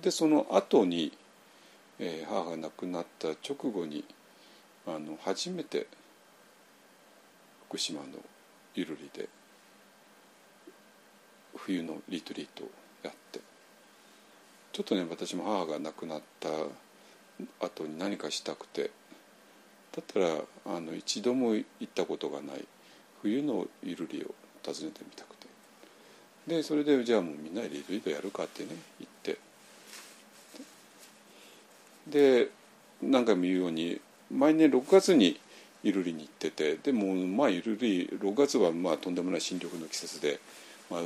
[0.02, 1.12] でその後に、
[2.00, 4.04] えー、母が亡くなった直後に
[4.86, 5.88] あの初めて
[7.70, 8.06] 福島の
[8.76, 9.30] ゆるりで
[11.56, 12.72] 冬のリトリートを
[13.04, 13.40] やって
[14.72, 16.50] ちょっとね私も母が亡くなった
[17.66, 18.92] 後に何かしたくて
[19.96, 20.28] だったら
[20.66, 22.66] あの一度も行ったことがない
[23.22, 24.34] 冬のゆるりを
[24.66, 25.44] 訪ねてみたくて。
[26.48, 29.12] でそれでじゃあもうみんなでリトリートやるかってね言っ
[32.08, 32.50] で
[33.02, 34.00] 何回も言うように
[34.32, 35.40] 毎年6月に
[35.84, 40.40] ゆるりに行っててでもまあゆるり6月はまあとんでもない新緑の季節で、
[40.90, 41.02] まあ、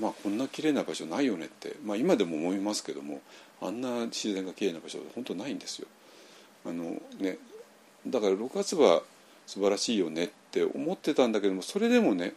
[0.00, 3.20] まあこんな綺麗な場所ないよねって、まあ、今でも思いますけども
[3.60, 5.86] あんな自然が綺麗な場所本当ないんですよ。
[6.64, 7.38] あのね、
[8.06, 9.02] だから6月は
[9.46, 12.34] 素晴らしいよねって思ってたんだけどもそれでもね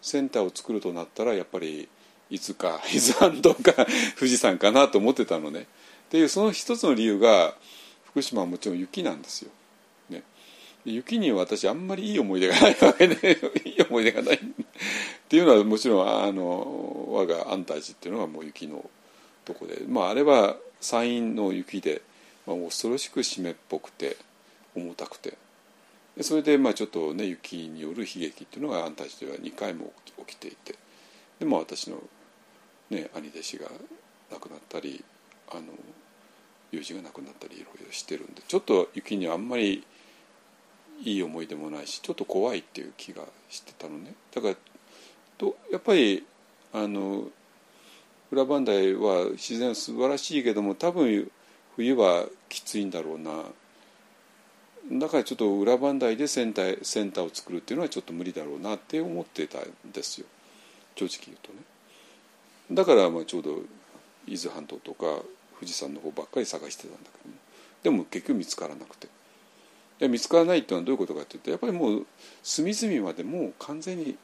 [0.00, 1.88] センターを作るとなったらやっぱり
[2.30, 3.86] 伊豆か伊豆半島か
[4.18, 5.66] 富士山かなと思ってたのね。
[6.06, 7.54] っていうその一つの理由が
[8.04, 9.50] 福島はもちろん雪なんですよ。
[10.08, 10.22] ね、
[10.84, 14.38] 雪に私あんまりいい思い出がないわけで いい思い出がないっ
[15.28, 18.88] ていうのはもちろんあの我が安泰寺っていうのがもう雪の
[19.44, 22.02] とこで、まあ、あれは山陰の雪で、
[22.46, 24.16] まあ、恐ろしく湿っぽくて
[24.74, 25.36] 重たくて。
[26.22, 29.92] それでまあちょっとね雪による悲劇っていうのが安泰寺では2回も
[30.26, 30.74] 起きていて。
[31.38, 32.02] で、まあ、私の、
[32.88, 33.70] ね、兄弟子が
[34.30, 35.04] 亡くなったり
[35.50, 35.62] あの
[36.72, 39.84] 友人が亡くなったりいろいろしてるんでちょっと雪にはあんまり
[41.02, 44.14] いい思い出もないしちょっと怖いっていう気がしてたのね。
[44.34, 44.56] だから
[45.38, 46.24] とやっぱり
[46.72, 47.28] あの
[48.30, 51.30] 裏磐梯は自然素晴らしいけども多分
[51.76, 53.44] 冬はきついんだろうな。
[54.92, 60.26] だからちょっと裏磐梯でセンターセンターを作るっていうのはちょっと無理だろうなって思ってたんですよ。
[60.94, 61.58] 正直言うとね。
[62.72, 63.58] だからまあちょうど
[64.26, 65.22] 伊豆半島とか
[65.58, 67.36] 富士山の方ばっかり探してたんだけども
[67.82, 69.08] でも結局見つからなくて。
[69.98, 72.06] で見つからないっていうのはどういうことかっていうとやっぱりもう
[72.42, 74.16] 隅々までもう完全に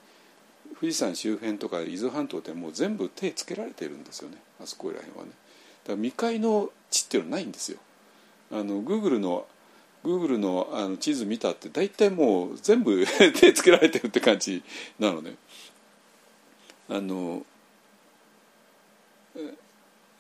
[0.79, 4.37] 富士山周辺とか伊豆半島ってもう全部手つけられてるんですよね。
[4.63, 5.31] あそこら辺はね。
[5.85, 7.79] だから未開の地っていうのはないんですよ。
[8.51, 9.47] あの Google の
[10.05, 13.05] Google のあの地図見たって大体もう全部
[13.41, 14.63] 手つけられてるって感じ
[14.99, 15.37] なのね。
[16.89, 17.47] あの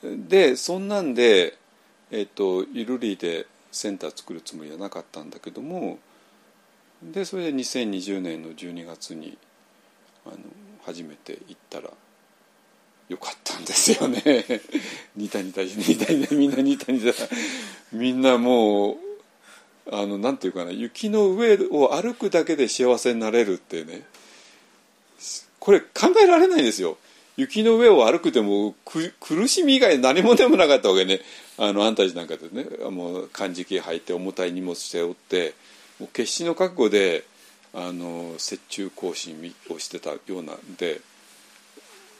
[0.02, 1.56] でそんなんで、
[2.10, 5.98] えっと、ゆるりでセンター作るつもりはなかったんだけども
[7.02, 9.38] でそれで2020年の12月に
[10.26, 10.36] あの
[10.84, 11.90] 初めて行ったら
[13.08, 14.22] よかったんですよね。
[15.16, 17.12] 似た似た似た似たみんな似た似た
[17.92, 18.96] みんなもう
[19.90, 24.06] あのなんていうかな雪の上を歩くだけで幸せになれるってね
[25.58, 26.96] これ考えられないですよ。
[27.36, 31.20] 雪の上を歩くでも苦しみ以外何もでもなかったわけね。
[31.58, 35.54] あのあんたたちなんかでねもう漢字機履いて重たい荷物背負って
[35.98, 37.24] もう決死の覚悟で
[37.74, 41.00] あの雪中行進をしてたようなんで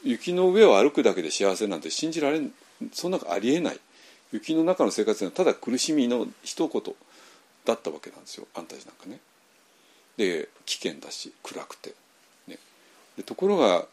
[0.02, 2.52] 雪の上を歩くだけで幸せなんて信じられん
[2.92, 3.80] そんなありえない。
[4.32, 6.82] 雪の中の生活はただ苦しみの一言
[7.66, 8.46] だったわけなんですよ。
[8.54, 9.20] あんたちなんかね。
[10.16, 11.94] で危険だし暗くて、
[12.48, 12.58] ね、
[13.24, 13.86] ところが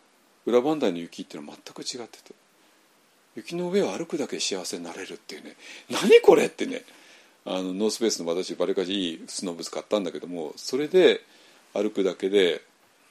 [0.49, 2.33] 裏磐梯の雪っていうのは全く違ってて。
[3.35, 5.55] 雪の上を歩くだけで幸せになれるっていうね。
[5.89, 6.83] 何これってね。
[7.45, 11.21] あのノースペースの私バリカジいいスノーブス買ったんだけどもそれで
[11.73, 12.61] 歩くだけで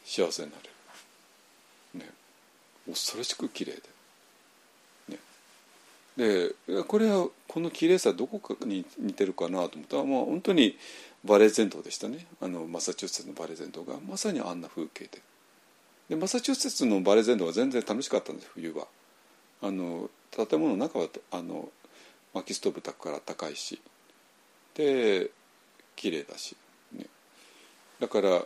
[0.05, 2.13] 幸せになれる、ね、
[2.87, 3.73] 恐ろしく綺麗
[5.09, 10.77] で、ね、でこれはこの綺麗さどこかに似てるかなと思ったら、まあ、本当に
[11.25, 12.27] バレー全島でしたね。
[12.41, 15.21] あのマサチューセッツのバレー全島がまさにあんな風景で。
[16.09, 18.87] でマサチューセッツのバレー全土は全然楽しかったんです冬は。
[19.61, 21.69] あの建物の中はあの
[22.33, 23.81] 薪ストーブ炊くから高いし。
[24.75, 25.31] で
[25.97, 26.57] 綺麗だし、
[26.93, 27.07] ね、
[27.99, 28.43] だから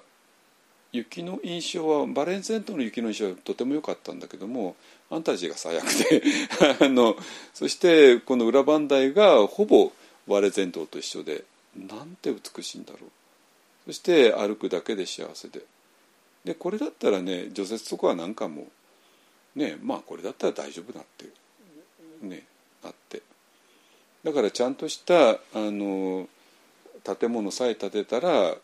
[0.92, 4.74] 雪の印象はバレンゼントの雪の印象はとても良かったんだけども
[5.10, 6.22] アンタジーが最悪で。
[6.80, 7.16] あの
[7.52, 9.92] そしてこの裏磐梯がほぼ
[10.26, 11.44] バレゼントと一緒で
[11.76, 13.10] なんて美しいんだろう。
[13.86, 15.60] そして歩くだけで幸せで。
[16.44, 18.66] でこれだったらね除雪とかなんかも
[19.54, 21.26] ねまあこれだったら大丈夫だって
[22.26, 22.44] ね
[22.84, 23.22] あって。
[24.24, 26.28] だからちゃんとしたあの
[27.18, 28.54] 建物さえ建てたら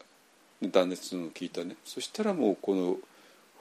[0.62, 1.76] 断熱の効いたね。
[1.84, 2.96] そしたらもうこの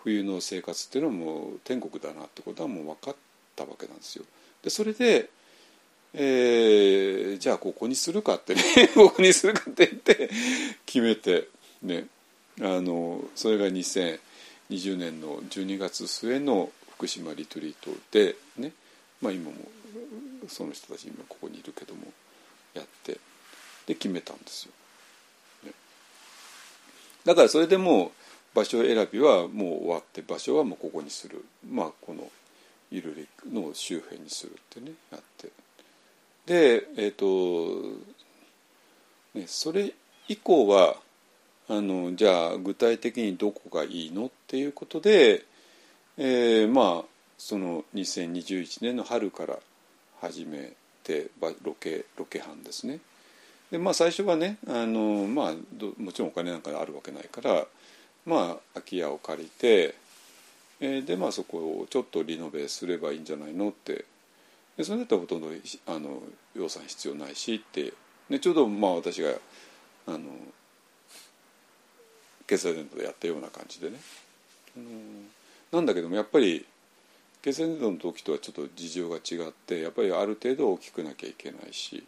[0.03, 3.15] 冬の生活っていうのはもう天国だなってことはもう分かっ
[3.56, 4.26] たわけなんですよ。
[4.64, 5.30] でそれで
[6.14, 8.64] えーじゃあここにするかってね
[8.95, 10.30] ここにするかって言って
[10.85, 11.49] 決めて
[11.81, 12.07] ね。
[12.61, 18.71] あのそれが2020年の12月末の福島リトリートでね、
[19.21, 19.55] まあ、今も
[20.47, 22.01] その人たち今ここにいるけども
[22.73, 23.19] やって
[23.85, 24.71] で決めたんですよ。
[25.65, 25.71] ね。
[27.25, 28.11] だからそれでも
[28.53, 31.45] 場所選びはもう終わって場所はもうここにする。
[31.69, 32.29] まあこの
[32.91, 35.49] イルリの周辺にするってねやって。
[36.47, 37.81] でえっ、と、
[39.35, 39.93] ね、それ
[40.27, 40.95] 以降は
[41.69, 45.44] あのじゃあ具体的にどこがいいのっていうことで、
[46.18, 47.06] えーまあ
[47.38, 49.60] その2021年の春から
[50.22, 50.73] 始め
[51.03, 51.30] て
[51.64, 52.99] ロケロケ班ですね。
[53.69, 55.53] でまあ最初はねあの、まあ、
[56.02, 57.65] もちろんお金なんかあるわけないから
[58.26, 59.95] まあ空き家を借りて、
[60.80, 64.06] えーでまあそこをちょっとリノベすればいいんじゃないのって
[64.77, 65.49] でそれだったらほとんど
[65.88, 66.22] あの
[66.56, 67.94] 予算必要ないしって
[68.30, 69.31] でちょうどまあ私が
[70.07, 70.19] あの
[72.47, 73.97] 決済伝統でやったような感じでね、
[74.77, 75.27] うん、
[75.71, 76.65] なんだけどもやっぱり
[77.41, 82.03] 決済伝統の時とはちょっと事情が違ってやっぱりある程度大きくなきゃいけないし、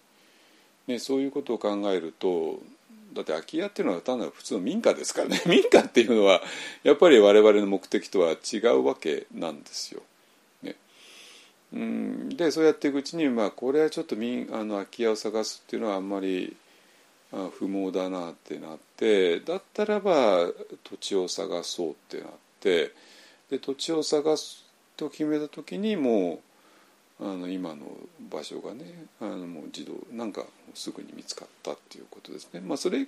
[0.87, 2.59] ね、そういうことを考えると
[3.13, 5.41] だって空き家っていうのは単なる普通の民家ですからね。
[5.47, 6.41] 民家っていうのは
[6.83, 10.03] やっぱり我々の目的とは違うわけなんですよ。
[10.61, 10.75] ね、
[11.73, 12.29] うん。
[12.29, 16.55] でそうやっていくうちに、まあ、これはちょっと民あの空き家を探すっていうのはあんまり
[17.31, 18.88] あ不毛だなってなって
[19.39, 20.47] だったらば
[20.83, 22.27] 土地を探そうってなっ
[22.59, 22.91] て
[23.49, 24.65] で土地を探す
[24.97, 26.41] と決めた時にも
[27.19, 27.85] うあの今の
[28.29, 30.43] 場所がねあのもう自動なんか
[30.73, 32.61] すぐに見つかったっていうことですね。
[32.61, 33.07] まあ、それ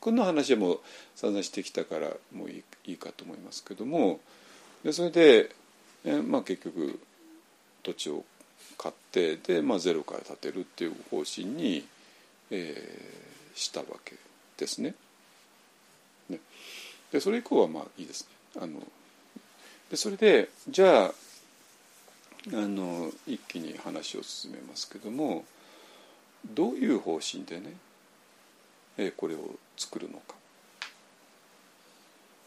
[0.00, 0.80] この話はもう
[1.14, 4.20] 散々してきたからもういいかと思いますけども
[4.82, 5.50] でそれで、
[6.04, 6.98] えまあ、結局
[7.82, 8.24] 土地を
[8.78, 11.84] 買ってで、まあ、ゼロから建てるっていう方針に、
[12.50, 14.16] えーしたわけ
[14.56, 14.80] です。
[14.80, 14.94] ね
[17.12, 18.62] でそれ以降はまあいいですね。
[18.62, 18.80] あの
[19.90, 21.12] でそれでじゃああ
[22.52, 25.44] の一気に話を進めますけども
[26.44, 27.74] どういう方針でね、
[28.96, 29.38] えこれを
[29.76, 30.34] 作るのか。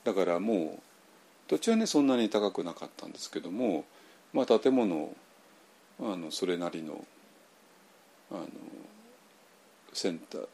[0.04, 0.82] だからもう
[1.48, 3.86] 土地はねそんなに高くなかったんですけども、
[4.34, 5.16] まあ、建物
[6.00, 7.06] あのそれなりの
[8.32, 8.48] あの
[9.94, 10.48] センター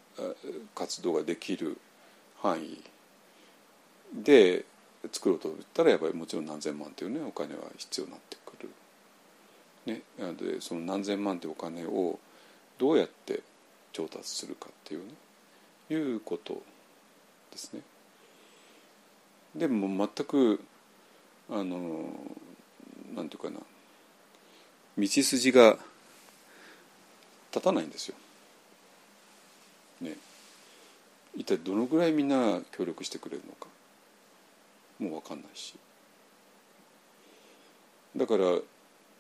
[0.75, 1.77] 活動ができる
[2.41, 2.83] 範囲
[4.13, 4.65] で
[5.11, 8.69] 作ろうと言ったらやっぱりもちろん何千万というねお金は必要になってくる。
[9.85, 12.19] ね、なのでその何千万というお金を
[12.77, 13.41] どうやって
[13.93, 15.13] 調達するかっていうね
[15.89, 16.61] いうこと
[17.51, 17.81] ですね。
[19.55, 20.63] でも全く
[21.49, 22.09] あの
[23.15, 23.59] なんていうかな
[24.97, 25.77] 道筋が
[27.51, 28.15] 立たないんですよ。
[30.01, 30.15] ね、
[31.35, 33.67] 一体どのぐらいみんな協力してくれるのか
[34.99, 35.75] もう分かんないし
[38.15, 38.45] だから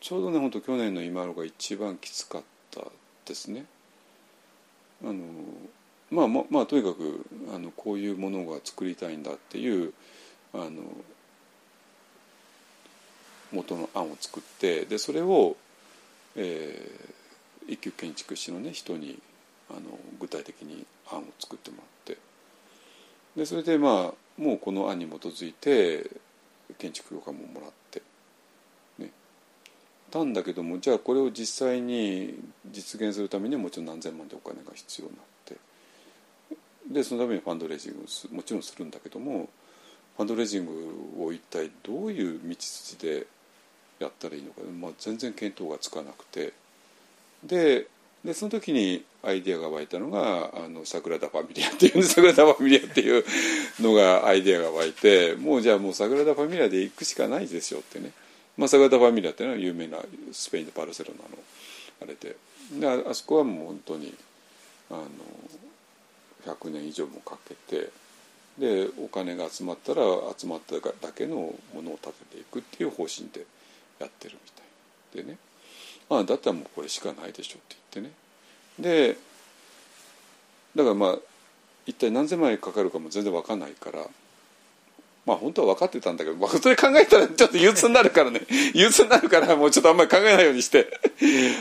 [0.01, 2.41] ちょうどね本当去年の今のが一番きつかっ
[2.71, 2.81] た
[3.25, 3.65] ですね。
[5.03, 5.23] あの
[6.09, 9.93] まあままあとにかくあのこういうものが作りたいんだっていう
[10.53, 10.81] あの
[13.51, 15.55] 元の案を作ってでそれを、
[16.35, 19.19] えー、一級建築士の、ね、人に
[19.69, 19.79] あの
[20.19, 22.17] 具体的に案を作ってもらって
[23.39, 26.09] でそれでまあもうこの案に基づいて
[26.77, 28.01] 建築許可ももらって
[28.97, 29.11] ね。
[30.11, 32.35] たんだけどもじゃあこれを実際に
[32.69, 35.55] 実現するためにはもちろん何千万でお金が必要になって
[36.91, 39.47] でそのためにファンドレイジングをもちろんするんだけども
[40.17, 43.25] ファンドレイジングを一体どういう道筋で
[43.99, 46.51] やったらいいのか、まあ、全然見当がつかなくて
[47.45, 47.87] で
[48.23, 53.23] でその時にアイデアが湧いたのがあのサグラダ・ファミリアっていう サグラダ・ファミリアっていう
[53.79, 58.11] のがアイデアが湧いてもうじゃあもうサグラダ・ファミリアで行くしかないですよってね、
[58.57, 59.99] まあ、サグラダ・ファミリアっていうのは有名な
[60.33, 61.29] スペインのバルセロナの
[62.01, 62.35] あれで。
[62.71, 64.13] でああそこはもう本当に
[64.91, 65.09] あの
[66.45, 67.89] 100年以上もかけて
[68.59, 70.03] でお金が集まったら
[70.37, 71.35] 集まっただけの
[71.73, 73.45] ものを建てていくっていう方針で
[73.99, 74.51] やってるみ
[75.13, 75.37] たいでね。
[76.09, 78.13] ああだったらもうこれしかないでしょって言ってね。
[78.79, 79.17] で
[80.75, 81.17] だからまあ
[81.85, 83.99] 一体何千万円かかるかも全然分かんないから
[85.25, 88.41] まあ本当は分かってたんだけど、まあ、それ考えたらちょっと憂鬱になるからね。
[88.73, 90.99] 憂鬱になるからもうちょっとあんまり考えないようにして。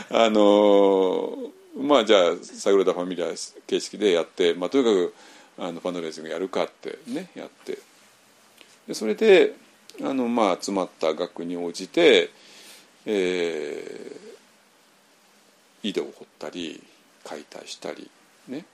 [0.09, 3.27] あのまあじゃあサグラダ・ファミリア
[3.67, 5.13] 形式でやって、まあ、とにかく
[5.57, 7.77] あのファンドレイジングやるかってねやって。
[8.87, 9.53] でそれで
[10.01, 12.31] あのまあ集まった額に応じて、
[13.05, 14.28] えー
[15.83, 16.81] 井戸を掘ったり
[17.23, 18.09] 解体したり
[18.47, 18.65] ね。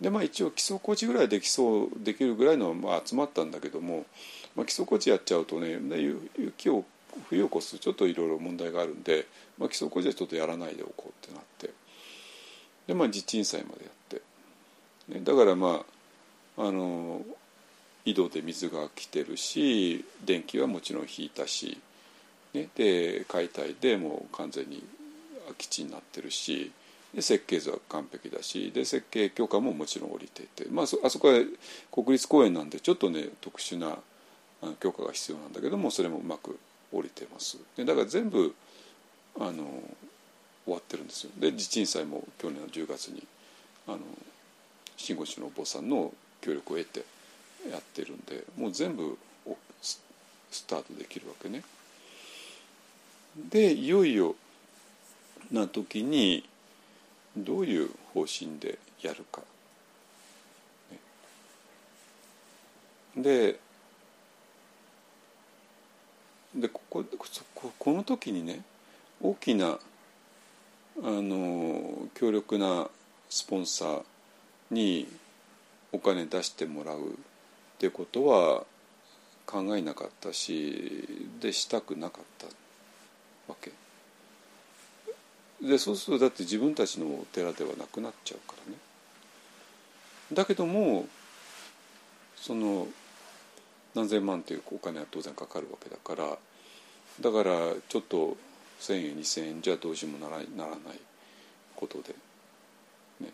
[0.00, 4.04] でまあ一応基礎工事ぐらいできそうできるぐらいのまあ集まったんだけども、
[4.54, 5.78] まあ、基礎工事やっちゃうとね
[6.38, 6.84] 雪を
[7.28, 9.26] 冬を越すちょっといろいろ問題があるんで、
[9.58, 11.70] まあ、基礎工事はちょっとやらないでおこうってなって。
[12.86, 14.22] でまあ地鎮祭までやって、
[15.08, 15.84] ね、だからま
[16.58, 17.22] ああの
[18.04, 21.78] 井戸で水が来てるし電気はもちろん引いたし、
[22.54, 24.84] ね、で解体でもう完全に
[25.54, 26.72] き地になってるし
[27.14, 31.34] で設計図は完璧だしで設計許可ももちろん下りていて、まあ、あそこは
[31.90, 33.96] 国立公園なんでちょっとね特殊な
[34.80, 36.58] 許可が必要なんだけどもそれもうまく
[36.92, 38.54] 降りてますでだから全部
[39.38, 39.64] あの
[40.64, 43.22] 終わってるんですよで地鎮祭も去年の10月に
[43.86, 43.98] あの
[44.96, 47.04] 真言宗のお坊さんの協力を得て
[47.70, 49.16] やってるんでもう全部
[49.82, 51.62] スタートできるわけね。
[53.50, 54.34] でいよいよ
[55.50, 56.48] な時に
[57.36, 59.42] どういう方針でやるか。
[63.16, 63.58] で
[66.54, 67.04] でここ
[67.78, 68.62] この時にね
[69.22, 69.78] 大きなあ
[71.02, 72.88] の強力な
[73.28, 74.02] スポンサー
[74.70, 75.06] に
[75.92, 77.02] お金出してもらうっ
[77.78, 78.64] てことは
[79.46, 81.06] 考えなかったし
[81.40, 82.46] でしたくなかった
[83.48, 83.70] わけ
[85.62, 88.78] でそうするとだって自分たちのお寺ではなくなっちゃうからね。
[90.32, 91.06] だけども
[92.36, 92.86] その
[93.94, 96.38] 何千万というお金は当然かかるわけだから
[97.20, 98.36] だからちょっと
[98.80, 101.00] 1,000円2,000円じゃどうしようもならならない
[101.74, 102.14] ことで、
[103.20, 103.30] ね、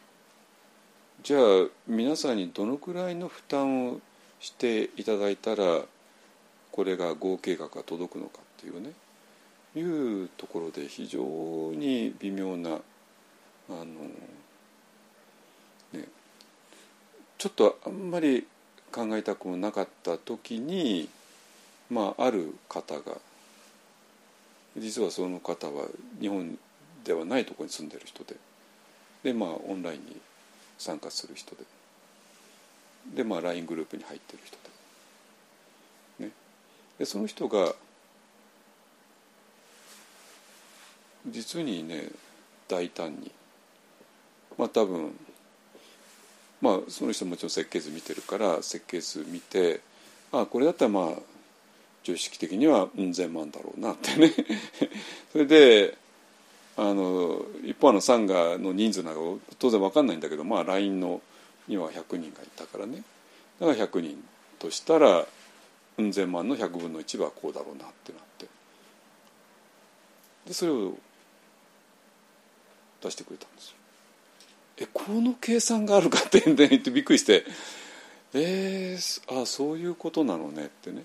[1.22, 1.40] じゃあ
[1.88, 4.00] 皆さんにどのくらいの負担を
[4.40, 5.80] していただいたら
[6.70, 8.92] これが合計額が届くのかっていうね。
[9.74, 11.20] いうところで非常
[11.74, 12.74] に微妙なあ
[13.70, 13.84] の、
[15.92, 16.06] ね、
[17.38, 18.46] ちょっとあんまり
[18.90, 21.08] 考えたくもなかった時に、
[21.90, 23.16] まあ、ある方が
[24.76, 25.86] 実はその方は
[26.20, 26.58] 日本
[27.04, 28.36] ではないところに住んでる人で
[29.22, 30.16] で、まあ、オンラインに
[30.78, 31.62] 参加する人で
[33.14, 34.56] で、まあ、LINE グループに入ってる人
[36.18, 36.32] で,、ね、
[36.98, 37.74] でその人が
[41.26, 42.08] 実にね
[42.68, 43.30] 大胆に。
[44.58, 45.14] まあ多分
[46.60, 49.80] まあその人もちろん設計図見てるから設計図見て
[50.30, 51.12] あこれだったらまあ
[52.04, 54.32] 常識的にはうん千万だろうなってね。
[55.32, 55.96] それで
[56.76, 59.20] あの一方のサンガの人数なんか
[59.58, 61.20] 当然分かんないんだけどまあ LINE の
[61.68, 63.02] には100人がいたからね。
[63.60, 64.24] だから100人
[64.58, 65.26] としたら
[65.98, 68.46] うん千万の100分の1はこうだろうなってなって。
[70.46, 70.96] でそれを
[73.02, 73.74] 出してくれたんですよ。
[74.78, 77.44] えこの計算があるかって言ってびっくりして
[78.34, 81.04] えー、あそういうことなのねってね。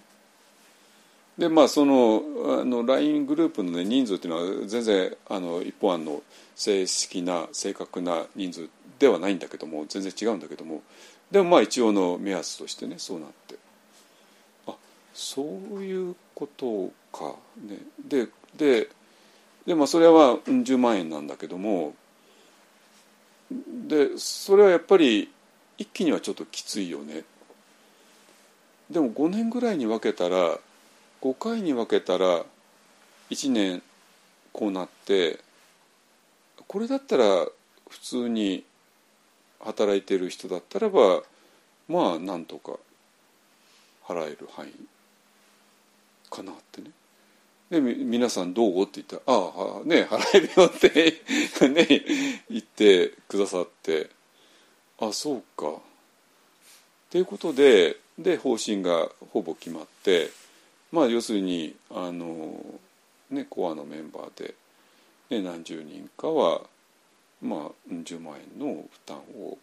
[1.37, 2.23] でまあその
[2.61, 6.23] あの LINE グループの、ね、人数っていうのは全然あの一方案の
[6.55, 10.81] 正式な正確な人数ではないんだけども全然違うんだけども
[11.29, 13.55] でもまあ一応の目安としてねそうなって
[14.67, 14.73] あ
[15.13, 15.45] そう
[15.83, 18.89] いうことかねでで
[19.67, 21.93] でまあそれは10万円なんだけども
[23.51, 25.29] でそれはやっぱり
[25.77, 27.23] 一気にはちょっときついよね
[28.89, 30.57] でも5年ぐらいに分けたら
[31.21, 32.43] 5回に分けたら
[33.29, 33.83] 1年
[34.53, 35.39] こうなって
[36.67, 37.45] これだったら
[37.89, 38.63] 普通に
[39.59, 41.21] 働いてる人だったらば
[41.89, 42.73] まあなんとか
[44.07, 44.71] 払える範囲
[46.29, 46.91] かなってね。
[47.69, 48.83] で皆さんどう？
[48.83, 51.21] って言ったら「ああね払えるよ」って
[51.67, 52.05] ね
[52.49, 54.09] 言ってくださって
[54.99, 55.79] 「あそうか」っ
[57.09, 60.31] ていうことでで方針がほぼ決まって
[60.91, 62.63] まあ要するにあの、
[63.29, 64.55] ね、コアのメンバーで、
[65.29, 66.61] ね、何十人かは、
[67.41, 69.57] まあ、10万円の負担を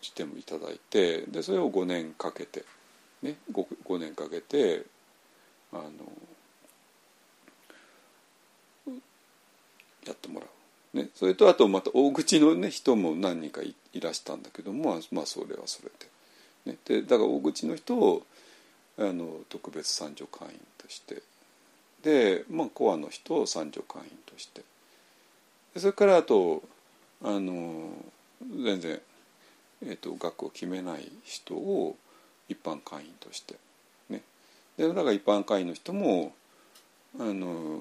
[0.00, 2.64] してもいただいてでそれを5年かけて、
[3.22, 4.84] ね、5, 5年かけて
[5.72, 5.90] あの
[10.08, 10.46] やってもら
[10.94, 15.90] う、ね、それとあとまた大口の、ね、人も何人かいらしたんだけどもまあそれはそれ
[16.64, 18.22] で,、ね、でだから大口の人を
[18.98, 21.22] あの特別参助会員として。
[22.02, 24.62] で、まあ、コアの人を参助会員として。
[25.76, 26.62] それからあと
[27.22, 27.90] あの
[28.40, 29.00] 全然、
[29.84, 31.96] えーと、額を決めない人を
[32.48, 33.54] 一般会員として。
[34.08, 34.22] ね。
[34.76, 36.34] でだから一般会員の人も
[37.18, 37.80] あの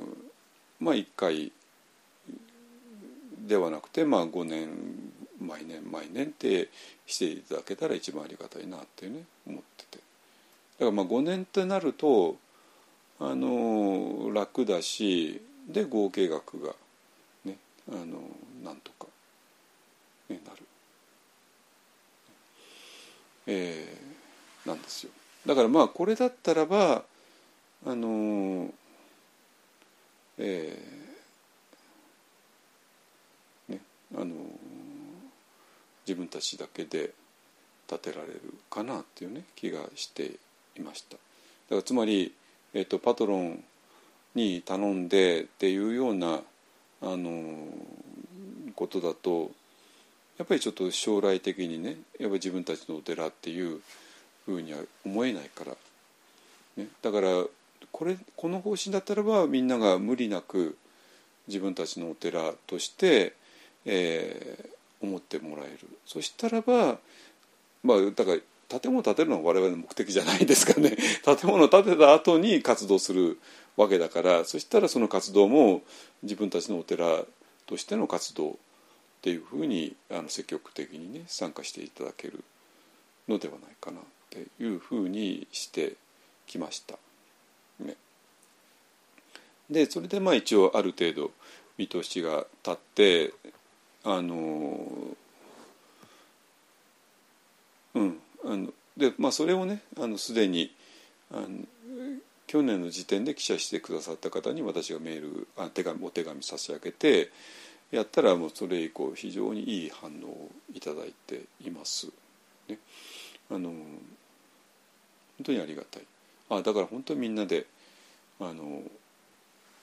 [0.80, 1.52] まあ一回
[3.48, 4.70] ではなくて、まあ、5年
[5.40, 6.70] 毎年毎年って
[7.06, 9.98] していただけたら一番ありがたいなっていうね思ってて。
[9.98, 10.02] だ
[10.80, 12.36] からまあ5年ってなると
[13.20, 16.74] あの楽だしで合計額が
[17.46, 17.58] ね
[17.90, 18.22] あの
[18.64, 19.08] なんとか、
[20.30, 20.58] ね、なる、
[23.48, 25.12] えー、なんですよ。
[25.46, 27.04] だからまあこれだったらば
[27.86, 28.70] あの
[30.38, 33.80] えー、ね
[34.16, 34.34] あの
[36.08, 37.12] 自分たちだけで
[37.90, 40.32] 立てられるかなっていうね気がして
[40.78, 41.16] いました。
[41.16, 41.18] だ
[41.70, 42.34] からつまり、
[42.74, 43.64] えーと、パトロン
[44.36, 46.42] に頼んでっていうような
[47.02, 47.68] あの
[48.76, 49.52] ことだと
[50.38, 53.82] やっぱりちょっと将来的にねやっぱり自分たちのお寺っていう
[54.46, 55.72] ふうには思えないから、
[56.78, 57.28] ね、だから
[57.92, 60.78] これこの方針だったらばみんなが無理なく
[61.48, 63.34] 自分たちのお寺として、
[63.88, 65.80] えー、思ってもらえる。
[66.06, 67.00] そしたらば
[67.84, 68.38] まあだから
[68.80, 70.96] 建物建てるのは我々の目的じゃないですかね。
[71.24, 73.40] 建物建てた後に活動する
[73.78, 75.84] わけだからそしたらその活動も
[76.22, 77.26] 自分たちのお寺
[77.66, 78.56] としての活動っ
[79.22, 82.44] ていうふうにあの積極的にね参加していただける
[83.28, 85.94] のではないかなっていうふうにして
[86.46, 86.98] きました。
[87.80, 87.96] ね、
[89.70, 91.32] でそれでまあ一応ある程度
[91.78, 93.34] 見通しが立って
[94.10, 94.80] あの
[97.94, 100.74] うんあのでまあそれをねあのすでに
[101.30, 101.48] あの
[102.48, 107.32] 去年の時点で記者してくださった方に私がメールあ手紙お手紙差し上げて
[107.92, 112.08] やったらもうそれ以降非常にいい反応をいただいています。
[112.70, 112.78] ね、
[113.52, 113.78] あの本
[115.44, 116.04] 当にありがたい。
[116.50, 117.66] あだから本当にみんなで
[118.40, 118.84] あの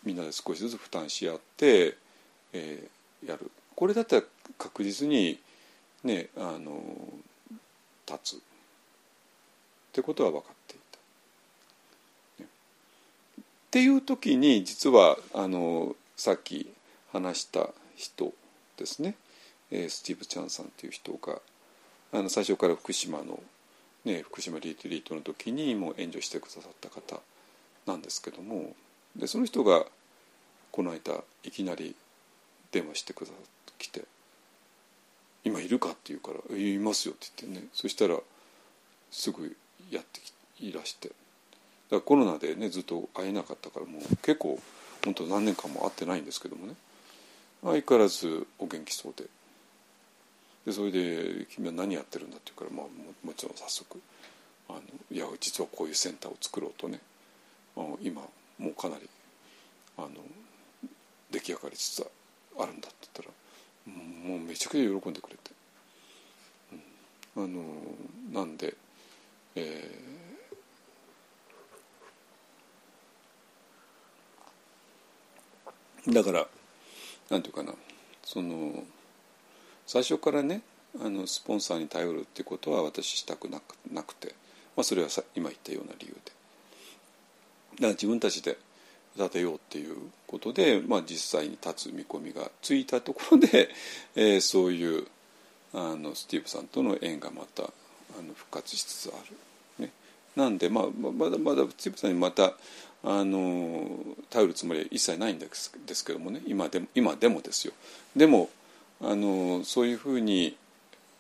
[0.03, 1.99] みんなで少しずつ負担し合って、
[2.55, 4.23] えー、やるこれだったら
[4.59, 5.39] 確実に
[6.03, 6.83] ねあの
[8.07, 8.37] 立つ。
[8.37, 8.41] っ
[9.93, 10.79] てことは分かってい
[12.39, 12.43] た。
[12.43, 12.49] ね、
[13.39, 16.69] っていう時に実はあのさっき
[17.13, 18.33] 話した人
[18.77, 19.15] ですね、
[19.71, 21.41] え、スティーブ・チャンさんっていう人が
[22.13, 23.41] あの最初から福島の、
[24.05, 27.21] ね、福島リトリートの時にも援助してくださった方
[27.87, 28.75] なんですけども。
[29.17, 29.87] でその人が
[30.73, 31.95] この間いきなり
[32.73, 33.64] 電話してくださって。
[33.85, 34.05] きて
[35.45, 38.19] 「今いるか?」って言うから「いますよ」って言ってねそしたら
[39.11, 39.57] すぐ
[39.91, 40.21] やって
[40.61, 41.17] いらしてだか
[41.97, 44.61] らコロナでねずっと会えなかったからもう結構
[45.05, 46.75] 本当何年間も会ってないんですけどもね
[47.63, 49.25] 相変わらずお元気そうで
[50.67, 54.01] でそれで「君は何やってるんだ?」って言うから、まあ、もちろん早速
[54.69, 54.81] あの
[55.11, 57.01] 「いや実はこういうセンターを作ろうとね
[57.77, 58.23] あの今
[58.59, 59.09] もうかなり
[59.97, 60.11] あの
[61.31, 62.11] 出来上がりつつ
[62.59, 63.29] あるんだ」って言ったら
[63.87, 65.51] もうめちゃくちゃ喜んでくれて、
[67.37, 67.63] うん、あの
[68.33, 68.75] なんで、
[69.55, 76.47] えー、だから
[77.31, 77.73] なんていうかな。
[78.25, 78.83] その
[79.87, 80.63] 最初からね
[81.01, 84.35] あのスポンサーに頼るってことは私したくなくなくて、
[84.77, 86.21] まあ、それはさ今言ったような理由で。
[86.21, 88.57] だから自分たちで
[89.17, 89.97] 立てようっていう
[90.27, 93.71] ことで、まあ、実際に立つ見込みがついたところで、
[94.17, 95.07] えー、そういう
[95.73, 97.67] あのスティーブさんとの縁がまたあ
[98.23, 99.13] の復活しつつあ
[99.79, 99.87] る。
[99.87, 99.93] ね、
[100.37, 102.55] なんで、まあ、まだまだスティーブさんにまた
[103.03, 103.87] あの
[104.31, 107.75] 頼るつもりは一切ないんですですけどもね今でも今でもですよ。
[108.17, 108.51] でも
[109.01, 110.57] あのそういうふうに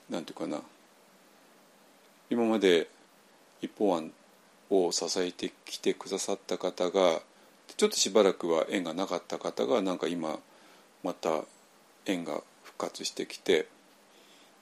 [0.08, 0.62] なんていうかな
[2.30, 2.88] 今まで
[3.60, 4.12] 一方案
[4.70, 7.20] を支えてきてくださった方が
[7.76, 10.38] ちょっとしばらくは縁がなかった方がなんか今
[11.02, 11.42] また
[12.06, 13.66] 縁が復活してきて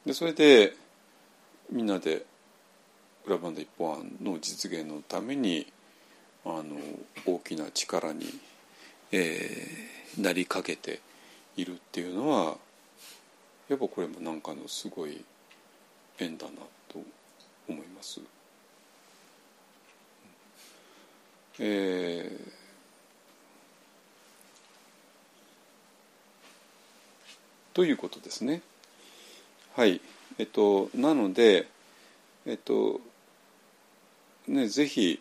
[0.07, 0.75] でそれで
[1.71, 2.25] みんなで
[3.27, 5.71] 裏バンド一本案の実現のために
[6.45, 6.77] あの
[7.27, 8.27] 大きな力に、
[9.13, 11.01] えー、なりかけて
[11.57, 12.57] いるっていうのは
[13.69, 15.25] やっぱこれもなんかのすごい
[16.19, 16.53] 縁だな
[16.89, 17.01] と
[17.69, 18.21] 思います。
[21.59, 22.62] えー
[27.75, 28.63] ということですね。
[29.75, 30.01] はい。
[30.39, 31.67] えっと、なので、
[32.47, 33.01] えっと、
[34.47, 35.21] ね、ぜひ、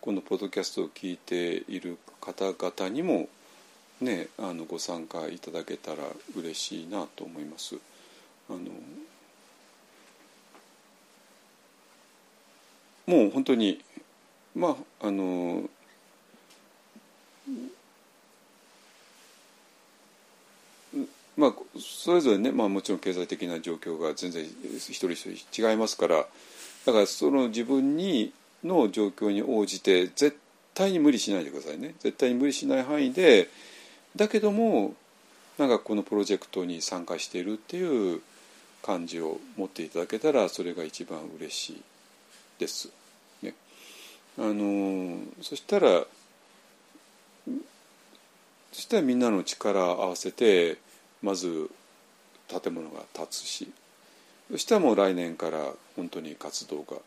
[0.00, 3.28] このポッドキャストを聞いている方々にも、
[4.00, 6.02] ね、あのご参加いただけたら
[6.36, 7.76] 嬉しいなと思います。
[8.50, 8.58] あの
[13.06, 13.82] もう本当に
[14.54, 15.68] まああの
[21.36, 26.26] まあ、それぞれね、まあ、もちろん経済的な状況が全然一人一人違いますから
[26.86, 28.32] だからその自分に
[28.62, 30.38] の状況に応じて絶
[30.74, 33.48] 対に無理しないでくださいね絶対に無理しない範囲で
[34.16, 34.94] だけども
[35.58, 38.20] なんかこのプロジェクトに参加しているっていう
[38.82, 41.82] 感じを持っていただけたらそれが一番嬉しい
[42.58, 42.90] です。
[43.42, 43.54] ね、
[44.38, 46.04] あのそしたら
[48.72, 50.78] そしたらみんなの力を合わせて
[51.24, 51.70] まず
[52.48, 53.72] 建物が建つし
[54.50, 56.98] そしたらもう来年から本当に活動が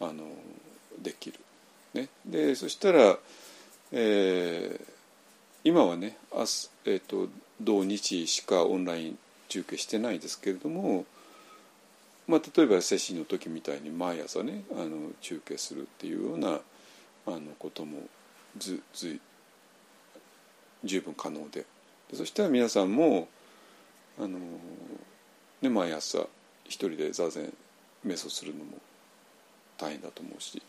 [0.00, 0.24] あの
[1.00, 1.38] できる。
[1.94, 3.16] ね、でそしたら、
[3.92, 4.84] えー、
[5.64, 7.28] 今はね明日、えーと、
[7.60, 11.06] 土日しかオンライン中継してないですけれども、
[12.26, 16.48] まあ、例えば接種の時みたいに毎朝ねあの中継するっていうような
[17.26, 18.02] あのことも
[18.58, 19.18] ずず
[20.84, 21.64] 十分可能で
[22.12, 23.28] そしたら皆さんも
[24.18, 24.38] あの、
[25.60, 26.26] ね、毎朝
[26.64, 27.52] 一人で座禅
[28.06, 28.78] 瞑想するのも
[29.78, 30.62] 大変だと思うし、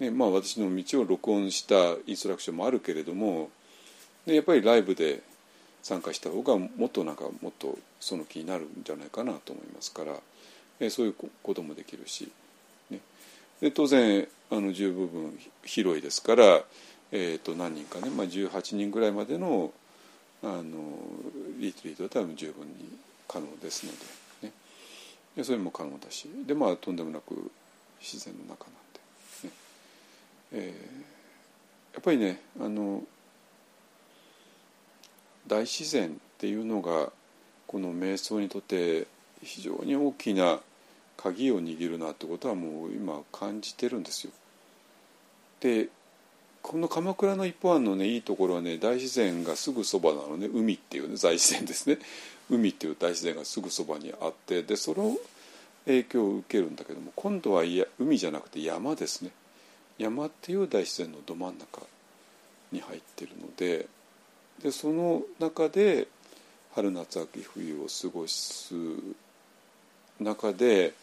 [0.00, 1.74] ねまあ、私の道を録音した
[2.06, 3.50] インストラクションもあるけれども
[4.26, 5.22] でやっぱりライブで
[5.82, 10.16] 参加した方がもっとなんかもっとその気になるんじゃないかなと思いますから、
[10.80, 12.28] えそういうこともできるし、
[12.90, 12.98] ね、
[13.60, 16.64] で当然あの十分広いですから、
[17.12, 19.72] えー、と何人かね、まあ、18人ぐらいまでの
[20.42, 20.62] あの
[21.58, 23.92] リトリートだったら十分に可能ですの
[24.42, 24.52] で,、ね、
[25.36, 26.28] でそれも可能だし。
[26.46, 27.50] でまあとんでもなく
[28.00, 29.54] 自然の中なんで、ね。
[30.52, 33.02] えー、やっぱりねあの
[35.46, 37.10] 大自然っていうのが
[37.66, 39.06] この瞑想にとって
[39.42, 40.60] 非常に大きな
[41.16, 44.32] 鍵を握るなってことはもう今感じてるんですよ。
[45.60, 45.88] で
[46.68, 51.98] この鎌倉の一方案のねいいところはね大自然がすぐそばなのね海っていうね大自然ですね。
[52.50, 55.16] 海っていう大自然がすぐそばにあってでその
[55.84, 59.30] 影響を受けるんだけども今度はいや海じゃなくて山ですね。
[59.96, 61.82] 山っていう大自然のど真ん中
[62.72, 63.86] に入ってるので
[64.60, 66.08] でその中で
[66.74, 68.74] 春夏秋冬を過ごす
[70.18, 70.94] 中で、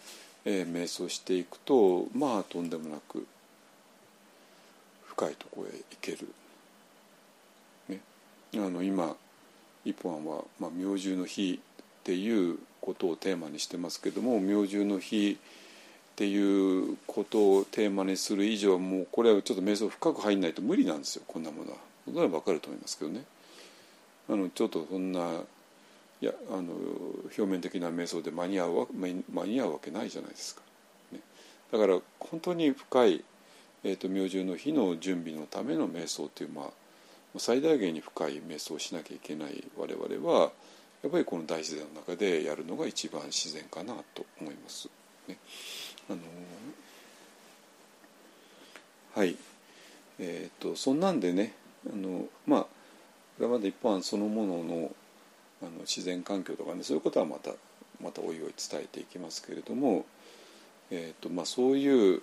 [0.43, 3.25] えー、瞑想していくとまあとんでもなく
[5.15, 6.27] 深いところへ行ける。
[7.89, 7.99] ね、
[8.55, 9.15] あの今
[9.85, 21.77] 一本は、まあ、明獣の日っていうことをテーマにしてますけども明獣の日っていうことをテーマにする以上はもうこれはちょっと瞑想深く入んないと無理なんですよこんなものは。
[22.05, 23.23] それは分かると思いますけどね。
[24.29, 25.19] あのちょっとそんな
[26.21, 26.73] いやあの
[27.25, 30.61] 表面的な瞑想で間に合うわ間に合うわけないじゃないですか。
[31.11, 31.19] ね、
[31.71, 33.23] だから本当に深い、
[33.83, 36.69] えーと、明獣の日の準備のための瞑想という、まあ、
[37.37, 40.51] 最大限に深い瞑想をしなきゃいけない我々は
[41.01, 44.89] やっぱりこの大自然の中でやるのが一番自然かなと思います。
[45.27, 45.37] ね、
[46.09, 46.19] あの
[49.15, 49.37] はい
[50.19, 51.53] えーとそんなんでね
[51.91, 52.67] あのまあこ
[53.41, 54.91] れまで一般そのものの
[55.61, 57.51] あの自然環境とかねそういうことはまた
[58.01, 60.05] またおいおい伝えていきますけれども、
[60.91, 62.21] えーとまあ、そういう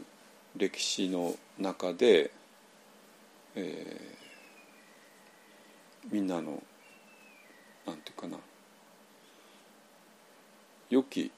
[0.56, 2.30] 歴史の中で、
[3.54, 6.62] えー、みんなの
[7.86, 8.36] なんていうかな
[10.88, 11.30] 良き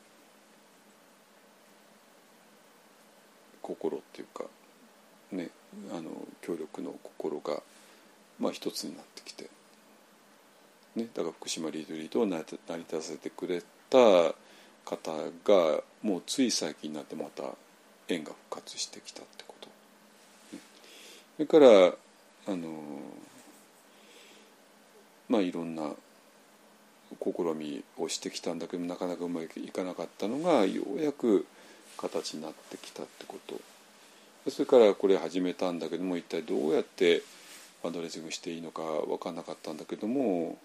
[3.61, 4.45] 心っていうか
[5.31, 5.51] ね
[5.91, 6.11] あの
[6.41, 7.63] 協力の心が、
[8.39, 9.49] まあ、一つになってきて
[10.95, 12.45] ね、だから福島リードリートを成り
[12.79, 13.99] 立たせてくれた
[14.85, 15.13] 方
[15.45, 17.45] がもうつい最近になってまた
[18.09, 19.69] 縁が復活してきたってこと、
[21.37, 21.95] それから
[22.53, 22.69] あの
[25.29, 25.91] まあいろんな
[27.21, 31.47] 試みをしてきたんだけどなかなかうまくいかなかったのがようやく
[31.97, 33.61] 形になってきたってこと。
[34.51, 37.23] それからこれ始めたんだけども一体どうやって
[37.85, 40.59] アドレスしていいのか分かんなかったんだけども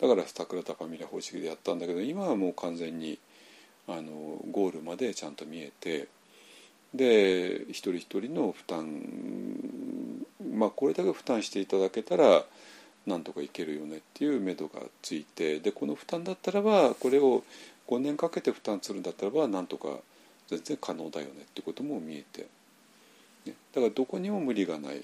[0.00, 3.18] だから桜高ミラ方式でやったんだけど今はもう完全に
[3.88, 6.08] あのゴールまでちゃんと見えて
[6.94, 9.02] で一人一人の負担
[10.54, 12.44] まあこれだけ負担していただけたら
[13.06, 17.44] なんとかいけるよねっていう目処がついてでこの負担だったらばこれを
[17.88, 19.88] 5年かけて負担するんだったらばなんとか
[20.48, 22.46] 全然可能だよねってことも見えて、
[23.46, 25.02] ね、だからどこにも無理がない。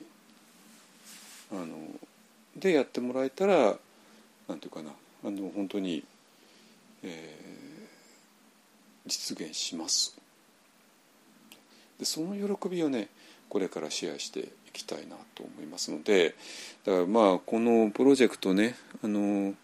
[1.52, 1.76] あの
[2.56, 3.76] でやってもらえたら
[4.48, 4.90] なんていうかな
[5.24, 6.02] あの本当に、
[7.04, 10.15] えー、実現します。
[11.98, 13.09] でその喜びをね
[13.48, 16.35] これからシェアしていきたいなと思いますので
[16.85, 19.55] だからまあこのプロジェクトねあの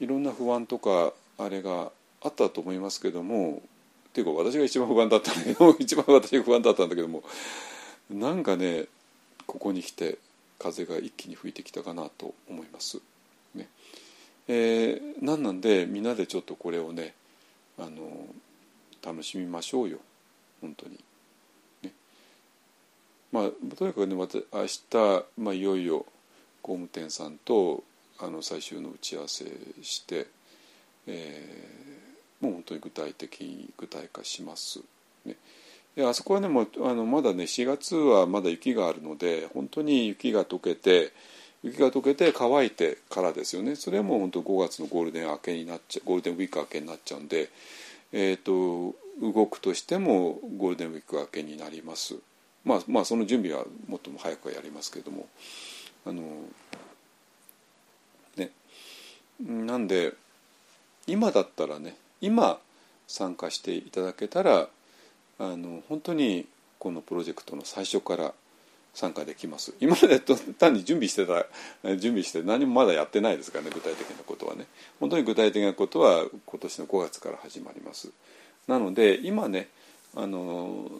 [0.00, 1.90] いろんな不安とかあれが
[2.22, 3.62] あったと思いますけども
[4.08, 7.24] っていうか私が一番不安だったんだけど 一番私が不安だったんだけども
[8.10, 8.86] なんかね
[9.46, 10.18] ここに来て
[10.58, 13.00] 風が一気に吹いてきたかなと思います。
[13.54, 13.68] ね
[14.46, 17.14] えー、なんなんでみんなでちょっとこれをね
[17.76, 18.28] あの
[19.02, 19.98] 楽しみましょうよ
[20.60, 20.98] 本当に。
[23.34, 26.06] まあとにかくねまた明日、まあ、いよいよ
[26.62, 27.82] 工務店さんと
[28.20, 29.44] あの最終の打ち合わせ
[29.82, 30.28] して、
[31.08, 34.78] えー、もう本当に具体的に具体化します。
[35.26, 35.34] ね、
[35.96, 41.12] であそこはねもあのまだね4月はまだ雪があるので本当に雪が溶けて
[41.64, 47.48] 雪が溶けて乾いてからですよねそれはもう本当5月のゴールデン明けになっちゃゴールデンウィーク明けになっちゃうんで、
[48.12, 52.14] えーと、動くとしてもゴールデンウィーク明けになります。
[52.64, 55.28] まあ、まあその準備はもっとも早くはやりますけれども。
[56.06, 56.22] あの
[58.36, 58.50] ね。
[59.40, 60.14] なんで
[61.06, 62.58] 今だったらね今
[63.06, 64.68] 参加していただけたら
[65.38, 66.46] あの本当に
[66.78, 68.32] このプロジェクトの最初から
[68.94, 69.74] 参加できます。
[69.80, 71.46] 今まで単に準備してた
[71.96, 74.66] 準備して何もまだやってないですからね具体的なことはね。
[75.00, 78.10] 本当に具体的なことは今年の5月から始まります。
[78.68, 79.68] なので今ね
[80.16, 80.90] あの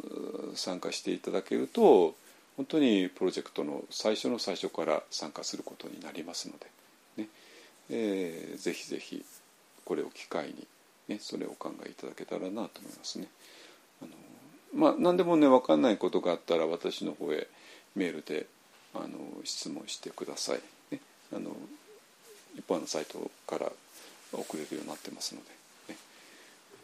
[0.55, 2.15] 参加していただけると
[2.57, 6.67] 本当にプロジェクトの最初の最初から参加することになりますので、
[7.23, 7.29] ね。
[7.91, 9.25] えー、ぜひぜひ
[9.85, 10.67] これを機会に、
[11.09, 13.29] ね、それをお考えいただけたらなと思いますね。
[14.03, 14.11] あの
[14.75, 17.47] まあ、何でもね分かんないことがあったら私の方へ
[17.95, 18.47] メールで
[18.95, 19.09] あの
[19.45, 20.61] 質問してください、
[20.91, 21.01] ね、
[21.33, 21.51] あの
[22.57, 23.71] 一般のサイトから
[24.33, 25.47] 送れるようになってますので、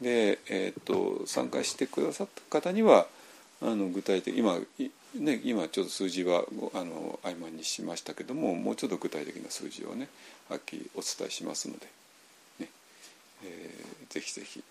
[0.01, 3.07] で、えーと、参加してくださった方には
[3.63, 4.59] あの具体的今
[5.15, 10.09] ね、今ちょっと数字はあの曖昧にしましたけどももうちょっと具体的な数字をね
[10.49, 11.87] はっきりお伝えしますので、
[12.61, 12.69] ね
[13.45, 14.63] えー、ぜひぜひ、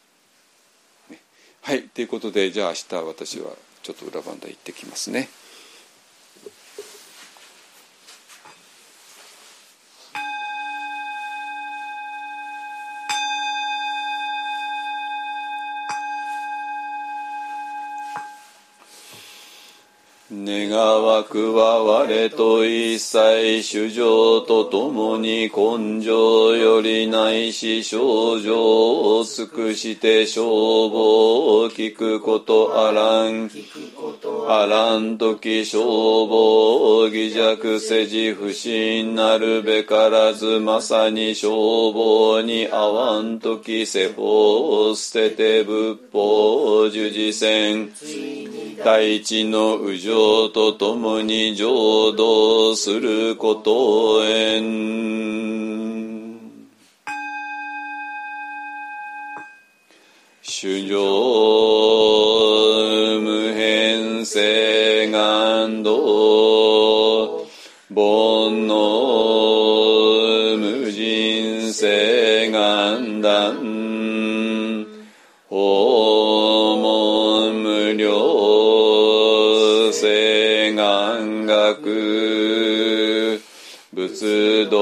[1.10, 1.18] ね、
[1.62, 3.52] はいということでじゃあ明日私は
[3.84, 5.30] ちょっと裏番台行ってきますね。
[20.52, 20.72] 願
[21.04, 33.52] わくは我と一切主情とともに根性よりないし症状を尽くして消防を聞くことあらん。
[34.48, 35.86] あらん時消
[36.28, 47.92] 防を偽弱せじ不信なるべからずまさに消防に合わん時世法を捨てて仏法を従事せん。
[48.84, 55.40] 大地の右上とともに浄土することへん。
[60.42, 60.96] 主上
[63.20, 67.46] 無変性願道
[84.20, 84.78] 仏道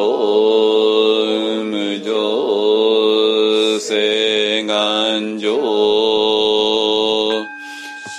[1.63, 5.53] 無常誓願上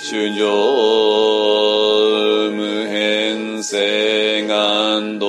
[0.01, 0.45] 修上
[2.55, 5.28] 無変誓願道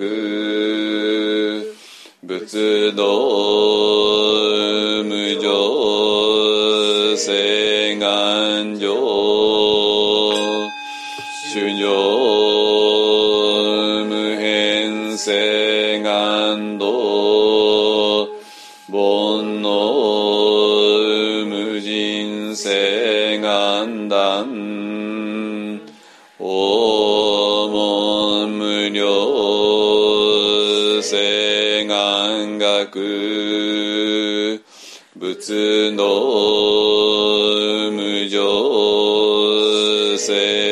[0.00, 1.74] く。
[2.22, 3.02] 仏道
[5.04, 8.79] 無常誓願
[35.16, 36.02] 仏の
[37.92, 40.69] 無常性。